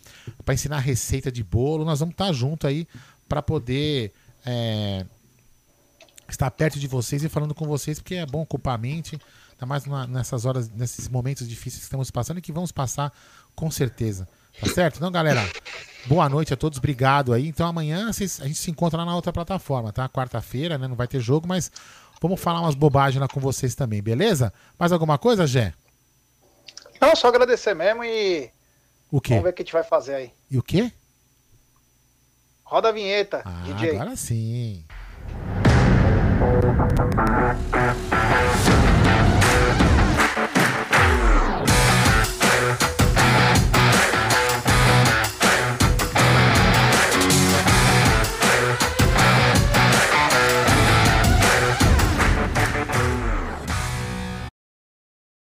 para 0.46 0.54
ensinar 0.54 0.80
receita 0.80 1.30
de 1.30 1.44
bolo, 1.44 1.84
nós 1.84 2.00
vamos 2.00 2.14
estar 2.14 2.28
tá 2.28 2.32
junto 2.32 2.66
aí 2.66 2.88
para 3.28 3.42
poder 3.42 4.14
é, 4.46 5.06
estar 6.30 6.50
perto 6.52 6.80
de 6.80 6.88
vocês 6.88 7.22
e 7.22 7.28
falando 7.28 7.54
com 7.54 7.68
vocês, 7.68 8.00
porque 8.00 8.16
é 8.16 8.26
bom 8.26 8.44
ocupar 8.44 8.76
a 8.76 8.78
mente. 8.78 9.20
Ainda 9.64 9.66
mais 9.66 9.86
nessas 10.10 10.46
horas, 10.46 10.70
nesses 10.70 11.08
momentos 11.08 11.48
difíceis 11.48 11.80
que 11.80 11.84
estamos 11.84 12.12
passando 12.12 12.38
e 12.38 12.42
que 12.42 12.52
vamos 12.52 12.72
passar 12.72 13.14
com 13.56 13.72
certeza. 13.72 14.28
Tá 14.60 14.68
certo? 14.68 14.98
Então, 14.98 15.12
galera, 15.12 15.42
boa 16.06 16.28
noite 16.28 16.54
a 16.54 16.58
todos, 16.58 16.78
obrigado 16.78 17.34
aí. 17.34 17.48
Então, 17.48 17.68
amanhã 17.68 18.10
a 18.10 18.12
gente 18.12 18.56
se 18.56 18.70
encontra 18.70 19.00
lá 19.00 19.06
na 19.06 19.16
outra 19.16 19.32
plataforma, 19.32 19.94
tá? 19.94 20.08
Quarta-feira, 20.10 20.78
né? 20.78 20.88
Não 20.88 20.96
vai 20.96 21.08
ter 21.08 21.20
jogo, 21.20 21.48
mas 21.48 21.72
vamos 22.22 22.40
falar 22.42 22.60
umas 22.62 22.76
bobagens 22.76 23.22
lá 23.22 23.28
com 23.28 23.40
vocês 23.40 23.74
também, 23.74 24.02
beleza? 24.02 24.54
Mais 24.78 24.92
alguma 24.92 25.18
coisa, 25.18 25.48
Gé? 25.48 25.74
Não, 27.00 27.16
só 27.16 27.30
agradecer 27.30 27.74
mesmo 27.74 28.04
e. 28.04 28.50
O 29.10 29.22
quê? 29.22 29.30
Vamos 29.30 29.46
ver 29.46 29.50
o 29.52 29.54
que 29.54 29.62
a 29.62 29.66
gente 29.66 29.74
vai 29.74 29.84
fazer 29.84 30.16
aí. 30.16 30.32
E 30.52 30.58
o 30.58 30.64
quê? 30.64 30.92
Roda 32.64 32.90
a 32.90 32.92
vinheta, 32.92 33.42
ah, 33.46 33.64
DJ. 33.66 33.96
Agora 33.96 34.16
sim. 34.16 34.84